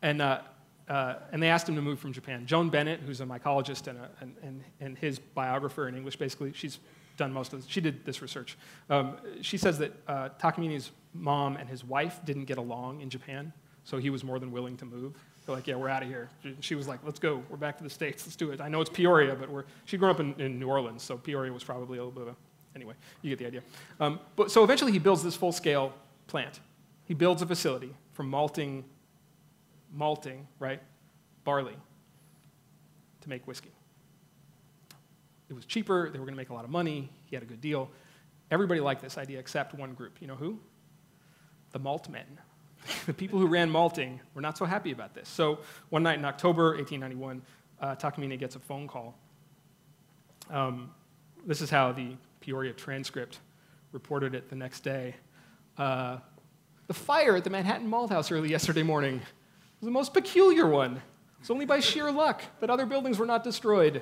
and 0.00 0.22
uh, 0.22 0.40
uh, 0.88 1.14
and 1.30 1.42
they 1.42 1.48
asked 1.48 1.68
him 1.68 1.76
to 1.76 1.82
move 1.82 1.98
from 1.98 2.12
Japan. 2.12 2.46
Joan 2.46 2.68
Bennett, 2.68 3.00
who's 3.00 3.20
a 3.20 3.24
mycologist 3.24 3.86
and, 3.86 3.98
a, 3.98 4.10
and, 4.20 4.34
and, 4.42 4.64
and, 4.80 4.98
his 4.98 5.18
biographer 5.18 5.88
in 5.88 5.94
English, 5.94 6.16
basically, 6.16 6.52
she's 6.52 6.78
done 7.16 7.32
most 7.32 7.52
of 7.52 7.60
this. 7.60 7.70
She 7.70 7.80
did 7.80 8.04
this 8.04 8.20
research. 8.20 8.58
Um, 8.90 9.16
she 9.42 9.56
says 9.56 9.78
that 9.78 9.92
uh, 10.08 10.30
Takamine's 10.38 10.90
mom 11.14 11.56
and 11.56 11.68
his 11.68 11.84
wife 11.84 12.20
didn't 12.24 12.44
get 12.46 12.58
along 12.58 13.00
in 13.00 13.10
Japan, 13.10 13.52
so 13.84 13.98
he 13.98 14.10
was 14.10 14.24
more 14.24 14.38
than 14.38 14.50
willing 14.50 14.76
to 14.78 14.84
move. 14.84 15.14
They're 15.46 15.54
like, 15.54 15.66
yeah, 15.66 15.74
we're 15.74 15.88
out 15.88 16.02
of 16.02 16.08
here. 16.08 16.28
She 16.60 16.74
was 16.74 16.86
like, 16.86 17.00
let's 17.04 17.18
go. 17.18 17.42
We're 17.48 17.56
back 17.56 17.76
to 17.78 17.84
the 17.84 17.90
States. 17.90 18.24
Let's 18.24 18.36
do 18.36 18.50
it. 18.50 18.60
I 18.60 18.68
know 18.68 18.80
it's 18.80 18.90
Peoria, 18.90 19.34
but 19.34 19.50
we're, 19.50 19.64
she 19.86 19.96
grew 19.96 20.10
up 20.10 20.20
in, 20.20 20.34
in 20.40 20.58
New 20.58 20.68
Orleans, 20.68 21.02
so 21.02 21.16
Peoria 21.16 21.52
was 21.52 21.64
probably 21.64 21.98
a 21.98 22.04
little 22.04 22.12
bit 22.12 22.22
of 22.22 22.28
a, 22.28 22.36
anyway, 22.76 22.94
you 23.22 23.30
get 23.30 23.38
the 23.38 23.46
idea. 23.46 23.62
Um, 23.98 24.20
but, 24.36 24.50
so 24.50 24.62
eventually 24.62 24.92
he 24.92 24.98
builds 24.98 25.22
this 25.22 25.34
full-scale 25.34 25.92
plant. 26.28 26.60
He 27.04 27.14
builds 27.14 27.42
a 27.42 27.46
facility 27.46 27.94
for 28.12 28.22
malting 28.22 28.84
malting, 29.92 30.46
right, 30.58 30.80
barley 31.44 31.76
to 33.20 33.28
make 33.28 33.46
whiskey. 33.46 33.72
It 35.48 35.54
was 35.54 35.66
cheaper, 35.66 36.10
they 36.10 36.18
were 36.18 36.24
going 36.24 36.34
to 36.34 36.40
make 36.40 36.50
a 36.50 36.54
lot 36.54 36.64
of 36.64 36.70
money, 36.70 37.10
he 37.26 37.36
had 37.36 37.42
a 37.42 37.46
good 37.46 37.60
deal. 37.60 37.90
Everybody 38.50 38.80
liked 38.80 39.02
this 39.02 39.18
idea 39.18 39.38
except 39.38 39.74
one 39.74 39.94
group. 39.94 40.18
You 40.20 40.26
know 40.26 40.34
who? 40.34 40.58
The 41.72 41.78
malt 41.78 42.08
men. 42.08 42.26
the 43.06 43.14
people 43.14 43.38
who 43.38 43.46
ran 43.46 43.70
malting 43.70 44.20
were 44.34 44.40
not 44.42 44.58
so 44.58 44.64
happy 44.64 44.92
about 44.92 45.14
this. 45.14 45.28
So 45.28 45.60
one 45.90 46.02
night 46.02 46.18
in 46.18 46.24
October 46.24 46.74
1891, 46.76 47.42
uh, 47.80 47.96
Takamine 47.96 48.38
gets 48.38 48.56
a 48.56 48.58
phone 48.58 48.86
call. 48.86 49.14
Um, 50.50 50.90
this 51.46 51.60
is 51.60 51.70
how 51.70 51.92
the 51.92 52.16
Peoria 52.40 52.72
transcript 52.72 53.38
reported 53.92 54.34
it 54.34 54.48
the 54.48 54.56
next 54.56 54.80
day. 54.80 55.14
Uh, 55.78 56.18
the 56.88 56.94
fire 56.94 57.36
at 57.36 57.44
the 57.44 57.50
Manhattan 57.50 57.88
Malt 57.88 58.10
House 58.10 58.30
early 58.30 58.50
yesterday 58.50 58.82
morning 58.82 59.20
was 59.82 59.88
the 59.88 59.90
most 59.90 60.14
peculiar 60.14 60.64
one. 60.64 61.02
It's 61.40 61.50
only 61.50 61.66
by 61.66 61.80
sheer 61.80 62.12
luck 62.12 62.40
that 62.60 62.70
other 62.70 62.86
buildings 62.86 63.18
were 63.18 63.26
not 63.26 63.42
destroyed. 63.42 64.00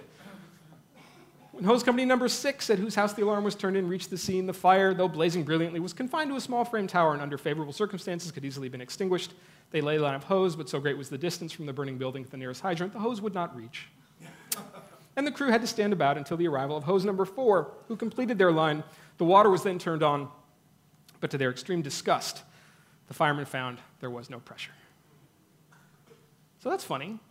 When 1.53 1.65
hose 1.65 1.83
company 1.83 2.05
number 2.05 2.29
six, 2.29 2.69
at 2.69 2.79
whose 2.79 2.95
house 2.95 3.15
the 3.15 3.23
alarm 3.23 3.45
was 3.45 3.55
turned 3.55 3.79
in, 3.79 3.89
reached 3.89 4.11
the 4.11 4.19
scene, 4.19 4.45
the 4.45 4.53
fire, 4.53 4.93
though 4.93 5.09
blazing 5.09 5.43
brilliantly, 5.43 5.81
was 5.81 5.95
confined 5.95 6.29
to 6.29 6.37
a 6.37 6.41
small 6.41 6.67
frame 6.67 6.87
tower 6.87 7.15
and 7.15 7.23
under 7.23 7.39
favorable 7.39 7.73
circumstances 7.73 8.31
could 8.31 8.45
easily 8.45 8.67
have 8.67 8.73
been 8.73 8.83
extinguished. 8.83 9.33
They 9.71 9.81
laid 9.81 10.01
a 10.01 10.03
line 10.03 10.15
of 10.15 10.25
hose, 10.25 10.55
but 10.55 10.69
so 10.69 10.81
great 10.81 10.99
was 10.99 11.09
the 11.09 11.17
distance 11.17 11.51
from 11.51 11.65
the 11.65 11.73
burning 11.73 11.97
building 11.97 12.27
to 12.27 12.31
the 12.31 12.37
nearest 12.37 12.61
hydrant, 12.61 12.93
the 12.93 12.99
hose 12.99 13.23
would 13.23 13.33
not 13.33 13.57
reach. 13.57 13.89
and 15.17 15.27
the 15.27 15.33
crew 15.33 15.49
had 15.49 15.63
to 15.63 15.67
stand 15.67 15.95
about 15.95 16.19
until 16.19 16.37
the 16.37 16.47
arrival 16.47 16.77
of 16.77 16.85
hose 16.85 17.07
number 17.07 17.25
four, 17.25 17.73
who 17.89 17.97
completed 17.97 18.37
their 18.37 18.53
line. 18.53 18.85
The 19.17 19.25
water 19.25 19.49
was 19.49 19.63
then 19.63 19.79
turned 19.79 20.03
on, 20.03 20.29
but 21.21 21.31
to 21.31 21.39
their 21.39 21.51
extreme 21.51 21.81
disgust, 21.81 22.43
the 23.09 23.15
firemen 23.15 23.47
found 23.47 23.79
there 24.01 24.11
was 24.11 24.29
no 24.29 24.41
pressure. 24.41 24.73
So 26.61 26.71
that's 26.71 26.85
funny. 26.85 27.19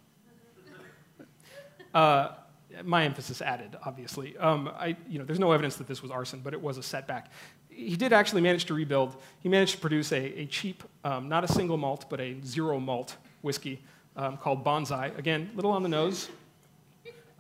Uh, 1.91 2.35
my 2.83 3.03
emphasis 3.03 3.41
added, 3.41 3.75
obviously. 3.83 4.37
Um, 4.37 4.69
I, 4.77 4.95
you 5.07 5.17
know, 5.17 5.25
there's 5.25 5.39
no 5.39 5.51
evidence 5.51 5.75
that 5.77 5.87
this 5.87 6.03
was 6.03 6.11
arson, 6.11 6.41
but 6.43 6.53
it 6.53 6.61
was 6.61 6.77
a 6.77 6.83
setback. 6.83 7.31
He 7.67 7.95
did 7.95 8.13
actually 8.13 8.41
manage 8.41 8.65
to 8.65 8.75
rebuild. 8.75 9.15
He 9.39 9.49
managed 9.49 9.71
to 9.71 9.79
produce 9.79 10.11
a, 10.11 10.41
a 10.41 10.45
cheap, 10.45 10.83
um, 11.03 11.27
not 11.27 11.43
a 11.43 11.47
single 11.47 11.77
malt, 11.77 12.05
but 12.07 12.19
a 12.19 12.39
zero 12.45 12.79
malt 12.79 13.17
whiskey 13.41 13.81
um, 14.15 14.37
called 14.37 14.63
Bonsai. 14.63 15.17
Again, 15.17 15.49
a 15.51 15.55
little 15.55 15.71
on 15.71 15.81
the 15.81 15.89
nose. 15.89 16.29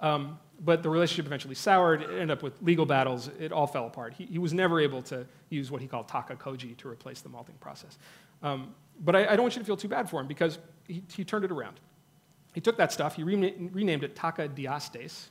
Um, 0.01 0.39
but 0.61 0.83
the 0.83 0.89
relationship 0.89 1.25
eventually 1.25 1.55
soured. 1.55 2.01
It 2.01 2.09
ended 2.09 2.31
up 2.31 2.43
with 2.43 2.61
legal 2.61 2.85
battles. 2.85 3.29
It 3.39 3.51
all 3.51 3.67
fell 3.67 3.87
apart. 3.87 4.13
He, 4.13 4.25
he 4.25 4.39
was 4.39 4.53
never 4.53 4.79
able 4.79 5.01
to 5.03 5.25
use 5.49 5.71
what 5.71 5.81
he 5.81 5.87
called 5.87 6.07
taka 6.07 6.35
koji 6.35 6.75
to 6.77 6.89
replace 6.89 7.21
the 7.21 7.29
malting 7.29 7.55
process. 7.59 7.97
Um, 8.41 8.73
but 9.01 9.15
I, 9.15 9.27
I, 9.27 9.35
don't 9.35 9.41
want 9.41 9.55
you 9.55 9.61
to 9.61 9.65
feel 9.65 9.77
too 9.77 9.87
bad 9.87 10.09
for 10.09 10.19
him 10.19 10.27
because 10.27 10.59
he, 10.89 11.03
he 11.15 11.23
turned 11.23 11.45
it 11.45 11.51
around. 11.51 11.79
He 12.53 12.61
took 12.61 12.77
that 12.77 12.91
stuff, 12.91 13.15
he 13.15 13.23
rena- 13.23 13.53
renamed 13.71 14.03
it 14.03 14.15
taka 14.15 14.49
diastase 14.49 15.27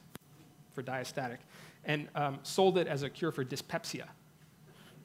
for 0.73 0.83
diastatic, 0.83 1.39
and 1.85 2.09
um, 2.15 2.39
sold 2.45 2.79
it 2.79 2.87
as 2.87 3.03
a 3.03 3.11
cure 3.11 3.33
for 3.33 3.45
dyspepsia. 3.45 4.09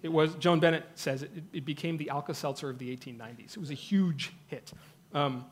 It 0.03 0.11
was, 0.11 0.35
Joan 0.35 0.59
Bennett 0.59 0.85
says, 0.95 1.23
it, 1.23 1.31
it 1.53 1.65
became 1.65 1.97
the 1.97 2.09
Alka 2.09 2.33
Seltzer 2.33 2.69
of 2.69 2.77
the 2.77 2.95
1890s. 2.95 3.51
It 3.51 3.57
was 3.57 3.71
a 3.71 3.75
huge 3.75 4.33
hit. 4.47 4.71
Um, 5.13 5.45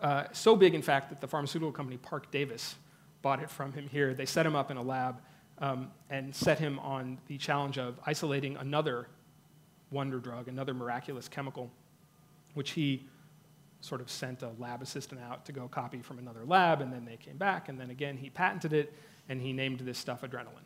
uh, 0.00 0.24
so 0.32 0.56
big, 0.56 0.74
in 0.74 0.82
fact, 0.82 1.10
that 1.10 1.20
the 1.20 1.28
pharmaceutical 1.28 1.72
company 1.72 1.98
Parke-Davis 1.98 2.76
bought 3.22 3.40
it 3.40 3.50
from 3.50 3.72
him 3.72 3.88
here. 3.88 4.14
They 4.14 4.26
set 4.26 4.44
him 4.44 4.56
up 4.56 4.70
in 4.70 4.76
a 4.76 4.82
lab 4.82 5.20
um, 5.58 5.90
and 6.10 6.34
set 6.34 6.58
him 6.58 6.78
on 6.80 7.18
the 7.26 7.38
challenge 7.38 7.78
of 7.78 7.98
isolating 8.06 8.56
another 8.56 9.06
wonder 9.90 10.18
drug, 10.18 10.48
another 10.48 10.74
miraculous 10.74 11.28
chemical, 11.28 11.70
which 12.54 12.70
he 12.70 13.06
sort 13.84 14.00
of 14.00 14.10
sent 14.10 14.42
a 14.42 14.50
lab 14.58 14.80
assistant 14.80 15.20
out 15.20 15.44
to 15.44 15.52
go 15.52 15.68
copy 15.68 16.00
from 16.00 16.18
another 16.18 16.44
lab, 16.46 16.80
and 16.80 16.92
then 16.92 17.04
they 17.04 17.16
came 17.16 17.36
back, 17.36 17.68
and 17.68 17.78
then 17.78 17.90
again 17.90 18.16
he 18.16 18.30
patented 18.30 18.72
it, 18.72 18.94
and 19.28 19.40
he 19.40 19.52
named 19.52 19.80
this 19.80 19.98
stuff 19.98 20.22
adrenaline. 20.22 20.64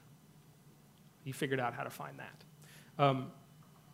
He 1.25 1.33
figured 1.33 1.59
out 1.59 1.75
how 1.75 1.83
to 1.83 1.91
find 1.91 2.17
that. 2.19 3.03
Um, 3.03 3.33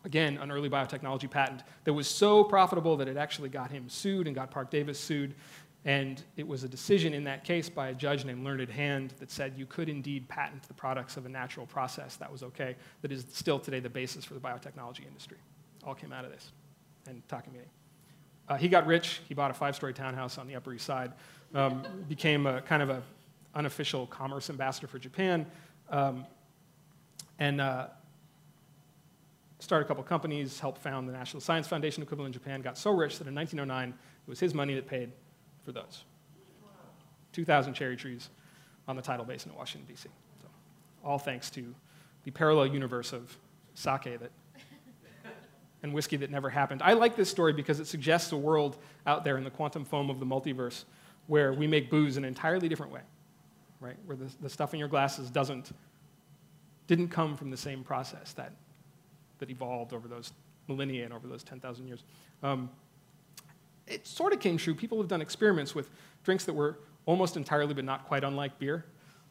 again, 0.03 0.37
an 0.37 0.51
early 0.51 0.69
biotechnology 0.69 1.29
patent 1.29 1.63
that 1.85 1.93
was 1.93 2.07
so 2.07 2.43
profitable 2.43 2.95
that 2.97 3.07
it 3.07 3.17
actually 3.17 3.49
got 3.49 3.71
him 3.71 3.89
sued 3.89 4.27
and 4.27 4.35
got 4.35 4.51
Parke-Davis 4.51 4.99
sued. 4.99 5.33
And 5.85 6.23
it 6.35 6.47
was 6.47 6.63
a 6.63 6.67
decision 6.67 7.13
in 7.13 7.23
that 7.25 7.43
case 7.43 7.69
by 7.69 7.89
a 7.89 7.93
judge 7.93 8.25
named 8.25 8.43
Learned 8.43 8.69
Hand 8.69 9.13
that 9.19 9.29
said 9.29 9.53
you 9.55 9.67
could 9.67 9.87
indeed 9.87 10.27
patent 10.27 10.63
the 10.63 10.73
products 10.73 11.15
of 11.15 11.25
a 11.27 11.29
natural 11.29 11.67
process. 11.67 12.15
That 12.15 12.31
was 12.31 12.41
okay. 12.41 12.75
That 13.01 13.11
is 13.11 13.25
still 13.31 13.59
today 13.59 13.79
the 13.79 13.89
basis 13.89 14.25
for 14.25 14.33
the 14.33 14.39
biotechnology 14.39 15.05
industry. 15.07 15.37
All 15.83 15.93
came 15.93 16.11
out 16.11 16.25
of 16.25 16.31
this 16.31 16.51
and 17.07 17.21
Takamine. 17.27 17.69
Uh, 18.47 18.55
he 18.55 18.67
got 18.67 18.85
rich. 18.85 19.21
He 19.27 19.33
bought 19.33 19.51
a 19.51 19.53
five-story 19.53 19.93
townhouse 19.93 20.37
on 20.37 20.47
the 20.47 20.55
Upper 20.55 20.73
East 20.73 20.85
Side. 20.85 21.11
Um, 21.53 21.83
became 22.07 22.45
a 22.45 22.61
kind 22.61 22.81
of 22.81 22.89
an 22.89 23.01
unofficial 23.55 24.05
commerce 24.07 24.49
ambassador 24.49 24.87
for 24.87 24.99
Japan, 24.99 25.45
um, 25.89 26.25
and 27.39 27.61
uh, 27.61 27.87
started 29.59 29.85
a 29.85 29.87
couple 29.87 30.03
companies. 30.03 30.59
Helped 30.59 30.81
found 30.81 31.07
the 31.07 31.13
National 31.13 31.41
Science 31.41 31.67
Foundation 31.67 32.03
equivalent 32.03 32.35
in 32.35 32.39
Japan. 32.39 32.61
Got 32.61 32.77
so 32.77 32.91
rich 32.91 33.17
that 33.19 33.27
in 33.27 33.35
1909 33.35 33.89
it 33.89 34.29
was 34.29 34.39
his 34.39 34.53
money 34.53 34.75
that 34.75 34.87
paid 34.87 35.11
for 35.63 35.71
those. 35.71 36.03
2,000 37.31 37.73
cherry 37.73 37.97
trees 37.97 38.29
on 38.87 38.95
the 38.95 39.01
tidal 39.01 39.25
basin 39.25 39.51
in 39.51 39.57
Washington 39.57 39.87
D.C. 39.87 40.09
So, 40.41 40.47
all 41.03 41.17
thanks 41.17 41.49
to 41.51 41.75
the 42.23 42.31
parallel 42.31 42.67
universe 42.67 43.11
of 43.11 43.37
sake 43.73 44.19
that 44.19 44.31
and 45.85 45.93
whiskey 45.93 46.17
that 46.17 46.31
never 46.31 46.49
happened. 46.49 46.81
I 46.83 46.93
like 46.93 47.15
this 47.15 47.29
story 47.29 47.53
because 47.53 47.79
it 47.79 47.85
suggests 47.85 48.31
a 48.31 48.37
world 48.37 48.75
out 49.05 49.23
there 49.23 49.37
in 49.37 49.43
the 49.43 49.51
quantum 49.51 49.85
foam 49.85 50.09
of 50.09 50.19
the 50.19 50.25
multiverse 50.25 50.83
where 51.27 51.53
we 51.53 51.67
make 51.67 51.91
booze 51.91 52.17
in 52.17 52.23
an 52.23 52.27
entirely 52.27 52.67
different 52.67 52.91
way, 52.91 53.01
right? 53.79 53.95
Where 54.07 54.17
the, 54.17 54.25
the 54.41 54.49
stuff 54.49 54.73
in 54.73 54.79
your 54.79 54.89
glasses 54.89 55.29
doesn't, 55.29 55.73
didn't 56.87 57.09
come 57.09 57.37
from 57.37 57.51
the 57.51 57.57
same 57.57 57.83
process 57.83 58.33
that, 58.33 58.53
that 59.37 59.51
evolved 59.51 59.93
over 59.93 60.07
those 60.07 60.33
millennia 60.67 61.05
and 61.05 61.13
over 61.13 61.27
those 61.27 61.43
10,000 61.43 61.85
years. 61.85 62.03
Um, 62.41 62.71
it 63.85 64.07
sort 64.07 64.33
of 64.33 64.39
came 64.39 64.57
true. 64.57 64.73
People 64.73 64.97
have 64.97 65.07
done 65.07 65.21
experiments 65.21 65.75
with 65.75 65.91
drinks 66.23 66.45
that 66.45 66.53
were 66.53 66.79
almost 67.05 67.37
entirely 67.37 67.75
but 67.75 67.85
not 67.85 68.07
quite 68.07 68.23
unlike 68.23 68.57
beer. 68.57 68.85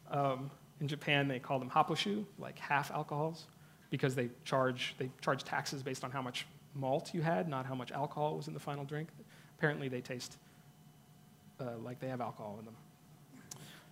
Um, 0.08 0.52
in 0.80 0.86
Japan, 0.86 1.26
they 1.26 1.40
call 1.40 1.58
them 1.58 1.70
happoshu, 1.70 2.24
like 2.38 2.60
half 2.60 2.92
alcohols 2.92 3.46
because 3.94 4.16
they 4.16 4.28
charge, 4.44 4.96
they 4.98 5.08
charge 5.20 5.44
taxes 5.44 5.80
based 5.80 6.02
on 6.02 6.10
how 6.10 6.20
much 6.20 6.48
malt 6.74 7.14
you 7.14 7.22
had, 7.22 7.48
not 7.48 7.64
how 7.64 7.76
much 7.76 7.92
alcohol 7.92 8.36
was 8.36 8.48
in 8.48 8.54
the 8.54 8.58
final 8.58 8.84
drink. 8.84 9.08
Apparently, 9.56 9.86
they 9.86 10.00
taste 10.00 10.36
uh, 11.60 11.76
like 11.84 12.00
they 12.00 12.08
have 12.08 12.20
alcohol 12.20 12.56
in 12.58 12.64
them. 12.64 12.74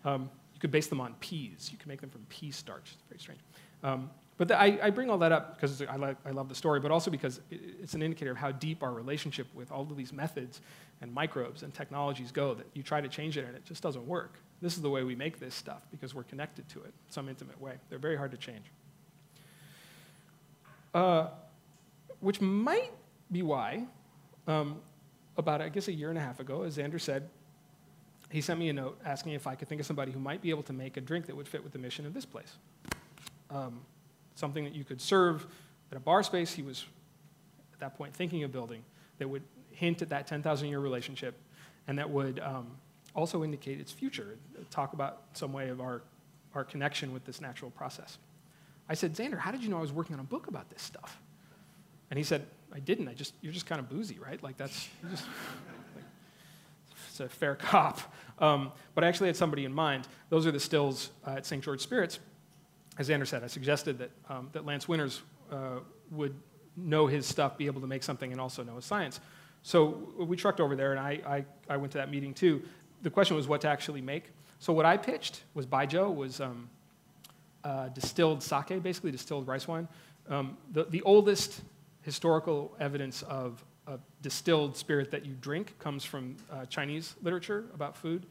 Um, 0.04 0.30
you 0.54 0.58
could 0.58 0.72
base 0.72 0.88
them 0.88 1.00
on 1.00 1.14
peas. 1.20 1.68
You 1.70 1.78
can 1.78 1.88
make 1.88 2.00
them 2.00 2.10
from 2.10 2.26
pea 2.28 2.50
starch. 2.50 2.90
It's 2.94 3.02
very 3.08 3.20
strange. 3.20 3.38
Um, 3.84 4.10
but 4.38 4.48
the, 4.48 4.60
I, 4.60 4.76
I, 4.82 4.90
bring 4.90 5.08
all 5.08 5.18
that 5.18 5.30
up 5.30 5.54
because 5.54 5.80
I, 5.82 5.94
like, 5.94 6.16
I 6.26 6.30
love 6.30 6.48
the 6.48 6.56
story, 6.56 6.80
but 6.80 6.90
also 6.90 7.08
because 7.08 7.40
it's 7.48 7.94
an 7.94 8.02
indicator 8.02 8.32
of 8.32 8.38
how 8.38 8.50
deep 8.50 8.82
our 8.82 8.92
relationship 8.92 9.46
with 9.54 9.70
all 9.70 9.82
of 9.82 9.96
these 9.96 10.12
methods 10.12 10.62
and 11.00 11.14
microbes 11.14 11.62
and 11.62 11.72
technologies 11.72 12.32
go 12.32 12.54
that 12.54 12.66
you 12.74 12.82
try 12.82 13.00
to 13.00 13.08
change 13.08 13.38
it 13.38 13.44
and 13.44 13.54
it 13.54 13.64
just 13.64 13.84
doesn't 13.84 14.04
work. 14.04 14.40
This 14.60 14.74
is 14.74 14.82
the 14.82 14.90
way 14.90 15.04
we 15.04 15.14
make 15.14 15.38
this 15.38 15.54
stuff 15.54 15.82
because 15.92 16.12
we're 16.12 16.24
connected 16.24 16.68
to 16.70 16.80
it 16.80 16.86
in 17.06 17.12
some 17.12 17.28
intimate 17.28 17.60
way. 17.60 17.74
They're 17.88 18.00
very 18.00 18.16
hard 18.16 18.32
to 18.32 18.36
change. 18.36 18.64
Uh, 20.94 21.28
which 22.20 22.40
might 22.40 22.92
be 23.30 23.42
why, 23.42 23.84
um, 24.46 24.76
about, 25.36 25.60
I 25.60 25.68
guess, 25.68 25.88
a 25.88 25.92
year 25.92 26.10
and 26.10 26.18
a 26.18 26.20
half 26.20 26.38
ago, 26.40 26.62
as 26.62 26.76
Xander 26.76 27.00
said, 27.00 27.28
he 28.30 28.40
sent 28.40 28.58
me 28.58 28.68
a 28.68 28.72
note 28.72 28.98
asking 29.04 29.32
if 29.32 29.46
I 29.46 29.54
could 29.54 29.68
think 29.68 29.80
of 29.80 29.86
somebody 29.86 30.12
who 30.12 30.18
might 30.18 30.40
be 30.40 30.50
able 30.50 30.62
to 30.64 30.72
make 30.72 30.96
a 30.96 31.00
drink 31.00 31.26
that 31.26 31.36
would 31.36 31.48
fit 31.48 31.62
with 31.62 31.72
the 31.72 31.78
mission 31.78 32.06
of 32.06 32.14
this 32.14 32.24
place. 32.24 32.56
Um, 33.50 33.80
something 34.34 34.64
that 34.64 34.74
you 34.74 34.84
could 34.84 35.00
serve 35.00 35.46
at 35.90 35.96
a 35.96 36.00
bar 36.00 36.22
space 36.22 36.52
he 36.52 36.62
was, 36.62 36.84
at 37.74 37.80
that 37.80 37.96
point, 37.96 38.14
thinking 38.14 38.42
of 38.44 38.52
building 38.52 38.82
that 39.18 39.28
would 39.28 39.42
hint 39.70 40.02
at 40.02 40.08
that 40.10 40.26
10,000 40.26 40.68
year 40.68 40.80
relationship 40.80 41.34
and 41.88 41.98
that 41.98 42.08
would 42.08 42.40
um, 42.40 42.70
also 43.14 43.44
indicate 43.44 43.80
its 43.80 43.92
future, 43.92 44.38
talk 44.70 44.92
about 44.92 45.22
some 45.32 45.52
way 45.52 45.68
of 45.68 45.80
our, 45.80 46.02
our 46.54 46.64
connection 46.64 47.12
with 47.12 47.24
this 47.24 47.40
natural 47.40 47.70
process. 47.70 48.18
I 48.92 48.94
said, 48.94 49.14
Xander, 49.14 49.38
how 49.38 49.50
did 49.50 49.64
you 49.64 49.70
know 49.70 49.78
I 49.78 49.80
was 49.80 49.90
working 49.90 50.12
on 50.12 50.20
a 50.20 50.24
book 50.24 50.48
about 50.48 50.68
this 50.68 50.82
stuff? 50.82 51.18
And 52.10 52.18
he 52.18 52.22
said, 52.22 52.46
I 52.74 52.78
didn't. 52.78 53.08
I 53.08 53.14
just, 53.14 53.32
you're 53.40 53.54
just 53.54 53.64
kind 53.64 53.78
of 53.78 53.88
boozy, 53.88 54.18
right? 54.18 54.40
Like, 54.42 54.58
that's, 54.58 54.86
just, 55.10 55.24
like, 55.96 56.04
it's 57.08 57.20
a 57.20 57.26
fair 57.26 57.54
cop. 57.54 58.02
Um, 58.38 58.70
but 58.94 59.02
I 59.02 59.08
actually 59.08 59.28
had 59.28 59.36
somebody 59.36 59.64
in 59.64 59.72
mind. 59.72 60.08
Those 60.28 60.46
are 60.46 60.52
the 60.52 60.60
stills 60.60 61.10
uh, 61.26 61.30
at 61.30 61.46
St. 61.46 61.64
George 61.64 61.80
Spirits. 61.80 62.18
As 62.98 63.08
Xander 63.08 63.26
said, 63.26 63.42
I 63.42 63.46
suggested 63.46 63.96
that, 63.96 64.10
um, 64.28 64.50
that 64.52 64.66
Lance 64.66 64.86
Winters 64.86 65.22
uh, 65.50 65.78
would 66.10 66.34
know 66.76 67.06
his 67.06 67.24
stuff, 67.24 67.56
be 67.56 67.64
able 67.64 67.80
to 67.80 67.86
make 67.86 68.02
something, 68.02 68.30
and 68.30 68.38
also 68.38 68.62
know 68.62 68.76
his 68.76 68.84
science. 68.84 69.20
So 69.62 70.12
we 70.18 70.36
trucked 70.36 70.60
over 70.60 70.76
there, 70.76 70.90
and 70.90 71.00
I, 71.00 71.18
I, 71.26 71.44
I 71.66 71.78
went 71.78 71.92
to 71.92 71.98
that 71.98 72.10
meeting 72.10 72.34
too. 72.34 72.60
The 73.00 73.10
question 73.10 73.38
was 73.38 73.48
what 73.48 73.62
to 73.62 73.68
actually 73.68 74.02
make. 74.02 74.24
So 74.58 74.74
what 74.74 74.84
I 74.84 74.98
pitched 74.98 75.44
was 75.54 75.66
Baijiu, 75.66 76.14
was 76.14 76.42
um, 76.42 76.68
uh, 77.64 77.88
distilled 77.88 78.42
sake, 78.42 78.82
basically 78.82 79.10
distilled 79.10 79.46
rice 79.46 79.68
wine. 79.68 79.88
Um, 80.28 80.56
the, 80.72 80.84
the 80.84 81.02
oldest 81.02 81.62
historical 82.02 82.74
evidence 82.80 83.22
of 83.22 83.64
a 83.86 83.98
distilled 84.20 84.76
spirit 84.76 85.10
that 85.10 85.26
you 85.26 85.34
drink 85.40 85.78
comes 85.78 86.04
from 86.04 86.36
uh, 86.50 86.66
Chinese 86.66 87.14
literature 87.22 87.64
about 87.74 87.96
food. 87.96 88.26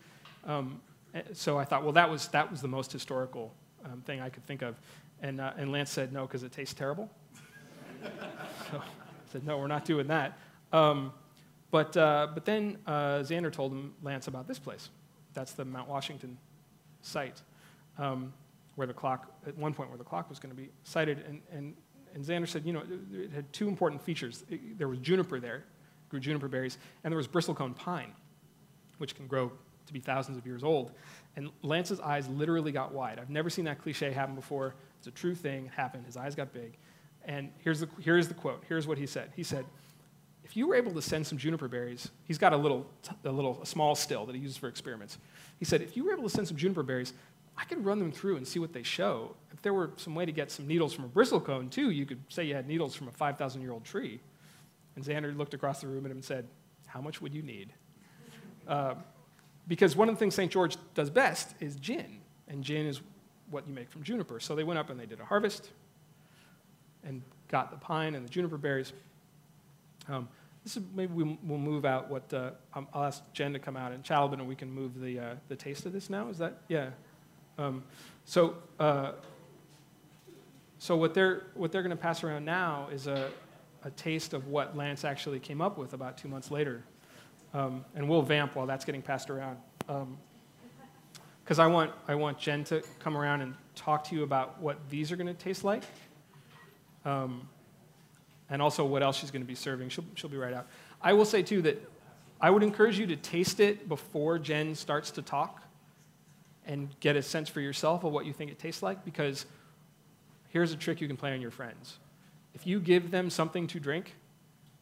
Um, 0.46 0.82
eh, 1.14 1.22
so 1.34 1.58
I 1.58 1.66
thought, 1.66 1.84
well, 1.84 1.94
that 1.94 2.10
was, 2.10 2.28
that 2.30 2.50
was 2.50 2.62
the 2.62 2.68
most 2.68 2.92
historical 2.92 3.54
um, 3.86 4.02
thing 4.02 4.22
I 4.22 4.30
could 4.30 4.46
think 4.46 4.62
of. 4.62 4.80
And, 5.22 5.42
uh, 5.42 5.54
and 5.58 5.72
Lance 5.72 5.92
said, 5.92 6.14
no, 6.14 6.26
because 6.26 6.44
it 6.44 6.52
tastes 6.52 6.74
terrible. 6.74 7.10
so 8.72 8.78
I 8.78 9.32
said, 9.32 9.46
no, 9.46 9.58
we're 9.58 9.68
not 9.68 9.86
doing 9.86 10.08
that. 10.08 10.38
Um, 10.72 11.14
but, 11.70 11.96
uh, 11.96 12.28
but 12.34 12.46
then 12.46 12.78
uh, 12.88 13.20
Xander 13.20 13.52
told 13.52 13.72
him, 13.72 13.94
Lance 14.02 14.28
about 14.28 14.48
this 14.48 14.60
place. 14.60 14.90
That's 15.34 15.54
the 15.54 15.64
Mount 15.64 15.88
Washington 15.88 16.38
site. 17.02 17.42
Um, 17.98 18.34
where 18.76 18.88
the 18.88 18.94
clock, 18.94 19.32
at 19.46 19.58
one 19.58 19.74
point 19.74 19.90
where 19.90 19.98
the 19.98 20.04
clock 20.04 20.30
was 20.30 20.40
going 20.40 20.56
to 20.56 20.62
be 20.62 20.70
sited. 20.84 21.24
And, 21.28 21.42
and, 21.52 21.76
and 22.14 22.24
Xander 22.24 22.48
said, 22.48 22.66
you 22.66 22.74
know, 22.74 22.84
it 23.14 23.32
had 23.32 23.52
two 23.54 23.68
important 23.68 24.02
features. 24.02 24.44
It, 24.50 24.78
there 24.78 24.88
was 24.88 25.00
juniper 25.00 25.40
there, 25.40 25.66
grew 26.10 26.20
juniper 26.20 26.48
berries, 26.48 26.78
and 27.04 27.12
there 27.12 27.18
was 27.18 27.28
bristlecone 27.28 27.76
pine, 27.76 28.12
which 28.98 29.16
can 29.16 29.28
grow 29.28 29.52
to 29.88 29.94
be 29.94 30.00
thousands 30.00 30.38
of 30.38 30.46
years 30.46 30.64
old. 30.64 30.92
And 31.36 31.50
Lance's 31.64 32.00
eyes 32.00 32.28
literally 32.28 32.72
got 32.72 32.94
wide. 32.94 33.20
I've 33.20 33.30
never 33.30 33.50
seen 33.50 33.66
that 33.66 33.82
cliche 33.82 34.12
happen 34.12 34.36
before. 34.36 34.76
It's 35.00 35.08
a 35.08 35.12
true 35.12 35.36
thing. 35.36 35.66
It 35.66 35.72
happened. 35.72 36.06
His 36.06 36.18
eyes 36.18 36.36
got 36.36 36.54
big. 36.54 36.78
And 37.26 37.52
here's 37.60 37.80
the, 37.80 37.90
here's 38.00 38.28
the 38.28 38.34
quote. 38.34 38.64
Here's 38.68 38.88
what 38.88 38.98
he 38.98 39.06
said. 39.06 39.32
He 39.36 39.44
said, 39.44 39.66
if 40.44 40.58
you 40.58 40.68
were 40.68 40.76
able 40.76 40.94
to 40.94 41.02
send 41.02 41.26
some 41.26 41.38
juniper 41.38 41.68
berries, 41.68 42.10
he's 42.26 42.38
got 42.38 42.52
a 42.52 42.58
little, 42.58 42.86
a 43.24 43.32
little 43.32 43.62
a 43.62 43.66
small 43.66 43.96
still 43.96 44.26
that 44.26 44.36
he 44.36 44.42
uses 44.42 44.58
for 44.58 44.68
experiments. 44.68 45.18
He 45.60 45.66
said, 45.66 45.82
if 45.82 45.96
you 45.96 46.04
were 46.04 46.14
able 46.14 46.24
to 46.24 46.30
send 46.30 46.48
some 46.48 46.58
juniper 46.58 46.84
berries, 46.84 47.14
I 47.62 47.64
could 47.66 47.86
run 47.86 48.00
them 48.00 48.12
through 48.12 48.38
and 48.38 48.48
see 48.48 48.58
what 48.58 48.74
they 48.74 48.82
show. 48.82 49.36
If 49.54 49.62
there 49.62 49.74
were 49.74 49.92
some 49.96 50.16
way 50.16 50.26
to 50.26 50.32
get 50.32 50.50
some 50.50 50.68
needles 50.68 50.94
from 50.94 51.06
a 51.06 51.10
bristlecone, 51.10 51.70
too, 51.70 51.92
you 51.92 52.08
could 52.08 52.20
say 52.28 52.44
you 52.44 52.56
had 52.56 52.68
needles 52.68 52.96
from 52.96 53.08
a 53.08 53.12
5,000 53.12 53.62
year 53.62 53.72
old 53.72 53.86
tree. 53.86 54.20
And 54.96 55.06
Xander 55.06 55.38
looked 55.38 55.54
across 55.54 55.80
the 55.80 55.88
room 55.88 56.04
at 56.06 56.12
him 56.12 56.18
and 56.18 56.26
said, 56.26 56.48
How 56.88 57.02
much 57.02 57.22
would 57.22 57.36
you 57.36 57.44
need? 57.44 57.72
Uh, 58.68 58.96
because 59.68 59.96
one 59.96 60.10
of 60.10 60.16
the 60.16 60.20
things 60.20 60.34
St. 60.34 60.52
George 60.52 60.76
does 60.96 61.12
best 61.12 61.54
is 61.60 61.76
gin. 61.76 62.20
and 62.48 62.64
gin 62.64 62.88
is 62.88 63.02
what 63.52 63.68
you 63.68 63.74
make 63.76 63.92
from 63.92 64.02
juniper. 64.02 64.40
So 64.40 64.56
they 64.56 64.64
went 64.64 64.80
up 64.80 64.90
and 64.90 65.00
they 65.00 65.06
did 65.06 65.20
a 65.20 65.26
harvest 65.26 65.70
and 67.04 67.22
got 67.48 67.70
the 67.70 67.78
pine 67.78 68.16
and 68.16 68.26
the 68.26 68.30
juniper 68.30 68.58
berries. 68.58 68.92
Um, 70.08 70.28
this 70.64 70.78
is 70.78 70.84
maybe 70.96 71.14
we, 71.14 71.24
will 71.24 71.60
move 71.60 71.86
out 71.86 72.10
what 72.10 72.34
uh, 72.34 72.52
I'll 72.74 73.04
ask 73.04 73.22
Jen 73.34 73.54
to 73.54 73.60
come 73.60 73.78
out 73.78 73.92
and 73.92 74.04
Chalbin 74.04 74.34
and 74.34 74.48
we 74.48 74.56
can 74.56 74.72
move 74.72 75.00
the 75.00 75.20
uh, 75.20 75.36
the 75.48 75.56
taste 75.56 75.86
of 75.86 75.94
this 75.94 76.10
now. 76.10 76.28
Is 76.30 76.40
that 76.40 76.62
yeah? 76.68 76.90
Um, 77.58 77.84
so 78.26 78.56
uh, 78.80 79.14
so 80.80 80.96
what 80.96 81.14
they're 81.14 81.44
what 81.54 81.72
they're 81.72 81.84
going 81.84 81.96
to 81.96 82.02
pass 82.02 82.24
around 82.24 82.46
now 82.46 82.88
is 82.92 83.08
a 83.08 83.30
a 83.84 83.92
taste 83.92 84.34
of 84.34 84.48
what 84.48 84.76
Lance 84.78 85.04
actually 85.04 85.40
came 85.40 85.62
up 85.62 85.78
with 85.78 85.94
about 85.94 86.18
two 86.18 86.28
months 86.28 86.52
later, 86.52 86.84
um, 87.54 87.84
and 87.96 88.08
we'll 88.08 88.22
vamp 88.22 88.56
while 88.56 88.66
that's 88.66 88.86
getting 88.86 89.02
passed 89.02 89.30
around. 89.30 89.58
because 91.44 91.60
um, 91.60 91.66
I 91.66 91.68
want 91.68 91.92
I 92.08 92.16
want 92.16 92.38
Jen 92.40 92.64
to 92.66 92.82
come 93.00 93.18
around 93.18 93.42
and 93.42 93.56
talk 93.76 94.04
to 94.06 94.16
you 94.16 94.24
about 94.24 94.62
what 94.62 94.78
these 94.90 95.12
are 95.12 95.16
going 95.16 95.28
to 95.28 95.34
taste 95.34 95.64
like. 95.64 95.84
Um, 97.06 97.48
and 98.52 98.62
also 98.62 98.86
what 98.86 99.02
else 99.02 99.18
she's 99.18 99.32
going 99.32 99.42
to 99.42 99.48
be 99.48 99.56
serving. 99.56 99.90
She'll, 99.90 100.04
she'll 100.14 100.30
be 100.30 100.38
right 100.38 100.54
out. 100.54 100.68
I 101.02 101.14
will 101.14 101.26
say, 101.26 101.42
too, 101.42 101.62
that 101.64 101.82
I 102.40 102.50
would 102.50 102.64
encourage 102.64 103.00
you 103.00 103.08
to 103.08 103.16
taste 103.16 103.60
it 103.60 103.88
before 103.88 104.38
Jen 104.38 104.76
starts 104.76 105.10
to 105.12 105.22
talk 105.22 105.64
and 106.66 106.90
get 107.00 107.16
a 107.16 107.22
sense 107.22 107.50
for 107.50 107.62
yourself 107.62 108.04
of 108.04 108.12
what 108.12 108.26
you 108.26 108.34
think 108.34 108.52
it 108.52 108.60
tastes 108.60 108.84
like 108.84 109.04
because 109.04 109.46
here's 110.50 110.72
a 110.72 110.76
trick 110.76 111.02
you 111.02 111.08
can 111.08 111.18
play 111.18 111.34
on 111.34 111.42
your 111.42 111.52
friends. 111.52 111.98
If 112.54 112.68
you 112.68 112.80
give 112.80 113.12
them 113.12 113.30
something 113.30 113.68
to 113.68 113.80
drink 113.80 114.16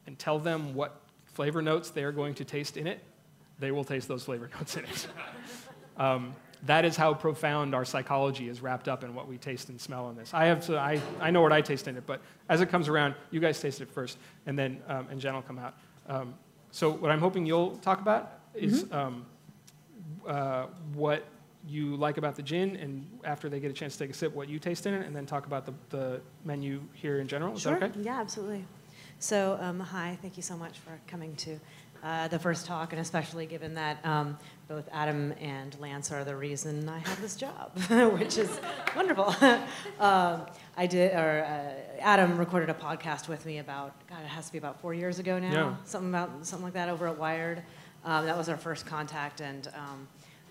and 0.07 0.17
tell 0.17 0.39
them 0.39 0.73
what 0.73 1.01
flavor 1.25 1.61
notes 1.61 1.89
they 1.89 2.03
are 2.03 2.11
going 2.11 2.33
to 2.35 2.45
taste 2.45 2.77
in 2.77 2.87
it, 2.87 2.99
they 3.59 3.71
will 3.71 3.83
taste 3.83 4.07
those 4.07 4.23
flavor 4.23 4.49
notes 4.57 4.75
in 4.75 4.85
it. 4.85 5.07
Um, 5.97 6.35
that 6.63 6.83
is 6.83 6.97
how 6.97 7.13
profound 7.13 7.73
our 7.73 7.85
psychology 7.85 8.49
is 8.49 8.61
wrapped 8.61 8.89
up 8.89 9.03
in 9.03 9.15
what 9.15 9.27
we 9.27 9.37
taste 9.37 9.69
and 9.69 9.79
smell 9.79 10.09
in 10.09 10.17
this. 10.17 10.33
I 10.33 10.45
have 10.45 10.65
to, 10.65 10.77
I, 10.77 10.99
I 11.21 11.31
know 11.31 11.41
what 11.41 11.53
I 11.53 11.61
taste 11.61 11.87
in 11.87 11.95
it, 11.95 12.03
but 12.05 12.21
as 12.49 12.59
it 12.59 12.67
comes 12.67 12.89
around, 12.89 13.15
you 13.31 13.39
guys 13.39 13.61
taste 13.61 13.79
it 13.79 13.89
first, 13.89 14.17
and 14.45 14.59
then 14.59 14.81
um, 14.87 15.07
and 15.09 15.21
Jen 15.21 15.33
will 15.35 15.41
come 15.41 15.59
out. 15.59 15.75
Um, 16.07 16.33
so 16.71 16.91
what 16.91 17.11
I'm 17.11 17.19
hoping 17.19 17.45
you'll 17.45 17.77
talk 17.77 18.01
about 18.01 18.39
is 18.53 18.83
mm-hmm. 18.83 18.93
um, 18.93 19.25
uh, 20.27 20.65
what 20.93 21.25
you 21.69 21.95
like 21.95 22.17
about 22.17 22.35
the 22.35 22.41
gin, 22.41 22.75
and 22.77 23.05
after 23.23 23.49
they 23.49 23.59
get 23.59 23.69
a 23.69 23.73
chance 23.73 23.93
to 23.93 24.03
take 24.03 24.11
a 24.11 24.13
sip, 24.13 24.33
what 24.33 24.49
you 24.49 24.59
taste 24.59 24.85
in 24.85 24.93
it, 24.93 25.05
and 25.05 25.15
then 25.15 25.25
talk 25.25 25.45
about 25.45 25.65
the, 25.65 25.73
the 25.89 26.21
menu 26.43 26.81
here 26.93 27.19
in 27.19 27.27
general. 27.27 27.55
Is 27.55 27.61
sure. 27.61 27.79
that 27.79 27.91
okay? 27.91 27.99
Yeah, 28.01 28.19
absolutely. 28.19 28.65
So 29.19 29.57
um, 29.61 29.79
hi, 29.79 30.17
thank 30.21 30.37
you 30.37 30.43
so 30.43 30.55
much 30.55 30.79
for 30.79 30.99
coming 31.07 31.35
to 31.37 31.59
uh, 32.03 32.27
the 32.29 32.39
first 32.39 32.65
talk, 32.65 32.93
and 32.93 33.01
especially 33.01 33.45
given 33.45 33.73
that 33.73 34.03
um, 34.05 34.37
both 34.67 34.87
Adam 34.91 35.33
and 35.41 35.77
Lance 35.79 36.11
are 36.11 36.23
the 36.23 36.35
reason 36.35 36.87
I 36.87 36.99
have 36.99 37.21
this 37.21 37.35
job, 37.35 37.71
which 38.17 38.37
is 38.37 38.59
wonderful. 38.95 39.35
um, 39.99 40.45
I 40.77 40.87
did, 40.87 41.13
or 41.13 41.43
uh, 41.43 41.99
Adam 42.01 42.37
recorded 42.37 42.69
a 42.69 42.73
podcast 42.73 43.27
with 43.27 43.45
me 43.45 43.57
about, 43.57 43.93
God, 44.07 44.21
it 44.21 44.27
has 44.27 44.45
to 44.45 44.51
be 44.51 44.57
about 44.57 44.79
four 44.79 44.93
years 44.93 45.19
ago 45.19 45.39
now, 45.39 45.51
yeah. 45.51 45.75
something 45.83 46.09
about 46.09 46.45
something 46.45 46.65
like 46.65 46.73
that 46.73 46.89
over 46.89 47.07
at 47.07 47.17
Wired. 47.17 47.63
Um, 48.05 48.25
that 48.25 48.37
was 48.37 48.47
our 48.47 48.55
first 48.55 48.85
contact, 48.85 49.41
and 49.41 49.67
um, 49.75 50.07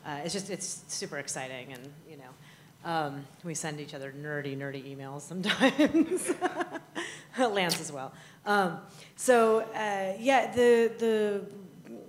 uh, 0.09 0.21
it's 0.25 0.33
just 0.33 0.49
it's 0.49 0.85
super 0.89 1.19
exciting, 1.19 1.73
and 1.75 1.93
you 2.09 2.17
know, 2.17 2.91
um, 2.91 3.27
we 3.45 3.55
send 3.55 3.79
each 3.79 3.93
other 3.93 4.13
nerdy, 4.13 4.57
nerdy 4.57 4.97
emails 4.97 5.21
sometimes. 5.21 6.33
Lance 7.39 7.81
as 7.81 7.93
well. 7.93 8.13
Um, 8.47 8.79
so 9.17 9.61
uh, 9.61 10.15
yeah, 10.19 10.51
the 10.53 10.91
the 10.99 11.43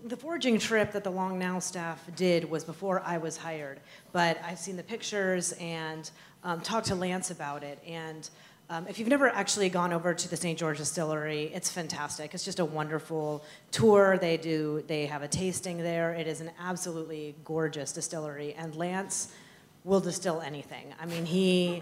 the 0.06 0.16
foraging 0.16 0.58
trip 0.60 0.94
that 0.94 1.04
the 1.04 1.12
Long 1.12 1.38
Now 1.38 1.60
staff 1.60 2.02
did 2.16 2.50
was 2.50 2.64
before 2.64 3.02
I 3.02 3.18
was 3.18 3.36
hired, 3.36 3.82
but 4.14 4.40
I've 4.46 4.60
seen 4.60 4.78
the 4.78 4.84
pictures 4.84 5.52
and 5.60 6.10
um, 6.46 6.62
talked 6.62 6.88
to 6.88 6.96
Lance 6.96 7.32
about 7.32 7.64
it. 7.64 7.80
And 7.86 8.30
um, 8.70 8.88
if 8.88 9.00
you've 9.00 9.08
never 9.08 9.28
actually 9.30 9.70
gone 9.70 9.94
over 9.94 10.14
to 10.14 10.30
the 10.30 10.38
St. 10.38 10.58
George 10.58 10.78
Distillery, 10.78 11.52
it's 11.54 11.72
fantastic. 11.72 12.34
It's 12.34 12.46
just 12.46 12.60
a 12.60 12.66
wonderful 12.66 13.44
tour. 13.72 14.18
They 14.20 14.38
do. 14.38 14.84
They 14.88 15.08
have 15.08 15.24
a 15.24 15.28
tasting 15.28 15.78
there. 15.78 16.14
It 16.14 16.28
is 16.28 16.40
an 16.40 16.52
absolutely 16.60 17.36
gorgeous 17.44 17.92
distillery, 17.92 18.54
and 18.54 18.76
Lance 18.76 19.34
will 19.84 20.00
distill 20.00 20.42
anything. 20.42 20.94
I 21.02 21.06
mean, 21.08 21.26
he 21.26 21.82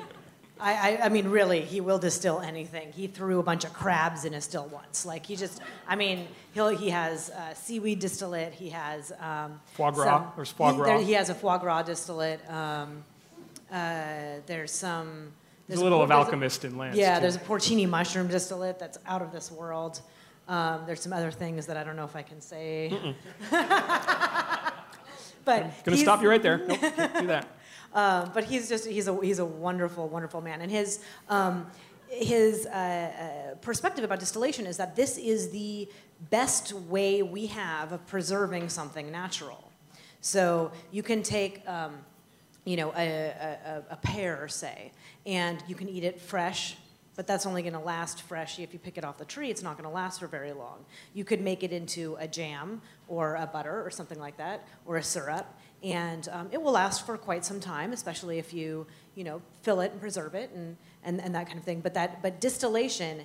I, 0.59 0.73
I, 0.73 1.05
I, 1.05 1.09
mean, 1.09 1.29
really, 1.29 1.61
he 1.61 1.81
will 1.81 1.99
distill 1.99 2.39
anything. 2.39 2.91
He 2.91 3.07
threw 3.07 3.39
a 3.39 3.43
bunch 3.43 3.63
of 3.63 3.73
crabs 3.73 4.25
in 4.25 4.33
a 4.33 4.41
still 4.41 4.65
once. 4.67 5.05
Like 5.05 5.25
he 5.25 5.35
just, 5.35 5.61
I 5.87 5.95
mean, 5.95 6.27
he'll, 6.53 6.69
he 6.69 6.89
has 6.89 7.29
uh, 7.29 7.53
seaweed 7.53 7.99
distillate. 7.99 8.53
He 8.53 8.69
has 8.69 9.11
um, 9.19 9.59
foie 9.73 9.91
gras. 9.91 10.05
Some, 10.05 10.31
there's 10.35 10.51
foie 10.51 10.73
gras. 10.73 10.85
He, 10.85 10.91
there, 10.91 11.01
he, 11.05 11.13
has 11.13 11.29
a 11.29 11.35
foie 11.35 11.57
gras 11.57 11.83
distillate. 11.83 12.39
Um, 12.49 13.03
uh, 13.71 14.39
there's 14.45 14.71
some. 14.71 15.33
There's, 15.67 15.81
a 15.81 15.83
little 15.83 16.01
of 16.01 16.11
alchemist 16.11 16.63
in 16.63 16.77
Lance. 16.77 16.95
Yeah, 16.95 17.15
too. 17.15 17.21
there's 17.21 17.35
a 17.35 17.39
porcini 17.39 17.87
mushroom 17.87 18.27
distillate 18.27 18.79
that's 18.79 18.97
out 19.05 19.21
of 19.21 19.33
this 19.33 19.51
world. 19.51 19.99
Um, 20.47 20.83
there's 20.85 21.01
some 21.01 21.11
other 21.11 21.29
things 21.29 21.65
that 21.65 21.75
I 21.75 21.83
don't 21.83 21.97
know 21.97 22.05
if 22.05 22.15
I 22.15 22.21
can 22.21 22.39
say. 22.39 22.89
but 25.43 25.63
I'm 25.63 25.71
gonna 25.83 25.97
stop 25.97 26.21
you 26.21 26.29
right 26.29 26.41
there. 26.41 26.59
Nope, 26.59 26.79
can't 26.95 27.19
do 27.19 27.27
that. 27.27 27.47
Um, 27.93 28.31
but 28.33 28.45
he's 28.45 28.69
just 28.69 28.87
he's 28.87 29.09
a 29.09 29.21
he's 29.21 29.39
a 29.39 29.45
wonderful 29.45 30.07
wonderful 30.07 30.39
man, 30.39 30.61
and 30.61 30.71
his 30.71 31.03
um, 31.27 31.69
his 32.07 32.65
uh, 32.65 32.69
uh, 32.69 33.55
perspective 33.55 34.05
about 34.05 34.19
distillation 34.21 34.65
is 34.65 34.77
that 34.77 34.95
this 34.95 35.17
is 35.17 35.49
the 35.49 35.89
best 36.29 36.71
way 36.71 37.21
we 37.21 37.47
have 37.47 37.91
of 37.91 38.05
preserving 38.07 38.69
something 38.69 39.11
natural. 39.11 39.69
So 40.21 40.71
you 40.91 41.03
can 41.03 41.23
take. 41.23 41.67
Um, 41.67 41.97
you 42.67 42.75
know, 42.75 42.91
a, 42.97 43.07
a, 43.07 43.83
a 43.91 43.95
pear, 43.95 44.49
say, 44.49 44.91
and 45.27 45.63
you 45.67 45.75
can 45.75 45.87
eat 45.87 46.03
it 46.03 46.19
fresh 46.19 46.77
but 47.17 47.25
that's 47.25 47.47
only 47.47 47.63
going 47.63 47.73
to 47.73 47.79
last 47.79 48.21
fresh. 48.21 48.59
If 48.59 48.73
you 48.73 48.79
pick 48.79 48.97
it 48.97 49.03
off 49.03 49.17
the 49.17 49.25
tree, 49.25 49.49
it's 49.49 49.63
not 49.63 49.75
going 49.75 49.89
to 49.89 49.93
last 49.93 50.19
for 50.19 50.27
very 50.27 50.53
long. 50.53 50.85
You 51.15 51.25
could 51.25 51.41
make 51.41 51.63
it 51.63 51.73
into 51.73 52.15
a 52.19 52.27
jam 52.27 52.79
or 53.07 53.35
a 53.35 53.47
butter 53.47 53.83
or 53.83 53.89
something 53.89 54.19
like 54.19 54.37
that, 54.37 54.67
or 54.85 54.97
a 54.97 55.03
syrup, 55.03 55.47
and 55.83 56.29
um, 56.31 56.49
it 56.51 56.61
will 56.61 56.73
last 56.73 57.05
for 57.05 57.17
quite 57.17 57.43
some 57.43 57.59
time, 57.59 57.91
especially 57.91 58.37
if 58.37 58.53
you, 58.53 58.85
you 59.15 59.23
know, 59.23 59.41
fill 59.63 59.81
it 59.81 59.91
and 59.91 59.99
preserve 59.99 60.35
it 60.35 60.51
and, 60.53 60.77
and, 61.03 61.19
and 61.19 61.33
that 61.33 61.47
kind 61.47 61.57
of 61.57 61.63
thing. 61.63 61.79
But 61.79 61.95
that, 61.95 62.21
but 62.21 62.39
distillation, 62.39 63.21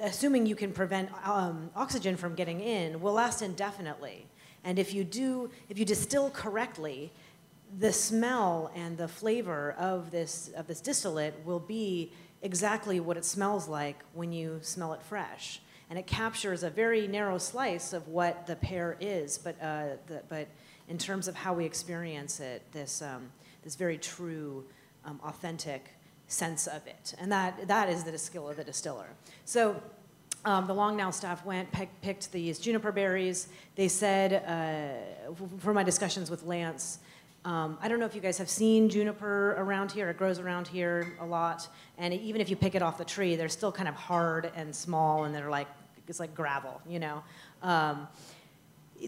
assuming 0.00 0.46
you 0.46 0.56
can 0.56 0.72
prevent 0.72 1.10
um, 1.26 1.70
oxygen 1.76 2.16
from 2.16 2.34
getting 2.34 2.60
in, 2.60 3.00
will 3.02 3.14
last 3.14 3.42
indefinitely. 3.42 4.26
And 4.64 4.78
if 4.78 4.94
you 4.94 5.04
do, 5.04 5.50
if 5.68 5.78
you 5.78 5.84
distill 5.84 6.30
correctly, 6.30 7.12
the 7.78 7.92
smell 7.92 8.70
and 8.74 8.96
the 8.96 9.08
flavor 9.08 9.74
of 9.78 10.10
this 10.10 10.50
of 10.56 10.66
this 10.66 10.80
distillate 10.80 11.34
will 11.44 11.60
be 11.60 12.12
exactly 12.42 13.00
what 13.00 13.16
it 13.16 13.24
smells 13.24 13.68
like 13.68 14.02
when 14.14 14.32
you 14.32 14.58
smell 14.62 14.92
it 14.92 15.02
fresh. 15.02 15.60
And 15.88 15.98
it 15.98 16.06
captures 16.06 16.62
a 16.62 16.70
very 16.70 17.06
narrow 17.06 17.38
slice 17.38 17.92
of 17.92 18.08
what 18.08 18.46
the 18.46 18.56
pear 18.56 18.96
is, 19.00 19.38
but 19.38 19.60
uh, 19.62 19.96
the, 20.06 20.22
but 20.28 20.48
in 20.88 20.98
terms 20.98 21.28
of 21.28 21.34
how 21.34 21.54
we 21.54 21.64
experience 21.64 22.40
it, 22.40 22.62
this, 22.72 23.02
um, 23.02 23.30
this 23.62 23.76
very 23.76 23.98
true, 23.98 24.64
um, 25.04 25.20
authentic 25.24 25.90
sense 26.28 26.66
of 26.66 26.86
it. 26.86 27.14
And 27.18 27.30
that, 27.30 27.68
that 27.68 27.88
is 27.88 28.04
the 28.04 28.18
skill 28.18 28.48
of 28.48 28.56
the 28.56 28.64
distiller. 28.64 29.08
So 29.44 29.80
um, 30.44 30.66
the 30.66 30.74
Long 30.74 30.96
Now 30.96 31.10
staff 31.10 31.44
went, 31.44 31.70
pick, 31.72 31.88
picked 32.02 32.32
these 32.32 32.58
juniper 32.58 32.92
berries. 32.92 33.48
They 33.74 33.88
said, 33.88 34.42
uh, 34.44 35.34
for 35.58 35.72
my 35.72 35.82
discussions 35.82 36.30
with 36.30 36.42
Lance, 36.42 36.98
um, 37.46 37.78
I 37.80 37.86
don't 37.86 38.00
know 38.00 38.06
if 38.06 38.14
you 38.16 38.20
guys 38.20 38.38
have 38.38 38.50
seen 38.50 38.88
juniper 38.88 39.52
around 39.52 39.92
here. 39.92 40.10
It 40.10 40.16
grows 40.16 40.40
around 40.40 40.66
here 40.66 41.16
a 41.20 41.24
lot. 41.24 41.68
And 41.96 42.12
even 42.12 42.40
if 42.40 42.50
you 42.50 42.56
pick 42.56 42.74
it 42.74 42.82
off 42.82 42.98
the 42.98 43.04
tree, 43.04 43.36
they're 43.36 43.48
still 43.48 43.70
kind 43.70 43.88
of 43.88 43.94
hard 43.94 44.50
and 44.56 44.74
small, 44.74 45.24
and 45.24 45.32
they're 45.32 45.48
like, 45.48 45.68
it's 46.08 46.18
like 46.18 46.34
gravel, 46.34 46.80
you 46.88 46.98
know? 46.98 47.22
Um, 47.62 48.08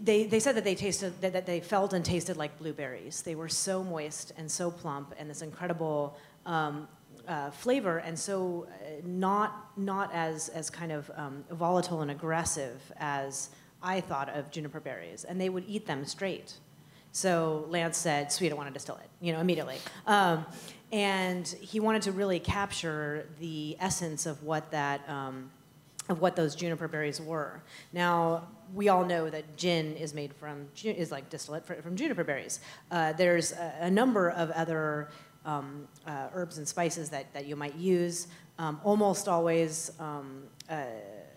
they, 0.01 0.23
they 0.23 0.39
said 0.39 0.55
that 0.55 0.63
they 0.63 0.73
tasted 0.73 1.19
that, 1.19 1.33
that, 1.33 1.45
they 1.45 1.59
felt 1.59 1.91
and 1.91 2.05
tasted 2.05 2.37
like 2.37 2.57
blueberries. 2.57 3.23
They 3.23 3.35
were 3.35 3.49
so 3.49 3.83
moist 3.83 4.31
and 4.37 4.49
so 4.49 4.71
plump 4.71 5.13
and 5.17 5.29
this 5.29 5.41
incredible 5.41 6.17
um, 6.45 6.87
uh, 7.27 7.51
flavor 7.51 7.97
and 7.97 8.17
so 8.17 8.67
uh, 8.69 9.01
not 9.03 9.71
not 9.77 10.13
as 10.13 10.49
as 10.49 10.69
kind 10.69 10.91
of 10.91 11.11
um, 11.15 11.43
volatile 11.51 12.01
and 12.01 12.11
aggressive 12.11 12.79
as 12.97 13.49
I 13.81 13.99
thought 13.99 14.29
of 14.29 14.49
juniper 14.51 14.79
berries. 14.79 15.25
And 15.25 15.41
they 15.41 15.49
would 15.49 15.65
eat 15.67 15.85
them 15.87 16.05
straight. 16.05 16.53
So 17.11 17.65
Lance 17.69 17.97
said, 17.97 18.31
"Sweet, 18.31 18.51
I 18.51 18.55
want 18.55 18.67
to 18.67 18.73
distill 18.73 18.95
it," 18.97 19.09
you 19.21 19.33
know, 19.33 19.39
immediately. 19.39 19.77
Um, 20.05 20.45
and 20.91 21.47
he 21.47 21.79
wanted 21.79 22.03
to 22.03 22.11
really 22.11 22.39
capture 22.39 23.27
the 23.39 23.77
essence 23.79 24.25
of 24.25 24.43
what 24.43 24.71
that. 24.71 25.07
Um, 25.09 25.51
of 26.09 26.19
what 26.21 26.35
those 26.35 26.55
juniper 26.55 26.87
berries 26.87 27.21
were. 27.21 27.61
Now, 27.93 28.47
we 28.73 28.89
all 28.89 29.05
know 29.05 29.29
that 29.29 29.57
gin 29.57 29.95
is 29.95 30.13
made 30.13 30.33
from 30.33 30.67
is 30.83 31.11
like 31.11 31.29
distillate 31.29 31.65
from 31.65 31.95
juniper 31.95 32.23
berries. 32.23 32.59
Uh, 32.91 33.13
there's 33.13 33.51
a, 33.51 33.75
a, 33.81 33.91
number 33.91 34.31
of 34.31 34.49
other 34.51 35.09
um, 35.45 35.87
uh, 36.05 36.27
herbs 36.33 36.57
and 36.57 36.67
spices 36.67 37.09
that, 37.09 37.31
that 37.33 37.45
you 37.45 37.55
might 37.55 37.75
use. 37.75 38.27
Um, 38.57 38.81
almost 38.83 39.27
always, 39.27 39.91
um, 39.99 40.43
uh, 40.69 40.83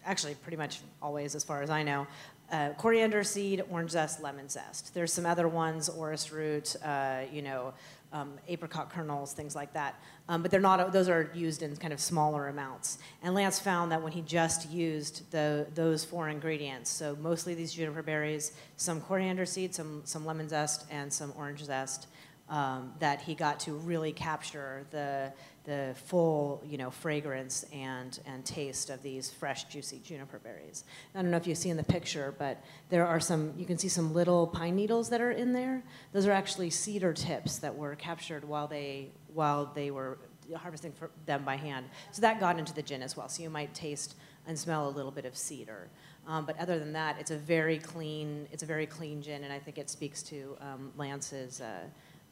actually, 0.05 0.35
pretty 0.37 0.57
much 0.57 0.81
always, 1.01 1.35
as 1.35 1.45
far 1.45 1.63
as 1.63 1.71
I 1.71 1.83
know, 1.83 2.07
uh, 2.53 2.75
coriander 2.77 3.25
seed, 3.25 3.65
orange 3.71 3.91
zest, 3.91 4.23
lemon 4.23 4.49
zest. 4.49 4.93
There's 4.95 5.13
some 5.13 5.25
other 5.25 5.49
ones, 5.49 5.89
orris 5.89 6.31
root, 6.31 6.77
uh, 6.85 7.23
you 7.33 7.41
know, 7.41 7.73
um, 8.13 8.35
apricot 8.47 8.93
kernels, 8.93 9.33
things 9.33 9.57
like 9.57 9.73
that. 9.73 9.99
Um, 10.29 10.43
but 10.43 10.51
they're 10.51 10.61
not; 10.61 10.93
those 10.93 11.09
are 11.09 11.31
used 11.35 11.63
in 11.63 11.75
kind 11.77 11.95
of 11.95 12.01
smaller 12.01 12.49
amounts. 12.49 12.99
And 13.23 13.35
Lance 13.35 13.59
found 13.59 13.91
that 13.91 14.03
when 14.03 14.13
he 14.13 14.21
just 14.21 14.71
used 14.71 15.31
the, 15.31 15.67
those 15.75 16.05
four 16.05 16.29
ingredients, 16.29 16.91
so 16.91 17.17
mostly 17.21 17.55
these 17.55 17.73
juniper 17.73 18.03
berries, 18.03 18.53
some 18.77 19.01
coriander 19.01 19.47
seed, 19.47 19.75
some 19.75 20.03
some 20.05 20.27
lemon 20.27 20.49
zest, 20.49 20.85
and 20.91 21.11
some 21.11 21.33
orange 21.39 21.65
zest, 21.65 22.07
um, 22.51 22.93
that 22.99 23.23
he 23.23 23.35
got 23.35 23.59
to 23.61 23.73
really 23.73 24.13
capture 24.13 24.85
the 24.91 25.33
the 25.65 25.95
full, 26.07 26.63
you 26.67 26.77
know, 26.77 26.91
fragrance 26.91 27.65
and, 27.73 28.19
and 28.27 28.45
taste 28.45 28.91
of 28.91 29.03
these 29.03 29.31
fresh, 29.31 29.65
juicy 29.65 30.01
juniper 30.05 30.39
berries. 30.39 30.85
I 31.15 31.23
don't 31.23 31.31
know 31.31 31.37
if 31.37 31.47
you 31.47 31.55
see 31.55 31.71
in 31.71 31.77
the 31.77 31.85
picture, 31.85 32.35
but 32.39 32.63
there 32.89 33.07
are 33.07 33.21
some, 33.21 33.55
you 33.57 33.65
can 33.65 33.79
see 33.79 33.89
some 33.89 34.13
little 34.13 34.47
pine 34.47 34.75
needles 34.75 35.09
that 35.11 35.21
are 35.21 35.31
in 35.31 35.53
there. 35.53 35.83
Those 36.13 36.27
are 36.27 36.33
actually 36.33 36.71
cedar 36.71 37.13
tips 37.13 37.59
that 37.59 37.75
were 37.75 37.95
captured 37.95 38.45
while 38.45 38.67
they, 38.67 39.11
while 39.33 39.71
they 39.75 39.91
were 39.91 40.19
harvesting 40.57 40.93
them 41.27 41.45
by 41.45 41.57
hand. 41.57 41.87
So 42.11 42.23
that 42.23 42.41
got 42.41 42.59
into 42.59 42.75
the 42.75 42.83
gin 42.83 43.03
as 43.03 43.17
well. 43.17 43.29
So 43.29 43.43
you 43.43 43.51
might 43.51 43.73
taste 43.75 44.17
and 44.47 44.59
smell 44.59 44.89
a 44.89 44.91
little 44.91 45.13
bit 45.13 45.25
of 45.25 45.37
cedar. 45.37 45.89
Um, 46.27 46.45
but 46.45 46.59
other 46.59 46.79
than 46.79 46.93
that, 46.93 47.19
it's 47.19 47.31
a 47.31 47.37
very 47.37 47.79
clean, 47.79 48.49
it's 48.53 48.63
a 48.63 48.67
very 48.67 48.87
clean 48.87 49.23
gin, 49.23 49.45
and 49.45 49.53
I 49.53 49.59
think 49.59 49.79
it 49.79 49.91
speaks 49.91 50.23
to 50.25 50.57
um, 50.61 50.93
Lance's 50.97 51.61
uh, 51.61 51.81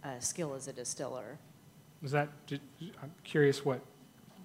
uh, 0.04 0.18
skill 0.18 0.54
as 0.54 0.68
a 0.68 0.72
distiller. 0.72 1.38
Was 2.02 2.12
that? 2.12 2.28
I'm 3.02 3.12
curious 3.24 3.64
what 3.64 3.80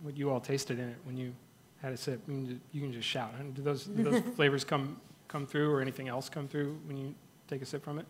what 0.01 0.17
you 0.17 0.29
all 0.29 0.39
tasted 0.39 0.77
in 0.77 0.89
it 0.89 0.97
when 1.03 1.17
you 1.17 1.33
had 1.81 1.93
a 1.93 1.97
sip. 1.97 2.21
You 2.27 2.81
can 2.81 2.91
just 2.91 3.07
shout. 3.07 3.31
Do 3.53 3.61
those 3.61 3.85
do 3.85 4.03
those 4.03 4.21
flavors 4.35 4.63
come 4.63 4.99
come 5.27 5.45
through, 5.45 5.71
or 5.71 5.81
anything 5.81 6.07
else 6.07 6.29
come 6.29 6.47
through 6.47 6.79
when 6.85 6.97
you 6.97 7.15
take 7.47 7.61
a 7.61 7.65
sip 7.65 7.83
from 7.83 7.99
it? 7.99 8.05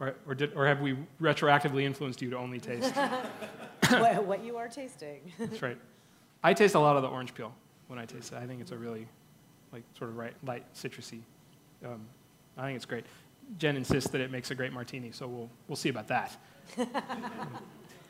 Or, 0.00 0.16
or, 0.26 0.34
did, 0.34 0.52
or 0.54 0.66
have 0.66 0.80
we 0.80 0.96
retroactively 1.20 1.84
influenced 1.84 2.20
you 2.20 2.30
to 2.30 2.36
only 2.36 2.58
taste? 2.58 2.92
what, 3.88 4.24
what, 4.24 4.44
you 4.44 4.56
are 4.56 4.66
tasting. 4.66 5.32
That's 5.38 5.62
right. 5.62 5.78
I 6.42 6.54
taste 6.54 6.74
a 6.74 6.80
lot 6.80 6.96
of 6.96 7.02
the 7.02 7.08
orange 7.08 7.34
peel 7.34 7.54
when 7.86 8.00
I 8.00 8.04
taste 8.04 8.32
it. 8.32 8.38
I 8.38 8.46
think 8.46 8.60
it's 8.60 8.72
a 8.72 8.76
really, 8.76 9.06
like, 9.72 9.84
sort 9.96 10.10
of 10.10 10.16
right, 10.16 10.34
light, 10.42 10.64
citrusy. 10.74 11.20
Um, 11.84 12.00
I 12.58 12.66
think 12.66 12.76
it's 12.76 12.84
great. 12.84 13.06
Jen 13.58 13.76
insists 13.76 14.10
that 14.10 14.20
it 14.20 14.32
makes 14.32 14.50
a 14.50 14.56
great 14.56 14.72
martini, 14.72 15.12
so 15.12 15.28
we'll, 15.28 15.50
we'll 15.68 15.76
see 15.76 15.88
about 15.88 16.08
that. 16.08 16.36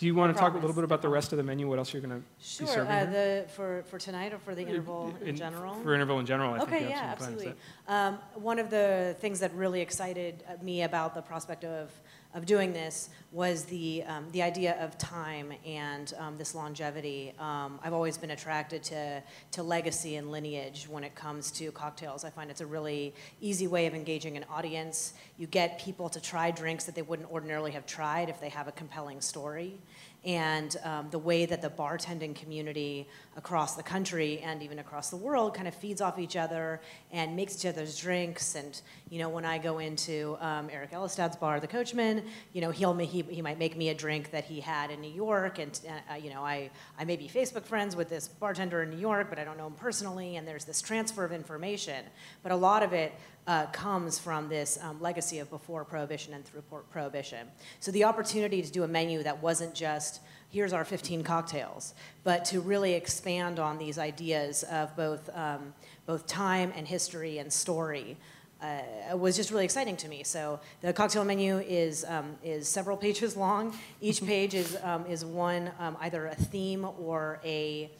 Do 0.03 0.09
you 0.09 0.17
want 0.17 0.35
to 0.35 0.41
talk 0.41 0.55
a 0.55 0.57
little 0.57 0.75
bit 0.75 0.83
about 0.83 1.01
the 1.01 1.09
rest 1.09 1.31
of 1.31 1.37
the 1.37 1.45
menu? 1.45 1.69
What 1.69 1.79
else 1.79 1.93
you're 1.93 2.03
going 2.03 2.21
to 2.21 2.45
sure, 2.45 2.67
be 2.67 2.73
serving? 2.73 2.91
Uh, 2.91 3.05
the, 3.05 3.45
for, 3.53 3.85
for 3.85 4.01
tonight 4.01 4.33
or 4.33 4.39
for 4.39 4.53
the 4.53 4.63
interval 4.63 5.15
in, 5.21 5.29
in 5.29 5.37
general? 5.37 5.75
For 5.77 5.95
interval 5.95 6.19
in 6.19 6.27
general, 6.27 6.55
I 6.55 6.59
think 6.59 6.69
okay, 6.71 6.79
think 6.81 6.91
yeah, 6.91 7.03
absolutely. 7.03 7.55
Um, 7.87 8.19
one 8.35 8.59
of 8.59 8.69
the 8.69 9.15
things 9.21 9.39
that 9.39 9.55
really 9.55 9.81
excited 9.81 10.43
me 10.61 10.83
about 10.83 11.15
the 11.15 11.23
prospect 11.23 11.63
of 11.63 11.93
of 12.35 12.47
doing 12.47 12.73
this 12.73 13.11
was 13.31 13.65
the, 13.65 14.03
um, 14.05 14.27
the 14.33 14.43
idea 14.43 14.77
of 14.83 14.97
time 14.99 15.53
and 15.67 16.13
um, 16.19 16.37
this 16.39 16.55
longevity. 16.55 17.33
Um, 17.39 17.79
I've 17.83 17.93
always 17.93 18.17
been 18.19 18.31
attracted 18.31 18.83
to, 18.85 19.23
to 19.53 19.63
legacy 19.63 20.17
and 20.17 20.31
lineage 20.31 20.87
when 20.89 21.05
it 21.05 21.15
comes 21.15 21.51
to 21.53 21.71
cocktails. 21.73 22.25
I 22.25 22.31
find 22.31 22.51
it's 22.51 22.61
a 22.61 22.67
really 22.67 23.15
easy 23.41 23.67
way 23.67 23.87
of 23.87 23.95
engaging 23.95 24.37
an 24.37 24.45
audience. 24.51 25.15
You 25.39 25.47
get 25.47 25.79
people 25.79 26.09
to 26.11 26.21
try 26.21 26.51
drinks 26.51 26.85
that 26.85 26.95
they 26.95 27.03
wouldn't 27.03 27.31
ordinarily 27.31 27.73
have 27.73 27.87
tried 27.87 28.29
if 28.29 28.41
they 28.41 28.51
have 28.51 28.69
a 28.69 28.73
compelling 28.73 29.21
story 29.21 29.79
and 30.25 30.77
um, 30.85 31.09
the 31.11 31.19
way 31.19 31.47
that 31.47 31.61
the 31.63 31.69
bartending 31.69 32.35
community 32.35 33.09
across 33.37 33.75
the 33.75 33.83
country 33.83 34.39
and 34.41 34.63
even 34.63 34.79
across 34.79 35.11
the 35.11 35.17
world 35.17 35.55
kind 35.55 35.67
of 35.67 35.75
feeds 35.75 36.01
off 36.01 36.19
each 36.19 36.37
other 36.37 36.81
and 37.11 37.35
makes 37.35 37.57
each 37.57 37.67
other's 37.69 37.99
drinks. 37.99 38.55
And 38.55 38.81
you 39.09 39.19
know, 39.19 39.29
when 39.29 39.45
I 39.45 39.59
go 39.59 39.79
into 39.79 40.37
um, 40.41 40.69
Eric 40.71 40.93
Elistad's 40.93 41.37
bar, 41.37 41.59
the 41.59 41.67
Coachman, 41.67 42.25
you 42.53 42.61
know, 42.61 42.71
he'll 42.71 42.97
he, 42.99 43.23
he 43.23 43.43
might 43.43 43.59
make 43.59 43.77
me 43.77 43.89
a 43.89 43.95
drink 43.95 44.31
that 44.31 44.45
he 44.45 44.61
had 44.61 44.91
in 44.91 45.01
New 45.01 45.13
York, 45.13 45.59
and 45.59 45.81
uh, 46.11 46.15
you 46.15 46.31
know, 46.31 46.45
I 46.45 46.71
I 46.99 47.05
may 47.05 47.17
be 47.17 47.29
Facebook 47.29 47.65
friends 47.65 47.97
with 47.97 48.09
this 48.09 48.29
bartender 48.29 48.83
in 48.83 48.91
New 48.91 48.99
York, 48.99 49.29
but 49.29 49.39
I 49.39 49.45
don't 49.45 49.59
know 49.59 49.67
him 49.67 49.75
personally, 49.75 50.37
and 50.37 50.47
there's 50.47 50.65
this 50.65 50.81
transfer 50.81 51.25
of 51.25 51.33
information. 51.33 52.05
But 52.43 52.53
a 52.53 52.57
lot 52.57 52.83
of 52.83 52.93
it 52.93 53.13
uh, 53.47 53.67
comes 53.67 54.19
from 54.19 54.49
this 54.49 54.79
um, 54.83 55.01
legacy 55.01 55.39
of 55.39 55.51
before 55.51 55.85
Prohibition 55.85 56.35
and 56.35 56.45
through 56.45 56.63
Prohibition. 56.91 57.49
So 57.81 57.91
the 57.91 58.05
opportunity 58.05 58.63
to 58.63 58.71
do 58.71 58.85
a 58.85 58.89
menu 58.89 59.23
that 59.23 59.43
wasn't 59.43 59.75
just 59.75 60.21
here's 60.51 60.73
our 60.73 60.85
15 60.85 61.25
cocktails, 61.25 61.95
but 62.25 62.45
to 62.45 62.61
really 62.61 62.93
expand 62.93 63.59
on 63.59 63.79
these 63.79 63.99
ideas 63.99 64.65
of 64.65 64.95
both 64.97 65.29
um, 65.35 65.75
both 66.07 66.27
time 66.27 66.73
and 66.77 66.87
history 66.87 67.39
and 67.39 67.53
story. 67.53 68.17
Uh, 68.61 69.17
was 69.17 69.35
just 69.35 69.51
really 69.51 69.65
exciting 69.65 69.97
to 69.97 70.07
me. 70.07 70.23
So 70.23 70.61
the 70.83 70.93
cocktail 70.93 71.25
menu 71.25 71.59
is 71.59 72.05
um, 72.07 72.37
is 72.45 72.69
several 72.69 72.97
pages 73.07 73.37
long. 73.37 73.77
Each 74.01 74.25
page 74.27 74.55
is 74.55 74.77
um, 74.85 75.05
is 75.07 75.25
one 75.25 75.73
um, 75.81 75.97
either 76.01 76.27
a 76.27 76.35
theme 76.37 76.87
or 77.01 77.41
a 77.45 77.91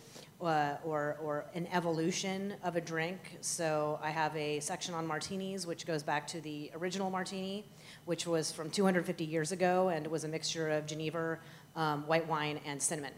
uh, 0.43 0.77
or, 0.85 1.17
or 1.23 1.47
an 1.55 1.69
evolution 1.73 2.55
of 2.65 2.77
a 2.77 2.81
drink. 2.81 3.39
So 3.41 3.99
I 4.03 4.11
have 4.11 4.37
a 4.37 4.61
section 4.61 4.95
on 4.95 5.07
martinis, 5.07 5.67
which 5.67 5.87
goes 5.87 6.03
back 6.03 6.27
to 6.29 6.41
the 6.41 6.71
original 6.75 7.11
martini, 7.11 7.65
which 8.05 8.27
was 8.27 8.51
from 8.51 8.71
250 8.71 9.25
years 9.25 9.53
ago 9.53 9.89
and 9.89 10.07
was 10.07 10.25
a 10.25 10.29
mixture 10.29 10.71
of 10.71 10.87
Genever, 10.87 11.39
um, 11.77 12.07
white 12.07 12.27
wine, 12.27 12.61
and 12.67 12.83
cinnamon. 12.83 13.13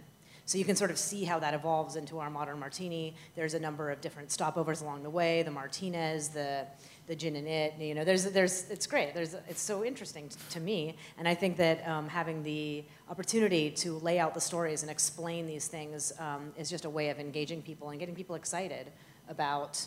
So 0.47 0.59
you 0.59 0.65
can 0.67 0.77
sort 0.77 0.91
of 0.91 0.99
see 0.99 1.25
how 1.25 1.39
that 1.39 1.55
evolves 1.55 1.97
into 1.97 2.19
our 2.19 2.29
modern 2.29 2.59
martini. 2.59 3.15
There's 3.35 3.55
a 3.55 3.59
number 3.59 3.91
of 3.91 4.03
different 4.03 4.29
stopovers 4.29 4.83
along 4.83 5.03
the 5.03 5.09
way, 5.09 5.43
the 5.43 5.51
Martinez, 5.51 6.29
the 6.29 6.67
the 7.07 7.15
gin 7.15 7.37
and 7.37 7.47
it. 7.47 7.75
You 7.79 7.95
know, 7.95 8.05
there's, 8.05 8.25
there's, 8.25 8.69
it's 8.71 8.87
great. 8.87 9.15
There's, 9.15 9.35
it's 9.49 9.61
so 9.61 9.85
interesting 9.85 10.31
to 10.51 10.61
me, 10.61 10.97
and 11.19 11.29
I 11.29 11.35
think 11.35 11.57
that 11.59 11.87
um, 11.87 12.09
having 12.09 12.43
the 12.43 12.85
opportunity 13.09 13.71
to 13.71 13.99
lay 13.99 14.19
out 14.19 14.35
the 14.35 14.41
stories 14.41 14.83
and 14.83 14.91
explain 14.91 15.47
these 15.47 15.67
things 15.67 16.13
um, 16.19 16.53
is 16.57 16.71
just 16.71 16.85
a 16.85 16.91
way 16.91 17.11
of 17.11 17.19
engaging 17.19 17.63
people 17.63 17.91
and 17.91 18.01
getting 18.01 18.15
people 18.15 18.37
excited 18.37 18.91
about, 19.29 19.85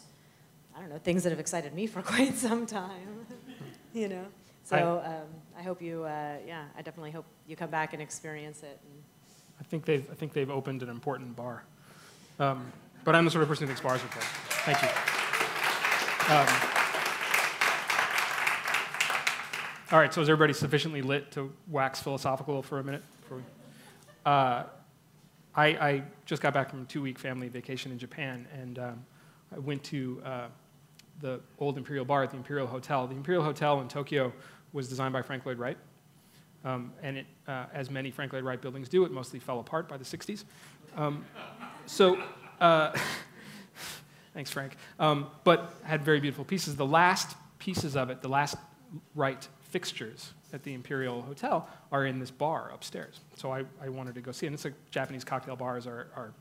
I 0.76 0.80
don't 0.80 0.90
know, 0.90 1.00
things 1.00 1.24
that 1.24 1.30
have 1.32 1.40
excited 1.40 1.74
me 1.74 1.88
for 1.88 2.02
quite 2.14 2.36
some 2.36 2.66
time. 2.66 3.26
you 3.94 4.08
know, 4.10 4.26
so 4.64 5.02
um, 5.06 5.28
I 5.58 5.64
hope 5.64 5.82
you, 5.82 6.04
uh, 6.04 6.36
yeah, 6.46 6.66
I 6.78 6.82
definitely 6.82 7.12
hope 7.12 7.26
you 7.48 7.56
come 7.56 7.70
back 7.70 7.94
and 7.94 8.02
experience 8.02 8.64
it. 8.64 8.80
And 8.84 9.04
I 9.60 9.64
think 9.64 9.86
they've, 9.86 10.06
I 10.12 10.14
think 10.14 10.34
they've 10.34 10.50
opened 10.50 10.84
an 10.84 10.90
important 10.90 11.36
bar. 11.36 11.64
Um, 12.40 12.72
but 13.04 13.16
I'm 13.16 13.26
the 13.26 13.32
sort 13.32 13.44
of 13.44 13.48
person 13.48 13.64
who 13.64 13.68
thinks 13.68 13.82
bars 13.82 14.04
are 14.04 14.08
closed. 14.08 14.28
Thank 14.66 14.82
you. 14.82 14.90
Um, 16.36 16.84
All 19.90 19.98
right, 19.98 20.14
so 20.14 20.20
is 20.20 20.28
everybody 20.28 20.52
sufficiently 20.52 21.02
lit 21.02 21.32
to 21.32 21.50
wax 21.70 22.02
philosophical 22.02 22.62
for 22.62 22.80
a 22.80 22.84
minute? 22.84 23.04
We, 23.32 23.38
uh, 24.26 24.64
I, 25.56 25.66
I, 25.66 26.04
just 26.26 26.42
got 26.42 26.54
back 26.54 26.70
from 26.70 26.82
a 26.82 26.86
two-week 26.86 27.18
family 27.18 27.48
vacation 27.48 27.94
in 27.94 27.98
Japan, 27.98 28.46
and 28.54 28.80
um, 28.80 29.06
I 29.56 29.60
went 29.60 29.82
to 29.86 30.22
uh, 30.26 30.48
the 31.22 31.40
old 31.58 31.78
Imperial 31.78 32.04
Bar 32.04 32.24
at 32.24 32.32
the 32.32 32.36
Imperial 32.36 32.68
Hotel. 32.68 33.08
The 33.08 33.16
Imperial 33.16 33.46
Hotel 33.46 33.80
in 33.80 33.88
Tokyo 33.88 34.34
was 34.74 34.90
designed 34.90 35.14
by 35.14 35.22
Frank 35.22 35.46
Lloyd 35.46 35.58
Wright, 35.58 35.78
um, 36.66 36.92
and 37.02 37.20
it, 37.20 37.26
uh, 37.48 37.68
as 37.74 37.90
many 37.90 38.12
Frank 38.12 38.34
Lloyd 38.34 38.44
Wright 38.44 38.62
buildings 38.62 38.90
do, 38.90 39.06
it 39.06 39.12
mostly 39.12 39.40
fell 39.40 39.62
apart 39.62 39.88
by 39.88 39.96
the 39.96 40.04
60s. 40.04 40.44
Um, 40.98 41.24
so, 41.86 42.22
uh, 42.60 42.94
thanks, 44.34 44.52
Frank. 44.52 44.76
Um, 45.00 45.28
but 45.46 45.76
had 45.84 46.04
very 46.04 46.20
beautiful 46.20 46.44
pieces. 46.44 46.76
The 46.76 46.86
last 46.86 47.38
pieces 47.58 47.96
of 47.96 48.10
it, 48.10 48.22
the 48.22 48.28
last 48.28 48.58
Wright 49.16 49.48
fixtures 49.70 50.34
at 50.54 50.64
the 50.64 50.74
Imperial 50.74 51.22
Hotel 51.22 51.68
are 51.92 52.06
in 52.06 52.20
this 52.20 52.32
bar 52.32 52.72
upstairs. 52.74 53.20
So 53.36 53.52
I, 53.52 53.64
I 53.84 53.90
wanted 53.90 54.16
to 54.16 54.22
go 54.22 54.32
see 54.32 54.46
it. 54.46 54.50
And 54.50 54.54
it's 54.54 54.66
like 54.66 54.74
Japanese 54.92 55.24
cocktail 55.24 55.56
bars 55.56 55.86
are, 55.86 56.08
are 56.16 56.34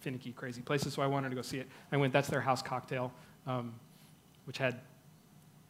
finicky, 0.00 0.32
crazy 0.32 0.62
places, 0.62 0.94
so 0.94 1.02
I 1.02 1.06
wanted 1.06 1.30
to 1.30 1.36
go 1.36 1.42
see 1.42 1.58
it. 1.58 1.68
I 1.92 1.96
went, 1.96 2.12
that's 2.12 2.28
their 2.28 2.40
house 2.40 2.62
cocktail, 2.62 3.12
um, 3.46 3.74
which 4.44 4.58
had, 4.58 4.74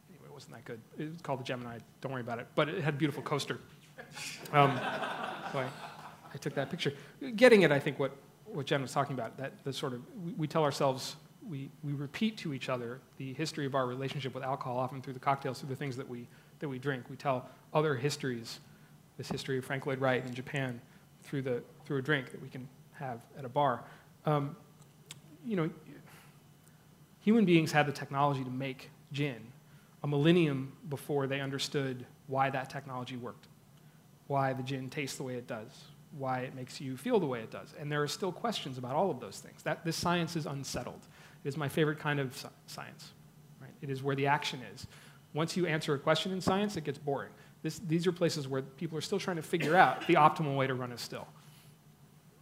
anyway, 0.09 0.27
it 0.27 0.33
wasn't 0.33 0.53
that 0.53 0.65
good. 0.65 0.79
It 0.97 1.11
was 1.11 1.21
called 1.21 1.39
the 1.39 1.43
Gemini, 1.43 1.79
don't 2.01 2.11
worry 2.11 2.21
about 2.21 2.39
it. 2.39 2.47
But 2.55 2.69
it 2.69 2.83
had 2.83 2.93
a 2.93 2.97
beautiful 2.97 3.23
coaster. 3.23 3.59
Um, 4.53 4.79
so 5.51 5.59
I, 5.59 5.65
I 6.33 6.37
took 6.39 6.53
that 6.55 6.69
picture. 6.69 6.93
Getting 7.35 7.63
it, 7.63 7.71
I 7.71 7.79
think, 7.79 7.99
what, 7.99 8.11
what 8.45 8.65
Jen 8.65 8.81
was 8.81 8.93
talking 8.93 9.13
about, 9.13 9.37
that 9.37 9.63
the 9.63 9.73
sort 9.73 9.93
of, 9.93 10.01
we, 10.23 10.33
we 10.33 10.47
tell 10.47 10.63
ourselves, 10.63 11.15
we, 11.49 11.69
we 11.83 11.93
repeat 11.93 12.37
to 12.37 12.53
each 12.53 12.69
other 12.69 12.99
the 13.17 13.33
history 13.33 13.65
of 13.65 13.75
our 13.75 13.87
relationship 13.87 14.33
with 14.35 14.43
alcohol, 14.43 14.77
often 14.77 15.01
through 15.01 15.13
the 15.13 15.19
cocktails, 15.19 15.59
through 15.59 15.69
the 15.69 15.75
things 15.75 15.97
that 15.97 16.07
we 16.07 16.27
that 16.59 16.69
we 16.69 16.79
drink. 16.79 17.05
We 17.09 17.15
tell 17.15 17.49
other 17.73 17.95
histories, 17.95 18.59
this 19.17 19.29
history 19.29 19.57
of 19.57 19.65
Frank 19.65 19.85
Lloyd 19.85 19.99
Wright 19.99 20.25
in 20.25 20.33
Japan, 20.33 20.81
through, 21.23 21.41
the, 21.41 21.63
through 21.85 21.97
a 21.97 22.01
drink 22.01 22.31
that 22.31 22.41
we 22.41 22.49
can 22.49 22.67
have 22.93 23.21
at 23.37 23.45
a 23.45 23.49
bar. 23.49 23.83
Um, 24.25 24.55
you 25.45 25.55
know, 25.55 25.69
human 27.19 27.45
beings 27.45 27.71
had 27.71 27.85
the 27.85 27.91
technology 27.91 28.43
to 28.43 28.49
make 28.49 28.89
gin 29.11 29.41
a 30.03 30.07
millennium 30.07 30.73
before 30.89 31.27
they 31.27 31.41
understood 31.41 32.05
why 32.27 32.49
that 32.49 32.69
technology 32.69 33.17
worked, 33.17 33.47
why 34.27 34.53
the 34.53 34.63
gin 34.63 34.89
tastes 34.89 35.17
the 35.17 35.23
way 35.23 35.35
it 35.35 35.47
does, 35.47 35.69
why 36.17 36.39
it 36.39 36.55
makes 36.55 36.79
you 36.79 36.95
feel 36.97 37.19
the 37.19 37.25
way 37.25 37.39
it 37.39 37.51
does. 37.51 37.73
And 37.79 37.91
there 37.91 38.01
are 38.03 38.07
still 38.07 38.31
questions 38.31 38.77
about 38.77 38.95
all 38.95 39.09
of 39.09 39.19
those 39.19 39.39
things. 39.39 39.63
That, 39.63 39.83
this 39.83 39.95
science 39.95 40.35
is 40.35 40.45
unsettled. 40.45 41.01
It 41.43 41.47
is 41.49 41.57
my 41.57 41.67
favorite 41.69 41.99
kind 41.99 42.19
of 42.19 42.45
science. 42.67 43.11
Right? 43.61 43.71
It 43.81 43.89
is 43.89 44.03
where 44.03 44.15
the 44.15 44.27
action 44.27 44.59
is. 44.73 44.87
Once 45.37 45.55
you 45.55 45.67
answer 45.67 45.93
a 45.93 45.99
question 45.99 46.31
in 46.31 46.41
science, 46.41 46.77
it 46.77 46.83
gets 46.83 46.97
boring. 46.97 47.29
This, 47.61 47.77
these 47.87 48.07
are 48.07 48.11
places 48.11 48.47
where 48.47 48.63
people 48.63 48.97
are 48.97 49.01
still 49.01 49.19
trying 49.19 49.35
to 49.35 49.43
figure 49.43 49.75
out 49.75 50.07
the 50.07 50.15
optimal 50.15 50.57
way 50.57 50.65
to 50.65 50.73
run 50.73 50.91
a 50.91 50.97
still. 50.97 51.27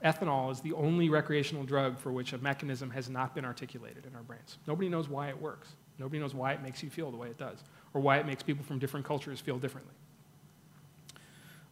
Ethanol 0.02 0.50
is 0.50 0.62
the 0.62 0.72
only 0.72 1.10
recreational 1.10 1.66
drug 1.66 2.00
for 2.00 2.14
which 2.14 2.32
a 2.32 2.38
mechanism 2.38 2.90
has 2.92 3.10
not 3.10 3.36
been 3.36 3.44
articulated 3.44 4.06
in 4.06 4.16
our 4.16 4.24
brains. 4.24 4.60
Nobody 4.66 4.88
knows 4.88 5.10
why 5.10 5.28
it 5.28 5.42
works. 5.42 5.76
Nobody 6.00 6.20
knows 6.20 6.34
why 6.34 6.54
it 6.54 6.64
makes 6.64 6.82
you 6.82 6.90
feel 6.90 7.12
the 7.12 7.18
way 7.18 7.28
it 7.28 7.38
does, 7.38 7.58
or 7.94 8.00
why 8.00 8.18
it 8.18 8.26
makes 8.26 8.44
people 8.44 8.64
from 8.64 8.80
different 8.80 9.06
cultures 9.06 9.42
feel 9.42 9.60
differently. 9.60 9.94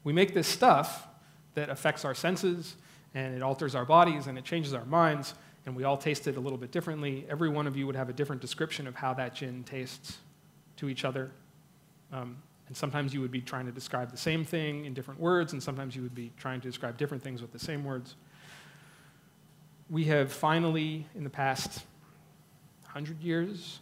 We 0.03 0.11
make 0.11 0.33
this 0.33 0.47
stuff 0.47 1.07
that 1.53 1.69
affects 1.69 2.03
our 2.03 2.15
senses, 2.15 2.75
and 3.15 3.33
it 3.33 3.41
alters 3.41 3.75
our 3.75 3.85
bodies, 3.85 4.27
and 4.27 4.37
it 4.37 4.43
changes 4.43 4.73
our 4.73 4.85
minds, 4.85 5.35
and 5.65 5.73
we 5.73 5.85
all 5.85 5.95
taste 5.95 6.27
it 6.27 6.35
a 6.35 6.41
little 6.41 6.57
bit 6.57 6.71
differently. 6.71 7.25
Every 7.29 7.47
one 7.47 7.65
of 7.65 7.77
you 7.77 7.87
would 7.87 7.95
have 7.95 8.09
a 8.09 8.13
different 8.13 8.41
description 8.41 8.87
of 8.87 8.95
how 8.95 9.13
that 9.13 9.35
gin 9.35 9.63
tastes 9.63 10.17
to 10.77 10.89
each 10.89 11.05
other. 11.05 11.31
Um, 12.11 12.37
and 12.67 12.77
sometimes 12.77 13.13
you 13.13 13.21
would 13.21 13.31
be 13.31 13.41
trying 13.41 13.65
to 13.65 13.71
describe 13.71 14.11
the 14.11 14.17
same 14.17 14.45
thing 14.45 14.85
in 14.85 14.93
different 14.93 15.19
words, 15.19 15.53
and 15.53 15.61
sometimes 15.61 15.95
you 15.95 16.01
would 16.01 16.15
be 16.15 16.31
trying 16.37 16.61
to 16.61 16.67
describe 16.67 16.97
different 16.97 17.23
things 17.23 17.41
with 17.41 17.51
the 17.51 17.59
same 17.59 17.83
words. 17.83 18.15
We 19.89 20.05
have 20.05 20.31
finally, 20.31 21.07
in 21.13 21.23
the 21.23 21.29
past 21.29 21.85
100 22.85 23.21
years, 23.21 23.79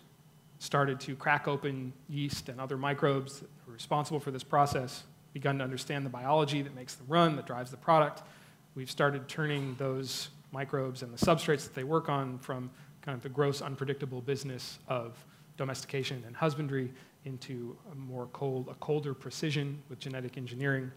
started 0.59 0.99
to 1.01 1.15
crack 1.15 1.47
open 1.47 1.93
yeast 2.09 2.49
and 2.49 2.59
other 2.59 2.77
microbes 2.77 3.39
that 3.39 3.49
are 3.67 3.73
responsible 3.73 4.19
for 4.19 4.31
this 4.31 4.43
process, 4.43 5.03
begun 5.33 5.57
to 5.57 5.63
understand 5.63 6.05
the 6.05 6.09
biology 6.09 6.61
that 6.61 6.75
makes 6.75 6.95
the 6.95 7.03
run, 7.05 7.35
that 7.35 7.45
drives 7.45 7.71
the 7.71 7.77
product. 7.77 8.23
We've 8.75 8.91
started 8.91 9.27
turning 9.27 9.75
those 9.77 10.29
microbes 10.51 11.01
and 11.01 11.13
the 11.13 11.23
substrates 11.25 11.63
that 11.63 11.73
they 11.73 11.83
work 11.83 12.09
on 12.09 12.37
from 12.39 12.69
kind 13.01 13.15
of 13.15 13.23
the 13.23 13.29
gross, 13.29 13.61
unpredictable 13.61 14.21
business 14.21 14.79
of 14.87 15.23
domestication 15.61 16.23
and 16.25 16.35
husbandry 16.35 16.91
into 17.23 17.77
a 17.91 17.95
more 17.95 18.25
cold, 18.33 18.67
a 18.67 18.73
colder 18.75 19.13
precision 19.13 19.79
with 19.89 19.99
genetic 19.99 20.35
engineering. 20.35 20.89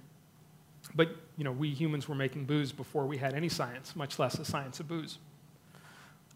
But 0.94 1.10
you 1.36 1.44
know, 1.44 1.52
we 1.52 1.68
humans 1.68 2.08
were 2.08 2.14
making 2.14 2.46
booze 2.46 2.72
before 2.72 3.04
we 3.04 3.18
had 3.18 3.34
any 3.34 3.50
science, 3.50 3.94
much 3.94 4.18
less 4.18 4.38
a 4.38 4.44
science 4.44 4.80
of 4.80 4.88
booze. 4.88 5.18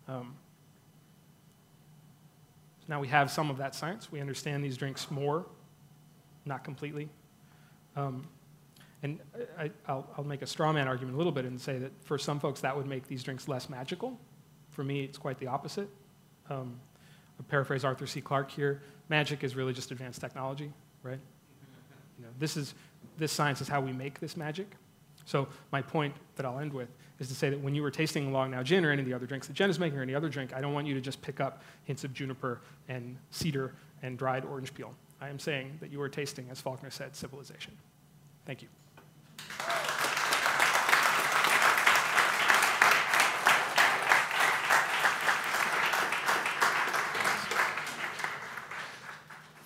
Um, 0.08 0.36
so 2.80 2.84
now 2.88 3.00
we 3.00 3.08
have 3.08 3.30
some 3.30 3.48
of 3.48 3.56
that 3.56 3.74
science. 3.74 4.12
We 4.12 4.20
understand 4.20 4.62
these 4.62 4.76
drinks 4.76 5.10
more, 5.10 5.46
not 6.44 6.64
completely. 6.64 7.08
Um, 7.96 8.26
and 9.02 9.20
I, 9.58 9.70
will 9.88 10.26
make 10.26 10.42
a 10.42 10.46
straw 10.46 10.70
man 10.70 10.86
argument 10.86 11.14
a 11.14 11.18
little 11.18 11.32
bit 11.32 11.46
and 11.46 11.58
say 11.58 11.78
that 11.78 11.92
for 12.04 12.18
some 12.18 12.40
folks 12.40 12.60
that 12.60 12.76
would 12.76 12.86
make 12.86 13.06
these 13.06 13.22
drinks 13.22 13.48
less 13.48 13.70
magical. 13.70 14.20
For 14.68 14.84
me, 14.84 15.02
it's 15.02 15.16
quite 15.16 15.38
the 15.38 15.46
opposite. 15.46 15.88
Um, 16.50 16.78
paraphrase 17.44 17.84
Arthur 17.84 18.06
C. 18.06 18.20
Clarke 18.20 18.50
here. 18.50 18.82
Magic 19.08 19.44
is 19.44 19.56
really 19.56 19.72
just 19.72 19.90
advanced 19.90 20.20
technology, 20.20 20.72
right? 21.02 21.18
You 22.18 22.24
know, 22.24 22.30
this, 22.38 22.56
is, 22.56 22.74
this 23.16 23.32
science 23.32 23.60
is 23.60 23.68
how 23.68 23.80
we 23.80 23.92
make 23.92 24.20
this 24.20 24.36
magic. 24.36 24.70
So 25.24 25.48
my 25.72 25.82
point 25.82 26.14
that 26.36 26.46
I'll 26.46 26.58
end 26.58 26.72
with 26.72 26.88
is 27.18 27.28
to 27.28 27.34
say 27.34 27.50
that 27.50 27.60
when 27.60 27.74
you 27.74 27.82
were 27.82 27.90
tasting 27.90 28.32
Long 28.32 28.50
Now 28.50 28.62
Gin 28.62 28.84
or 28.84 28.90
any 28.90 29.02
of 29.02 29.06
the 29.06 29.14
other 29.14 29.26
drinks 29.26 29.46
that 29.46 29.52
Jen 29.52 29.70
is 29.70 29.78
making 29.78 29.98
or 29.98 30.02
any 30.02 30.14
other 30.14 30.28
drink, 30.28 30.54
I 30.54 30.60
don't 30.60 30.72
want 30.72 30.86
you 30.86 30.94
to 30.94 31.00
just 31.00 31.20
pick 31.20 31.40
up 31.40 31.62
hints 31.84 32.04
of 32.04 32.14
juniper 32.14 32.60
and 32.88 33.16
cedar 33.30 33.74
and 34.02 34.16
dried 34.16 34.44
orange 34.44 34.72
peel. 34.72 34.94
I 35.20 35.28
am 35.28 35.38
saying 35.38 35.78
that 35.80 35.90
you 35.90 36.00
are 36.00 36.08
tasting, 36.08 36.46
as 36.50 36.60
Faulkner 36.60 36.90
said, 36.90 37.16
civilization. 37.16 37.76
Thank 38.46 38.62
you. 38.62 38.68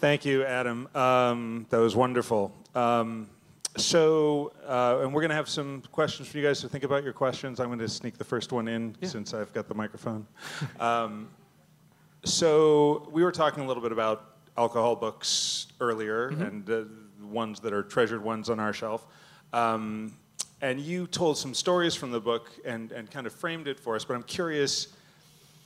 Thank 0.02 0.24
you, 0.24 0.44
Adam. 0.44 0.88
Um, 0.96 1.64
that 1.70 1.78
was 1.78 1.94
wonderful. 1.94 2.52
Um, 2.74 3.30
so, 3.76 4.52
uh, 4.66 4.98
and 5.00 5.14
we're 5.14 5.20
going 5.20 5.28
to 5.28 5.36
have 5.36 5.48
some 5.48 5.80
questions 5.92 6.28
for 6.28 6.38
you 6.38 6.44
guys 6.44 6.60
to 6.62 6.68
think 6.68 6.82
about 6.82 7.04
your 7.04 7.12
questions. 7.12 7.60
I'm 7.60 7.68
going 7.68 7.78
to 7.78 7.88
sneak 7.88 8.18
the 8.18 8.24
first 8.24 8.50
one 8.50 8.66
in 8.66 8.96
yeah. 9.00 9.08
since 9.08 9.32
I've 9.32 9.52
got 9.52 9.68
the 9.68 9.76
microphone. 9.76 10.26
um, 10.80 11.28
so, 12.24 13.08
we 13.12 13.22
were 13.22 13.30
talking 13.30 13.62
a 13.62 13.66
little 13.68 13.80
bit 13.80 13.92
about 13.92 14.38
alcohol 14.56 14.96
books 14.96 15.68
earlier 15.78 16.32
mm-hmm. 16.32 16.42
and 16.42 16.68
uh, 16.70 16.82
ones 17.24 17.60
that 17.60 17.72
are 17.72 17.84
treasured 17.84 18.24
ones 18.24 18.50
on 18.50 18.58
our 18.58 18.72
shelf. 18.72 19.06
Um, 19.52 20.18
and 20.62 20.80
you 20.80 21.06
told 21.06 21.38
some 21.38 21.54
stories 21.54 21.94
from 21.94 22.10
the 22.10 22.20
book 22.20 22.50
and, 22.64 22.90
and 22.90 23.08
kind 23.08 23.24
of 23.24 23.32
framed 23.32 23.68
it 23.68 23.78
for 23.78 23.94
us, 23.94 24.04
but 24.04 24.14
I'm 24.14 24.24
curious 24.24 24.88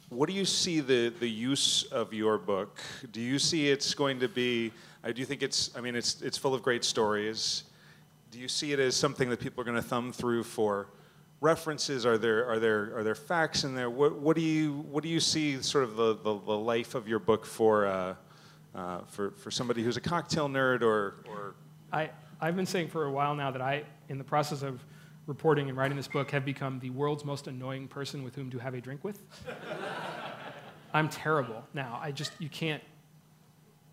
what 0.09 0.28
do 0.28 0.34
you 0.34 0.44
see 0.44 0.80
the, 0.80 1.12
the 1.18 1.28
use 1.28 1.82
of 1.84 2.14
your 2.14 2.38
book? 2.38 2.78
Do 3.12 3.20
you 3.20 3.38
see 3.38 3.68
it's 3.68 3.92
going 3.94 4.20
to 4.20 4.28
be, 4.28 4.72
I 5.02 5.12
do 5.12 5.20
you 5.20 5.26
think 5.26 5.42
it's, 5.42 5.76
I 5.76 5.80
mean, 5.80 5.96
it's, 5.96 6.22
it's 6.22 6.38
full 6.38 6.54
of 6.54 6.62
great 6.62 6.84
stories. 6.84 7.64
Do 8.30 8.38
you 8.38 8.48
see 8.48 8.72
it 8.72 8.78
as 8.78 8.94
something 8.94 9.28
that 9.30 9.40
people 9.40 9.61
are 9.62 9.64
going 9.64 9.76
to 9.76 9.82
thumb 9.82 10.12
through 10.12 10.44
for 10.44 10.88
references? 11.40 12.07
Are 12.07 12.18
there, 12.18 12.46
are 12.46 12.61
there, 12.61 12.96
are 12.96 13.02
there 13.02 13.16
facts 13.16 13.64
in 13.64 13.74
there? 13.74 13.90
What, 13.90 14.16
what, 14.16 14.36
do, 14.36 14.42
you, 14.42 14.84
what 14.90 15.02
do 15.02 15.09
you 15.09 15.20
see 15.20 15.61
sort 15.61 15.82
of 15.82 15.96
the, 15.96 16.14
the, 16.14 16.38
the 16.38 16.57
life 16.57 16.94
of 16.94 17.09
your 17.09 17.18
book 17.18 17.44
for, 17.44 17.86
uh, 17.86 18.14
uh, 18.74 19.00
for, 19.09 19.32
for 19.32 19.50
somebody 19.50 19.82
who's 19.82 19.96
a 19.96 20.00
cocktail 20.00 20.48
nerd 20.48 20.82
or, 20.82 21.16
or? 21.28 21.54
I, 21.92 22.11
I've 22.40 22.54
been 22.54 22.66
saying 22.66 22.88
for 22.88 23.07
a 23.07 23.11
while 23.11 23.34
now 23.34 23.50
that 23.50 23.62
I, 23.62 23.84
in 24.09 24.18
the 24.18 24.24
process 24.24 24.62
of 24.62 24.80
reporting 25.27 25.68
and 25.68 25.77
writing 25.77 25.97
this 25.97 26.09
book 26.09 26.31
have 26.31 26.45
become 26.45 26.79
the 26.81 26.91
world's 26.91 27.24
most 27.24 27.47
annoying 27.47 27.89
person 27.89 28.22
with 28.22 28.35
whom 28.35 28.51
to 28.51 28.59
have 28.59 28.74
a 28.74 28.81
drink 28.81 29.05
with. 29.05 29.22
I'm 30.95 31.09
terrible 31.09 31.64
now. 31.74 31.99
I 32.03 32.12
just, 32.12 32.33
you 32.39 32.49
can't, 32.49 32.83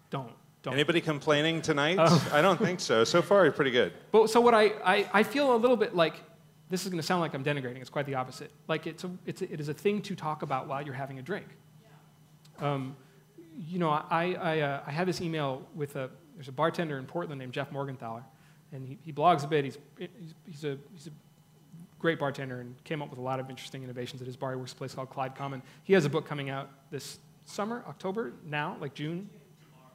don't. 0.09 0.31
Don't. 0.61 0.75
Anybody 0.75 1.01
complaining 1.01 1.61
tonight? 1.61 1.97
Oh. 1.99 2.29
I 2.31 2.41
don't 2.41 2.57
think 2.57 2.79
so. 2.79 3.03
So 3.03 3.21
far, 3.21 3.51
pretty 3.51 3.71
good. 3.71 3.91
But 4.13 4.29
so 4.29 4.39
what 4.39 4.53
I, 4.53 4.67
I, 4.85 5.09
I 5.11 5.23
feel 5.23 5.53
a 5.53 5.57
little 5.57 5.75
bit 5.75 5.93
like 5.93 6.15
this 6.69 6.83
is 6.83 6.89
going 6.89 7.01
to 7.01 7.05
sound 7.05 7.19
like 7.19 7.33
I'm 7.33 7.43
denigrating. 7.43 7.81
It's 7.81 7.89
quite 7.89 8.05
the 8.05 8.15
opposite. 8.15 8.49
Like 8.69 8.87
it's 8.87 9.03
a, 9.03 9.11
it's 9.25 9.41
a, 9.41 9.51
it 9.51 9.59
is 9.59 9.67
a 9.67 9.73
thing 9.73 10.01
to 10.03 10.15
talk 10.15 10.41
about 10.41 10.67
while 10.67 10.81
you're 10.81 10.93
having 10.93 11.19
a 11.19 11.21
drink. 11.21 11.47
Um, 12.59 12.95
you 13.67 13.77
know, 13.77 13.89
I, 13.89 14.37
I, 14.39 14.59
uh, 14.61 14.83
I 14.87 14.91
had 14.91 15.05
this 15.05 15.19
email 15.19 15.67
with 15.75 15.97
a 15.97 16.09
there's 16.35 16.47
a 16.47 16.53
bartender 16.53 16.97
in 16.97 17.05
Portland 17.05 17.39
named 17.39 17.53
Jeff 17.53 17.69
Morgenthaler, 17.71 18.23
and 18.73 18.87
he, 18.87 18.97
he 19.05 19.13
blogs 19.13 19.43
a 19.43 19.47
bit. 19.47 19.63
He's, 19.63 19.77
he's, 19.97 20.33
he's, 20.45 20.63
a, 20.65 20.77
he's 20.91 21.07
a 21.07 21.11
great 21.99 22.19
bartender 22.19 22.59
and 22.59 22.75
came 22.83 23.01
up 23.01 23.09
with 23.09 23.19
a 23.19 23.21
lot 23.21 23.39
of 23.39 23.49
interesting 23.49 23.83
innovations 23.83 24.21
at 24.21 24.27
his 24.27 24.35
bar. 24.35 24.51
He 24.51 24.57
works 24.57 24.73
a 24.73 24.75
place 24.75 24.93
called 24.93 25.09
Clyde 25.09 25.35
Common. 25.35 25.61
He 25.83 25.93
has 25.93 26.03
a 26.05 26.09
book 26.09 26.25
coming 26.25 26.49
out 26.49 26.69
this 26.91 27.19
summer, 27.45 27.83
October, 27.87 28.33
now, 28.45 28.75
like 28.81 28.93
June. 28.93 29.29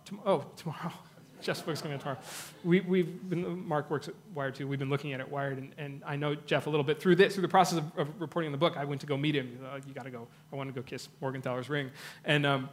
Tom- 0.04 0.20
oh, 0.24 0.46
tomorrow. 0.56 0.92
Jeff's 1.40 1.60
book's 1.60 1.80
coming 1.80 1.94
out 1.94 2.00
tomorrow. 2.00 2.18
We, 2.64 2.80
we've 2.80 3.28
been, 3.28 3.66
Mark 3.66 3.90
works 3.90 4.08
at 4.08 4.14
Wired 4.34 4.54
too. 4.54 4.66
We've 4.66 4.78
been 4.78 4.90
looking 4.90 5.12
at 5.12 5.20
it 5.20 5.30
Wired, 5.30 5.58
and, 5.58 5.72
and 5.78 6.02
I 6.04 6.16
know 6.16 6.34
Jeff 6.34 6.66
a 6.66 6.70
little 6.70 6.84
bit 6.84 7.00
through 7.00 7.16
this, 7.16 7.34
through 7.34 7.42
the 7.42 7.48
process 7.48 7.78
of, 7.78 7.96
of 7.96 8.20
reporting 8.20 8.50
the 8.50 8.58
book. 8.58 8.76
I 8.76 8.84
went 8.84 9.00
to 9.02 9.06
go 9.06 9.16
meet 9.16 9.36
him. 9.36 9.58
Uh, 9.64 9.78
you 9.86 9.94
got 9.94 10.04
to 10.04 10.10
go. 10.10 10.26
I 10.52 10.56
want 10.56 10.68
to 10.68 10.74
go 10.74 10.82
kiss 10.82 11.08
Morgenthaler's 11.22 11.68
ring, 11.68 11.90
and 12.24 12.44
um, 12.44 12.68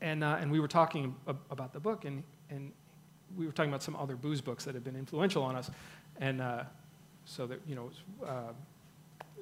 and 0.00 0.24
uh, 0.24 0.38
and 0.40 0.50
we 0.50 0.58
were 0.58 0.68
talking 0.68 1.14
ab- 1.28 1.40
about 1.50 1.74
the 1.74 1.80
book, 1.80 2.06
and 2.06 2.22
and 2.48 2.72
we 3.36 3.46
were 3.46 3.52
talking 3.52 3.70
about 3.70 3.82
some 3.82 3.96
other 3.96 4.16
booze 4.16 4.40
books 4.40 4.64
that 4.64 4.74
have 4.74 4.84
been 4.84 4.96
influential 4.96 5.42
on 5.42 5.56
us, 5.56 5.70
and 6.20 6.40
uh, 6.40 6.64
so 7.24 7.46
that 7.46 7.60
you 7.66 7.74
know, 7.74 7.90
uh, 8.26 8.52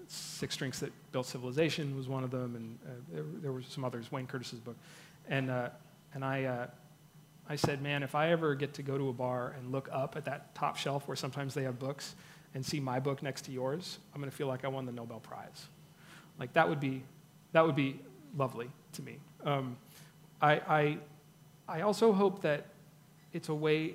Six 0.06 0.56
Drinks 0.56 0.80
That 0.80 0.92
Built 1.12 1.26
Civilization 1.26 1.96
was 1.96 2.08
one 2.08 2.24
of 2.24 2.30
them, 2.30 2.56
and 2.56 2.78
uh, 2.86 2.90
there, 3.12 3.24
there, 3.42 3.52
were 3.52 3.62
some 3.62 3.84
others. 3.84 4.10
Wayne 4.10 4.26
Curtis's 4.26 4.60
book, 4.60 4.76
and 5.28 5.50
uh, 5.50 5.70
and 6.14 6.24
I. 6.24 6.44
Uh, 6.44 6.66
I 7.50 7.56
said, 7.56 7.80
man, 7.80 8.02
if 8.02 8.14
I 8.14 8.30
ever 8.30 8.54
get 8.54 8.74
to 8.74 8.82
go 8.82 8.98
to 8.98 9.08
a 9.08 9.12
bar 9.12 9.54
and 9.58 9.72
look 9.72 9.88
up 9.90 10.16
at 10.16 10.26
that 10.26 10.54
top 10.54 10.76
shelf 10.76 11.08
where 11.08 11.16
sometimes 11.16 11.54
they 11.54 11.62
have 11.62 11.78
books 11.78 12.14
and 12.54 12.64
see 12.64 12.78
my 12.78 13.00
book 13.00 13.22
next 13.22 13.46
to 13.46 13.52
yours, 13.52 13.98
I'm 14.14 14.20
going 14.20 14.30
to 14.30 14.36
feel 14.36 14.48
like 14.48 14.66
I 14.66 14.68
won 14.68 14.84
the 14.84 14.92
Nobel 14.92 15.20
Prize. 15.20 15.68
Like 16.38 16.52
that 16.52 16.68
would 16.68 16.78
be, 16.78 17.02
that 17.52 17.64
would 17.64 17.74
be 17.74 18.00
lovely 18.36 18.68
to 18.92 19.02
me. 19.02 19.18
Um, 19.44 19.78
I, 20.42 20.52
I, 20.52 20.98
I 21.66 21.80
also 21.80 22.12
hope 22.12 22.42
that 22.42 22.66
it's 23.32 23.48
a 23.48 23.54
way 23.54 23.94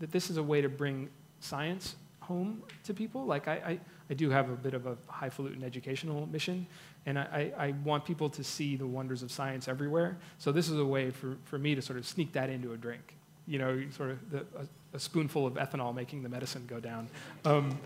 that 0.00 0.12
this 0.12 0.30
is 0.30 0.36
a 0.36 0.42
way 0.42 0.60
to 0.60 0.68
bring 0.68 1.08
science 1.40 1.96
home 2.20 2.62
to 2.84 2.92
people. 2.92 3.24
Like 3.24 3.48
I, 3.48 3.52
I, 3.52 3.80
I 4.10 4.14
do 4.14 4.30
have 4.30 4.50
a 4.50 4.56
bit 4.56 4.74
of 4.74 4.86
a 4.86 4.96
highfalutin 5.08 5.62
educational 5.62 6.26
mission, 6.26 6.66
and 7.06 7.18
I, 7.18 7.52
I, 7.56 7.74
want 7.84 8.04
people 8.04 8.28
to 8.30 8.42
see 8.42 8.74
the 8.76 8.86
wonders 8.86 9.22
of 9.22 9.30
science 9.30 9.68
everywhere. 9.68 10.16
So 10.38 10.50
this 10.50 10.68
is 10.68 10.78
a 10.78 10.84
way 10.84 11.10
for, 11.10 11.36
for 11.44 11.58
me 11.58 11.74
to 11.76 11.82
sort 11.82 11.98
of 11.98 12.06
sneak 12.06 12.32
that 12.32 12.50
into 12.50 12.72
a 12.72 12.76
drink. 12.76 13.14
You 13.46 13.60
know, 13.60 13.82
sort 13.90 14.10
of 14.10 14.30
the, 14.30 14.38
a, 14.58 14.96
a, 14.96 14.98
spoonful 14.98 15.46
of 15.46 15.54
ethanol 15.54 15.94
making 15.94 16.24
the 16.24 16.28
medicine 16.28 16.64
go 16.66 16.80
down. 16.80 17.08
Um, 17.44 17.78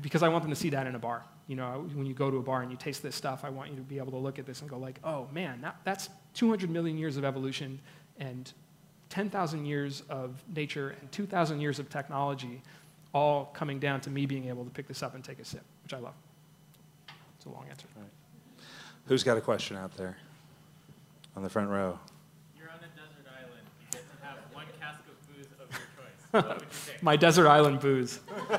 because 0.00 0.22
I 0.22 0.28
want 0.28 0.44
them 0.44 0.50
to 0.50 0.56
see 0.56 0.70
that 0.70 0.86
in 0.86 0.94
a 0.94 0.98
bar. 0.98 1.24
You 1.48 1.56
know, 1.56 1.88
when 1.92 2.06
you 2.06 2.14
go 2.14 2.30
to 2.30 2.36
a 2.36 2.42
bar 2.42 2.62
and 2.62 2.70
you 2.70 2.76
taste 2.76 3.02
this 3.02 3.16
stuff, 3.16 3.44
I 3.44 3.50
want 3.50 3.70
you 3.70 3.76
to 3.76 3.82
be 3.82 3.98
able 3.98 4.12
to 4.12 4.16
look 4.16 4.38
at 4.38 4.46
this 4.46 4.60
and 4.60 4.70
go 4.70 4.78
like, 4.78 5.00
oh 5.02 5.28
man, 5.32 5.60
that, 5.62 5.76
that's 5.82 6.08
200 6.34 6.70
million 6.70 6.96
years 6.96 7.16
of 7.16 7.24
evolution 7.24 7.80
and 8.18 8.52
10,000 9.12 9.66
years 9.66 10.02
of 10.08 10.42
nature 10.56 10.96
and 10.98 11.12
2,000 11.12 11.60
years 11.60 11.78
of 11.78 11.90
technology, 11.90 12.62
all 13.12 13.44
coming 13.52 13.78
down 13.78 14.00
to 14.00 14.08
me 14.08 14.24
being 14.24 14.48
able 14.48 14.64
to 14.64 14.70
pick 14.70 14.88
this 14.88 15.02
up 15.02 15.14
and 15.14 15.22
take 15.22 15.38
a 15.38 15.44
sip, 15.44 15.60
which 15.82 15.92
I 15.92 15.98
love. 15.98 16.14
It's 17.36 17.44
a 17.44 17.50
long 17.50 17.66
answer. 17.68 17.86
Right. 17.94 18.06
Who's 19.08 19.22
got 19.22 19.36
a 19.36 19.42
question 19.42 19.76
out 19.76 19.94
there 19.98 20.16
on 21.36 21.42
the 21.42 21.50
front 21.50 21.68
row? 21.68 21.98
You're 22.58 22.70
on 22.70 22.78
a 22.78 22.88
desert 22.98 23.26
island. 23.28 23.60
You 23.80 23.86
get 23.90 24.00
to 24.00 24.24
have 24.24 24.38
one 24.50 24.64
cask 24.80 25.00
of 25.00 25.36
booze 25.36 25.48
of 25.60 25.68
your 26.32 26.42
choice. 26.54 26.92
My 27.02 27.16
desert 27.16 27.48
island 27.48 27.80
booze. 27.80 28.18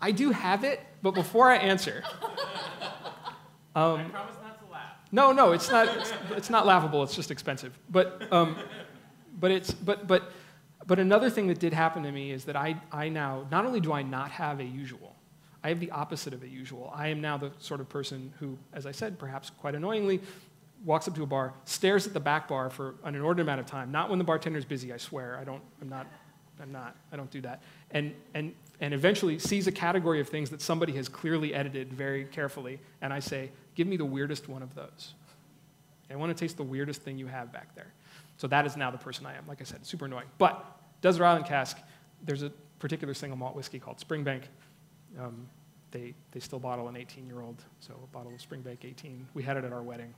I 0.00 0.12
do 0.14 0.30
have 0.30 0.62
it, 0.62 0.78
but 1.02 1.14
before 1.14 1.50
I 1.50 1.56
answer, 1.56 2.04
um, 3.74 3.98
I 3.98 4.04
promise 4.04 4.36
not 4.40 4.64
to 4.64 4.72
laugh. 4.72 4.92
No, 5.12 5.30
no, 5.30 5.52
it's 5.52 5.70
not. 5.70 5.88
It's, 5.88 6.12
it's 6.30 6.50
not 6.50 6.66
laughable. 6.66 7.02
It's 7.02 7.14
just 7.14 7.30
expensive. 7.30 7.78
But, 7.90 8.32
um, 8.32 8.56
but 9.38 9.50
it's 9.50 9.70
but 9.70 10.06
but 10.06 10.32
but 10.86 10.98
another 10.98 11.30
thing 11.30 11.46
that 11.48 11.58
did 11.58 11.72
happen 11.72 12.02
to 12.02 12.10
me 12.12 12.30
is 12.30 12.44
that 12.46 12.56
I 12.56 12.80
I 12.90 13.08
now 13.08 13.46
not 13.50 13.66
only 13.66 13.80
do 13.80 13.92
I 13.92 14.02
not 14.02 14.30
have 14.30 14.60
a 14.60 14.64
usual, 14.64 15.14
I 15.62 15.68
have 15.68 15.80
the 15.80 15.90
opposite 15.90 16.32
of 16.32 16.42
a 16.42 16.48
usual. 16.48 16.92
I 16.94 17.08
am 17.08 17.20
now 17.20 17.36
the 17.36 17.52
sort 17.58 17.80
of 17.80 17.88
person 17.88 18.32
who, 18.40 18.58
as 18.72 18.86
I 18.86 18.92
said, 18.92 19.18
perhaps 19.18 19.50
quite 19.50 19.74
annoyingly, 19.74 20.20
walks 20.84 21.06
up 21.06 21.14
to 21.14 21.22
a 21.22 21.26
bar, 21.26 21.54
stares 21.64 22.06
at 22.06 22.14
the 22.14 22.20
back 22.20 22.48
bar 22.48 22.70
for 22.70 22.96
an 23.04 23.14
inordinate 23.14 23.46
amount 23.46 23.60
of 23.60 23.66
time. 23.66 23.92
Not 23.92 24.10
when 24.10 24.18
the 24.18 24.24
bartender's 24.24 24.64
busy. 24.64 24.92
I 24.92 24.96
swear. 24.96 25.38
I 25.38 25.44
don't. 25.44 25.62
I'm 25.80 25.88
not. 25.88 26.06
I'm 26.60 26.72
not. 26.72 26.96
I 27.12 27.16
don't 27.16 27.30
do 27.30 27.40
that. 27.42 27.62
And 27.90 28.14
and 28.34 28.54
and 28.80 28.92
eventually 28.92 29.38
sees 29.38 29.66
a 29.66 29.72
category 29.72 30.20
of 30.20 30.28
things 30.28 30.50
that 30.50 30.60
somebody 30.60 30.92
has 30.94 31.08
clearly 31.08 31.54
edited 31.54 31.92
very 31.92 32.24
carefully, 32.24 32.80
and 33.00 33.12
I 33.12 33.20
say, 33.20 33.50
give 33.74 33.86
me 33.86 33.96
the 33.96 34.04
weirdest 34.04 34.48
one 34.48 34.62
of 34.62 34.74
those. 34.74 35.14
I 36.10 36.16
want 36.16 36.36
to 36.36 36.38
taste 36.38 36.56
the 36.56 36.62
weirdest 36.62 37.02
thing 37.02 37.18
you 37.18 37.26
have 37.26 37.52
back 37.52 37.74
there. 37.74 37.92
So 38.36 38.46
that 38.48 38.66
is 38.66 38.76
now 38.76 38.90
the 38.90 38.98
person 38.98 39.24
I 39.24 39.34
am. 39.34 39.46
Like 39.48 39.60
I 39.60 39.64
said, 39.64 39.86
super 39.86 40.04
annoying. 40.04 40.26
But 40.38 40.64
Desert 41.00 41.24
Island 41.24 41.46
Cask, 41.46 41.78
there's 42.22 42.42
a 42.42 42.50
particular 42.78 43.14
single 43.14 43.38
malt 43.38 43.56
whiskey 43.56 43.78
called 43.78 43.98
Springbank. 43.98 44.42
Um, 45.18 45.46
they, 45.90 46.14
they 46.32 46.40
still 46.40 46.58
bottle 46.58 46.88
an 46.88 46.96
18 46.96 47.26
year 47.26 47.40
old, 47.40 47.62
so 47.80 47.94
a 48.02 48.06
bottle 48.08 48.32
of 48.32 48.40
Springbank 48.40 48.84
18. 48.84 49.26
We 49.34 49.42
had 49.42 49.56
it 49.56 49.64
at 49.64 49.72
our 49.72 49.82
wedding. 49.82 50.14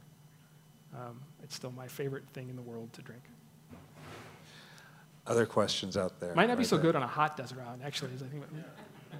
Um, 0.94 1.20
it's 1.42 1.54
still 1.54 1.72
my 1.72 1.88
favorite 1.88 2.24
thing 2.32 2.48
in 2.48 2.56
the 2.56 2.62
world 2.62 2.92
to 2.94 3.02
drink. 3.02 3.22
Other 5.26 5.46
questions 5.46 5.96
out 5.96 6.20
there? 6.20 6.34
Might 6.34 6.48
not 6.48 6.58
be 6.58 6.64
so 6.64 6.76
there. 6.76 6.84
good 6.84 6.96
on 6.96 7.02
a 7.02 7.06
hot 7.06 7.36
desert 7.36 7.58
island, 7.64 7.82
actually. 7.84 8.12
As 8.14 8.22
I 8.22 8.26
think 8.26 8.44
about 8.44 8.54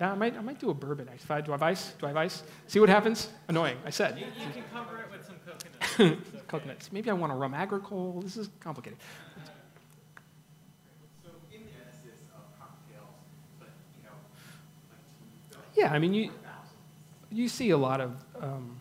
Yeah, 0.00 0.12
I 0.12 0.14
might, 0.14 0.36
I 0.36 0.40
might 0.40 0.58
do 0.58 0.70
a 0.70 0.74
bourbon. 0.74 1.08
If 1.14 1.30
I, 1.30 1.40
do 1.40 1.52
I 1.52 1.54
have 1.54 1.62
ice? 1.62 1.92
Do 1.98 2.06
I 2.06 2.08
have 2.10 2.16
ice? 2.16 2.42
See 2.66 2.80
what 2.80 2.88
happens? 2.88 3.28
Annoying. 3.48 3.76
I 3.84 3.90
said. 3.90 4.18
You, 4.18 4.26
you 4.26 4.52
can 4.52 4.64
cover 4.72 4.98
it 4.98 5.06
with 5.10 5.26
some 5.26 5.36
coconut. 5.96 6.18
Coconuts. 6.48 6.92
Maybe 6.92 7.10
I 7.10 7.12
want 7.12 7.32
a 7.32 7.34
rum 7.36 7.54
agricole. 7.54 8.20
This 8.22 8.36
is 8.36 8.48
complicated. 8.60 8.98
So 11.22 11.30
in 11.52 11.60
the 11.62 11.70
genesis 11.70 12.20
of 12.34 12.58
cocktails, 12.58 13.08
but 13.60 13.68
you 13.96 14.04
know, 14.04 14.16
like 15.52 15.60
Yeah, 15.76 15.92
I 15.92 15.98
mean, 15.98 16.14
you, 16.14 16.30
you 17.30 17.48
see 17.48 17.70
a 17.70 17.78
lot 17.78 18.00
of, 18.00 18.12
um, 18.40 18.80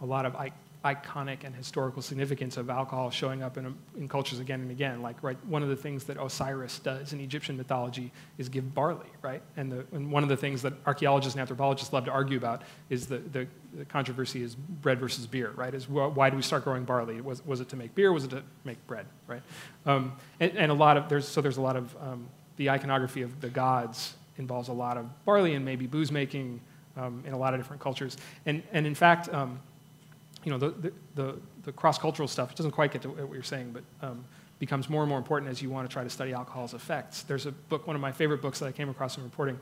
a 0.00 0.06
lot 0.06 0.26
of 0.26 0.34
I- 0.36 0.52
iconic 0.84 1.44
and 1.44 1.54
historical 1.54 2.02
significance 2.02 2.56
of 2.56 2.68
alcohol 2.68 3.10
showing 3.10 3.42
up 3.42 3.56
in, 3.56 3.74
in 3.96 4.08
cultures 4.08 4.40
again 4.40 4.60
and 4.60 4.70
again. 4.70 5.00
Like, 5.00 5.22
right, 5.22 5.36
one 5.46 5.62
of 5.62 5.68
the 5.68 5.76
things 5.76 6.04
that 6.04 6.20
Osiris 6.20 6.80
does 6.80 7.12
in 7.12 7.20
Egyptian 7.20 7.56
mythology 7.56 8.10
is 8.36 8.48
give 8.48 8.74
barley, 8.74 9.06
right? 9.22 9.42
And, 9.56 9.70
the, 9.70 9.84
and 9.92 10.10
one 10.10 10.24
of 10.24 10.28
the 10.28 10.36
things 10.36 10.62
that 10.62 10.72
archaeologists 10.84 11.34
and 11.34 11.40
anthropologists 11.40 11.92
love 11.92 12.04
to 12.06 12.10
argue 12.10 12.36
about 12.36 12.62
is 12.90 13.06
the, 13.06 13.18
the, 13.18 13.46
the 13.74 13.84
controversy 13.84 14.42
is 14.42 14.56
bread 14.56 14.98
versus 14.98 15.26
beer, 15.26 15.52
right? 15.54 15.72
Is 15.72 15.84
wh- 15.84 16.16
why 16.16 16.30
do 16.30 16.36
we 16.36 16.42
start 16.42 16.64
growing 16.64 16.84
barley? 16.84 17.20
Was, 17.20 17.46
was 17.46 17.60
it 17.60 17.68
to 17.68 17.76
make 17.76 17.94
beer? 17.94 18.12
Was 18.12 18.24
it 18.24 18.30
to 18.30 18.42
make 18.64 18.84
bread, 18.88 19.06
right? 19.28 19.42
Um, 19.86 20.12
and, 20.40 20.56
and 20.56 20.72
a 20.72 20.74
lot 20.74 20.96
of, 20.96 21.08
there's, 21.08 21.28
so 21.28 21.40
there's 21.40 21.58
a 21.58 21.62
lot 21.62 21.76
of, 21.76 21.94
um, 22.02 22.26
the 22.56 22.70
iconography 22.70 23.22
of 23.22 23.40
the 23.40 23.48
gods 23.48 24.14
involves 24.36 24.68
a 24.68 24.72
lot 24.72 24.96
of 24.96 25.06
barley 25.24 25.54
and 25.54 25.64
maybe 25.64 25.86
booze 25.86 26.10
making 26.10 26.60
um, 26.96 27.22
in 27.26 27.32
a 27.32 27.38
lot 27.38 27.54
of 27.54 27.60
different 27.60 27.80
cultures. 27.80 28.16
And, 28.46 28.62
and 28.72 28.86
in 28.86 28.94
fact, 28.94 29.32
um, 29.32 29.60
you 30.44 30.50
know, 30.50 30.58
the, 30.58 30.92
the, 31.14 31.38
the, 31.62 31.72
cross-cultural 31.72 32.28
stuff 32.28 32.50
it 32.50 32.56
doesn't 32.56 32.72
quite 32.72 32.92
get 32.92 33.02
to 33.02 33.08
what 33.08 33.32
you're 33.32 33.42
saying, 33.42 33.72
but 33.72 34.06
um, 34.06 34.24
becomes 34.58 34.88
more 34.88 35.02
and 35.02 35.08
more 35.08 35.18
important 35.18 35.50
as 35.50 35.62
you 35.62 35.70
want 35.70 35.88
to 35.88 35.92
try 35.92 36.04
to 36.04 36.10
study 36.10 36.32
alcohol's 36.32 36.74
effects. 36.74 37.22
There's 37.22 37.46
a 37.46 37.52
book, 37.52 37.86
one 37.86 37.96
of 37.96 38.02
my 38.02 38.12
favorite 38.12 38.42
books 38.42 38.58
that 38.60 38.66
I 38.66 38.72
came 38.72 38.88
across 38.88 39.16
in 39.16 39.24
reporting 39.24 39.58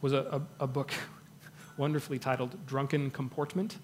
was 0.00 0.12
a, 0.12 0.42
a, 0.60 0.64
a 0.64 0.66
book 0.66 0.92
wonderfully 1.76 2.18
titled 2.18 2.66
Drunken 2.66 3.10
Comportment. 3.10 3.78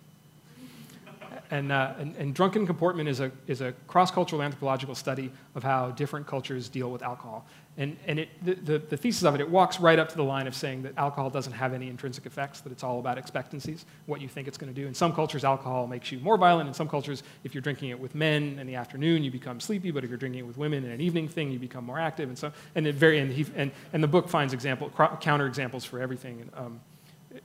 And, 1.53 1.73
uh, 1.73 1.95
and, 1.99 2.15
and 2.17 2.33
drunken 2.33 2.65
comportment 2.65 3.09
is 3.09 3.19
a, 3.19 3.33
is 3.49 3.61
a 3.61 3.73
cross-cultural 3.89 4.41
anthropological 4.41 4.95
study 4.95 5.33
of 5.57 5.65
how 5.65 5.91
different 5.91 6.27
cultures 6.27 6.69
deal 6.69 6.93
with 6.93 7.03
alcohol. 7.03 7.45
And, 7.77 7.97
and 8.07 8.21
it, 8.21 8.29
the, 8.45 8.55
the, 8.55 8.79
the 8.79 8.97
thesis 8.97 9.25
of 9.25 9.35
it, 9.35 9.41
it 9.41 9.51
walks 9.51 9.81
right 9.81 9.99
up 9.99 10.09
to 10.11 10.17
the 10.17 10.23
line 10.23 10.47
of 10.47 10.55
saying 10.55 10.83
that 10.83 10.93
alcohol 10.97 11.29
doesn't 11.29 11.53
have 11.53 11.73
any 11.73 11.89
intrinsic 11.89 12.25
effects, 12.25 12.61
that 12.61 12.71
it's 12.71 12.85
all 12.85 13.01
about 13.01 13.19
expectancies, 13.19 13.85
what 14.07 14.21
you 14.21 14.29
think 14.29 14.47
it's 14.47 14.59
going 14.59 14.73
to 14.73 14.81
do. 14.81 14.87
In 14.87 14.95
some 14.95 15.13
cultures, 15.13 15.43
alcohol 15.43 15.89
makes 15.89 16.13
you 16.13 16.21
more 16.21 16.37
violent. 16.37 16.69
In 16.69 16.75
some 16.75 16.89
cultures, 16.89 17.25
if 17.43 17.53
you're 17.53 17.63
drinking 17.63 17.89
it 17.91 17.99
with 17.99 18.15
men 18.15 18.59
in 18.61 18.67
the 18.67 18.77
afternoon, 18.77 19.25
you 19.25 19.31
become 19.33 19.59
sleepy. 19.59 19.91
But 19.91 20.05
if 20.05 20.11
you're 20.11 20.19
drinking 20.19 20.41
it 20.41 20.47
with 20.47 20.57
women 20.57 20.85
in 20.85 20.91
an 20.93 21.01
evening 21.01 21.27
thing, 21.27 21.51
you 21.51 21.59
become 21.59 21.85
more 21.85 21.99
active. 21.99 22.29
And, 22.29 22.39
so, 22.39 22.53
and, 22.77 22.87
it 22.87 22.95
very, 22.95 23.19
and, 23.19 23.33
he, 23.33 23.45
and, 23.57 23.73
and 23.93 24.03
the 24.03 24.09
book 24.09 24.29
finds 24.29 24.53
example, 24.53 24.91
counter 25.21 25.47
examples 25.47 25.85
for 25.85 26.01
everything. 26.01 26.49
Um, 26.55 26.81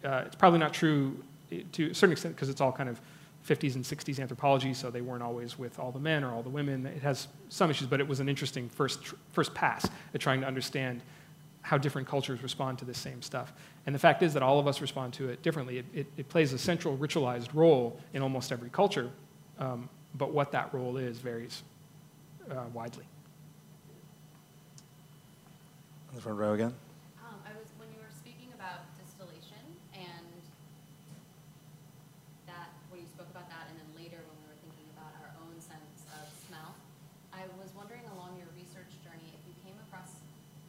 uh, 0.04 0.24
it's 0.28 0.36
probably 0.36 0.60
not 0.60 0.74
true 0.74 1.24
to 1.72 1.92
a 1.92 1.96
certain 1.96 2.12
extent 2.12 2.36
because 2.36 2.50
it's 2.50 2.62
all 2.62 2.72
kind 2.72 2.90
of 2.90 3.00
50s 3.48 3.76
and 3.76 3.84
60s 3.84 4.20
anthropology, 4.20 4.74
so 4.74 4.90
they 4.90 5.02
weren't 5.02 5.24
always 5.24 5.58
with 5.58 5.78
all 5.80 5.92
the 5.92 6.00
men 6.00 6.24
or 6.24 6.34
all 6.34 6.42
the 6.42 6.50
women. 6.50 6.86
It 6.86 7.02
has 7.04 7.28
some 7.50 7.70
issues, 7.70 7.88
but 7.88 8.00
it 8.00 8.08
was 8.08 8.20
an 8.20 8.28
interesting 8.28 8.70
first, 8.70 9.00
first 9.34 9.54
pass 9.54 9.88
at 10.14 10.22
trying 10.22 10.42
to 10.42 10.48
understand 10.48 11.02
how 11.66 11.80
different 11.80 12.08
cultures 12.08 12.44
respond 12.44 12.78
to 12.78 12.86
this 12.86 12.98
same 13.00 13.24
stuff. 13.24 13.52
And 13.88 13.96
the 13.96 14.00
fact 14.00 14.22
is 14.22 14.34
that 14.36 14.44
all 14.44 14.60
of 14.60 14.68
us 14.68 14.82
respond 14.82 15.14
to 15.16 15.30
it 15.30 15.42
differently. 15.42 15.80
It, 15.80 15.86
it, 15.96 16.08
it 16.16 16.30
plays 16.30 16.54
a 16.54 16.60
central 16.60 16.96
ritualized 16.96 17.50
role 17.56 18.00
in 18.14 18.22
almost 18.22 18.52
every 18.52 18.70
culture, 18.70 19.10
um, 19.58 19.90
but 20.14 20.32
what 20.32 20.52
that 20.52 20.72
role 20.76 20.98
is 20.98 21.18
varies 21.18 21.64
uh, 22.52 22.66
widely. 22.72 23.06
On 26.10 26.16
the 26.16 26.22
front 26.22 26.38
row 26.38 26.54
again. 26.54 26.74
Um, 27.26 27.42
I 27.42 27.58
was, 27.58 27.66
when 27.82 27.90
you 27.90 27.98
were 27.98 28.14
speaking 28.14 28.54
about 28.54 28.86
distillation 29.02 29.66
and 29.98 30.30
that, 32.46 32.70
when 32.94 33.02
you 33.02 33.10
spoke 33.10 33.28
about 33.34 33.50
that, 33.50 33.74
and 33.74 33.82
then 33.82 33.90
later 33.98 34.22
when 34.22 34.38
we 34.46 34.48
were 34.54 34.62
thinking 34.62 34.86
about 34.94 35.18
our 35.18 35.34
own 35.42 35.58
sense 35.58 36.06
of 36.14 36.30
smell, 36.46 36.78
I 37.34 37.50
was 37.58 37.74
wondering 37.74 38.06
along 38.14 38.38
your 38.38 38.54
research 38.54 38.94
journey 39.02 39.34
if 39.34 39.42
you 39.50 39.58
came 39.66 39.76
across 39.90 40.22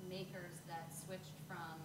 makers 0.09 0.63
that 0.67 0.89
switched 0.95 1.35
from 1.47 1.79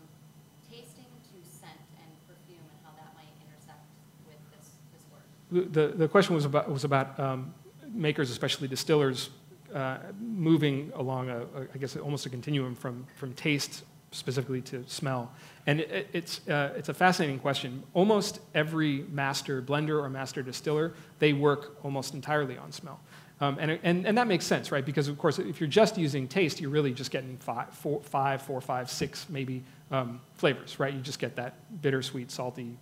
tasting 0.70 1.10
to 1.30 1.36
scent 1.44 1.86
and 2.00 2.10
perfume 2.30 2.64
and 2.64 2.80
how 2.86 2.94
that 2.98 3.12
might 3.18 3.34
intersect 3.44 3.84
with 4.30 4.40
this, 4.54 4.78
this 4.94 5.04
work. 5.10 5.26
The, 5.52 5.88
the 5.90 6.08
question 6.08 6.34
was 6.34 6.46
about, 6.46 6.72
was 6.72 6.86
about 6.86 7.20
um, 7.20 7.54
makers, 7.94 8.32
especially 8.32 8.68
distillers, 8.68 9.30
uh, 9.74 9.98
moving 10.20 10.92
along, 10.96 11.30
a, 11.30 11.40
a, 11.40 11.62
I 11.74 11.78
guess, 11.78 11.96
almost 11.98 12.26
a 12.26 12.30
continuum 12.30 12.76
from, 12.76 13.06
from 13.16 13.34
taste 13.34 13.84
specifically 14.12 14.62
to 14.62 14.84
smell. 14.88 15.32
And 15.68 15.82
it, 15.82 16.10
it's, 16.14 16.48
uh, 16.48 16.74
it's 16.76 16.90
a 16.90 16.94
fascinating 16.94 17.40
question. 17.40 17.84
Almost 17.94 18.40
every 18.54 19.06
master 19.12 19.62
blender 19.62 20.02
or 20.02 20.10
master 20.10 20.42
distiller, 20.42 20.94
they 21.20 21.34
work 21.34 21.78
almost 21.84 22.14
entirely 22.14 22.58
on 22.58 22.72
smell. 22.72 23.00
Um, 23.40 23.58
and, 23.60 23.80
and, 23.84 24.06
and 24.06 24.18
that 24.18 24.28
makes 24.28 24.46
sense, 24.46 24.72
right? 24.72 24.86
Because, 24.86 25.08
of 25.08 25.18
course, 25.18 25.40
if 25.40 25.60
you're 25.60 25.70
just 25.70 25.98
using 25.98 26.28
taste, 26.28 26.62
you're 26.62 26.70
really 26.70 26.94
just 26.94 27.10
getting 27.10 27.38
five, 27.38 27.70
four, 27.74 28.02
five, 28.02 28.42
four, 28.42 28.62
five, 28.62 28.90
six, 28.90 29.26
maybe 29.30 29.64
um, 29.90 30.22
flavors, 30.36 30.80
right? 30.80 30.94
You 30.94 31.02
just 31.02 31.20
get 31.20 31.36
that 31.38 31.56
bittersweet, 31.82 32.30
salty, 32.30 32.78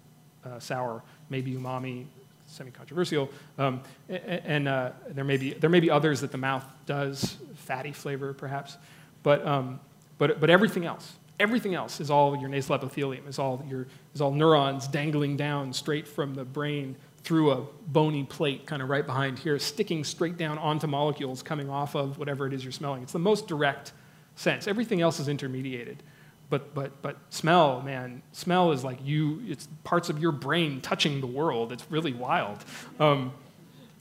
uh, 0.45 0.59
sour, 0.59 1.01
maybe 1.29 1.53
umami, 1.53 2.05
semi-controversial, 2.49 3.29
um, 3.57 3.81
and 4.09 4.67
uh, 4.67 4.91
there 5.09 5.23
may 5.23 5.37
be 5.37 5.53
there 5.53 5.69
may 5.69 5.79
be 5.79 5.89
others 5.89 6.21
that 6.21 6.31
the 6.31 6.37
mouth 6.37 6.65
does 6.85 7.37
fatty 7.55 7.91
flavor 7.91 8.33
perhaps, 8.33 8.77
but 9.23 9.45
um, 9.45 9.79
but 10.17 10.39
but 10.39 10.49
everything 10.49 10.85
else, 10.85 11.13
everything 11.39 11.75
else 11.75 11.99
is 11.99 12.09
all 12.09 12.35
your 12.35 12.49
nasal 12.49 12.75
epithelium, 12.75 13.27
is 13.27 13.39
all 13.39 13.63
your 13.69 13.87
is 14.13 14.21
all 14.21 14.31
neurons 14.31 14.87
dangling 14.87 15.37
down 15.37 15.73
straight 15.73 16.07
from 16.07 16.33
the 16.33 16.43
brain 16.43 16.95
through 17.23 17.51
a 17.51 17.65
bony 17.87 18.23
plate, 18.23 18.65
kind 18.65 18.81
of 18.81 18.89
right 18.89 19.05
behind 19.05 19.37
here, 19.37 19.59
sticking 19.59 20.03
straight 20.03 20.37
down 20.37 20.57
onto 20.57 20.87
molecules 20.87 21.43
coming 21.43 21.69
off 21.69 21.95
of 21.95 22.17
whatever 22.17 22.47
it 22.47 22.53
is 22.53 22.63
you're 22.63 22.71
smelling. 22.71 23.03
It's 23.03 23.13
the 23.13 23.19
most 23.19 23.47
direct 23.47 23.93
sense. 24.35 24.67
Everything 24.67 25.01
else 25.01 25.19
is 25.19 25.27
intermediated. 25.27 26.01
But, 26.49 26.73
but, 26.73 27.01
but 27.01 27.17
smell, 27.29 27.81
man, 27.81 28.23
smell 28.31 28.71
is 28.71 28.83
like 28.83 28.97
you, 29.03 29.41
it's 29.45 29.67
parts 29.83 30.09
of 30.09 30.19
your 30.19 30.31
brain 30.31 30.81
touching 30.81 31.21
the 31.21 31.27
world. 31.27 31.71
It's 31.71 31.85
really 31.91 32.13
wild. 32.13 32.65
Um, 32.99 33.33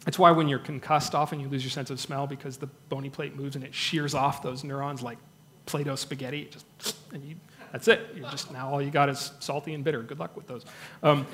it's 0.07 0.19
why 0.19 0.31
when 0.31 0.49
you're 0.49 0.59
concussed, 0.59 1.15
often 1.15 1.41
you 1.41 1.49
lose 1.49 1.63
your 1.63 1.71
sense 1.71 1.91
of 1.91 2.01
smell 2.01 2.27
because 2.27 2.57
the 2.57 2.69
bony 2.89 3.11
plate 3.11 3.37
moves 3.37 3.57
and 3.57 3.65
it 3.65 3.75
shears 3.75 4.15
off 4.15 4.43
those 4.43 4.65
neurons 4.65 5.03
like 5.03 5.19
Play-Doh 5.67 5.97
spaghetti. 5.97 6.43
It 6.43 6.53
just, 6.53 6.97
and 7.13 7.23
you, 7.23 7.37
that's 7.73 7.89
it. 7.89 8.01
You're 8.15 8.31
just, 8.31 8.51
now 8.51 8.71
all 8.71 8.81
you 8.81 8.91
got 8.91 9.11
is 9.11 9.33
salty 9.41 9.75
and 9.75 9.85
bitter. 9.85 10.03
Good 10.03 10.19
luck 10.19 10.35
with 10.35 10.47
those. 10.47 10.65
Um, 11.03 11.27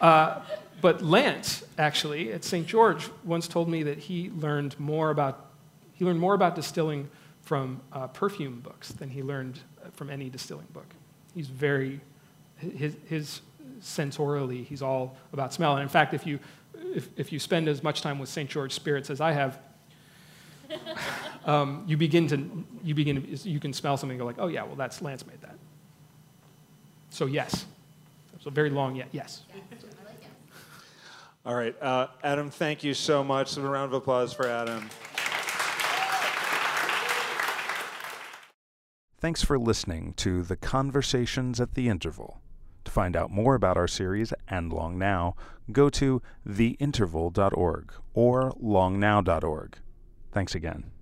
uh, 0.00 0.42
but 0.80 1.02
Lance, 1.02 1.64
actually, 1.78 2.32
at 2.32 2.44
St. 2.44 2.66
George, 2.66 3.08
once 3.24 3.48
told 3.48 3.68
me 3.68 3.82
that 3.82 3.98
he 3.98 4.30
learned 4.30 4.78
more 4.78 5.10
about, 5.10 5.46
he 5.94 6.04
learned 6.04 6.20
more 6.20 6.34
about 6.34 6.54
distilling 6.54 7.08
from 7.42 7.80
uh, 7.92 8.06
perfume 8.08 8.60
books 8.60 8.90
than 8.92 9.08
he 9.08 9.22
learned 9.22 9.58
from 9.94 10.10
any 10.10 10.28
distilling 10.28 10.66
book. 10.72 10.86
He's 11.34 11.48
very, 11.48 12.00
his, 12.58 12.96
his 13.06 13.40
sensorially, 13.80 14.64
he's 14.64 14.82
all 14.82 15.16
about 15.32 15.52
smell. 15.52 15.74
And 15.74 15.82
in 15.82 15.88
fact, 15.88 16.14
if 16.14 16.26
you, 16.26 16.38
if, 16.74 17.08
if 17.16 17.32
you 17.32 17.38
spend 17.38 17.68
as 17.68 17.82
much 17.82 18.02
time 18.02 18.18
with 18.18 18.28
St. 18.28 18.48
George 18.48 18.72
spirits 18.72 19.10
as 19.10 19.20
I 19.20 19.32
have, 19.32 19.58
um, 21.46 21.84
you 21.86 21.96
begin 21.96 22.26
to, 22.28 22.64
you 22.82 22.94
begin 22.94 23.22
to, 23.22 23.48
you 23.48 23.60
can 23.60 23.72
smell 23.72 23.96
something 23.96 24.14
and 24.14 24.20
go 24.20 24.26
like, 24.26 24.38
oh 24.38 24.48
yeah, 24.48 24.62
well 24.62 24.76
that's, 24.76 25.02
Lance 25.02 25.26
made 25.26 25.40
that. 25.42 25.56
So 27.10 27.26
yes. 27.26 27.66
So 28.40 28.50
very 28.50 28.70
long 28.70 28.96
yet, 28.96 29.08
yes. 29.12 29.42
All 31.44 31.54
right, 31.54 31.80
uh, 31.80 32.08
Adam, 32.24 32.50
thank 32.50 32.82
you 32.82 32.92
so 32.92 33.22
much. 33.22 33.56
A 33.56 33.60
round 33.60 33.92
of 33.92 33.92
applause 33.92 34.32
for 34.32 34.48
Adam. 34.48 34.88
Thanks 39.26 39.42
for 39.42 39.58
listening 39.58 40.12
to 40.18 40.44
The 40.44 40.54
Conversations 40.54 41.60
at 41.60 41.74
the 41.74 41.88
Interval. 41.88 42.40
To 42.84 42.92
find 42.92 43.16
out 43.16 43.28
more 43.28 43.56
about 43.56 43.76
our 43.76 43.88
series 43.88 44.32
and 44.46 44.72
Long 44.72 44.96
Now, 44.98 45.34
go 45.72 45.90
to 45.90 46.22
theinterval.org 46.48 47.92
or 48.14 48.52
longnow.org. 48.52 49.78
Thanks 50.30 50.54
again. 50.54 50.92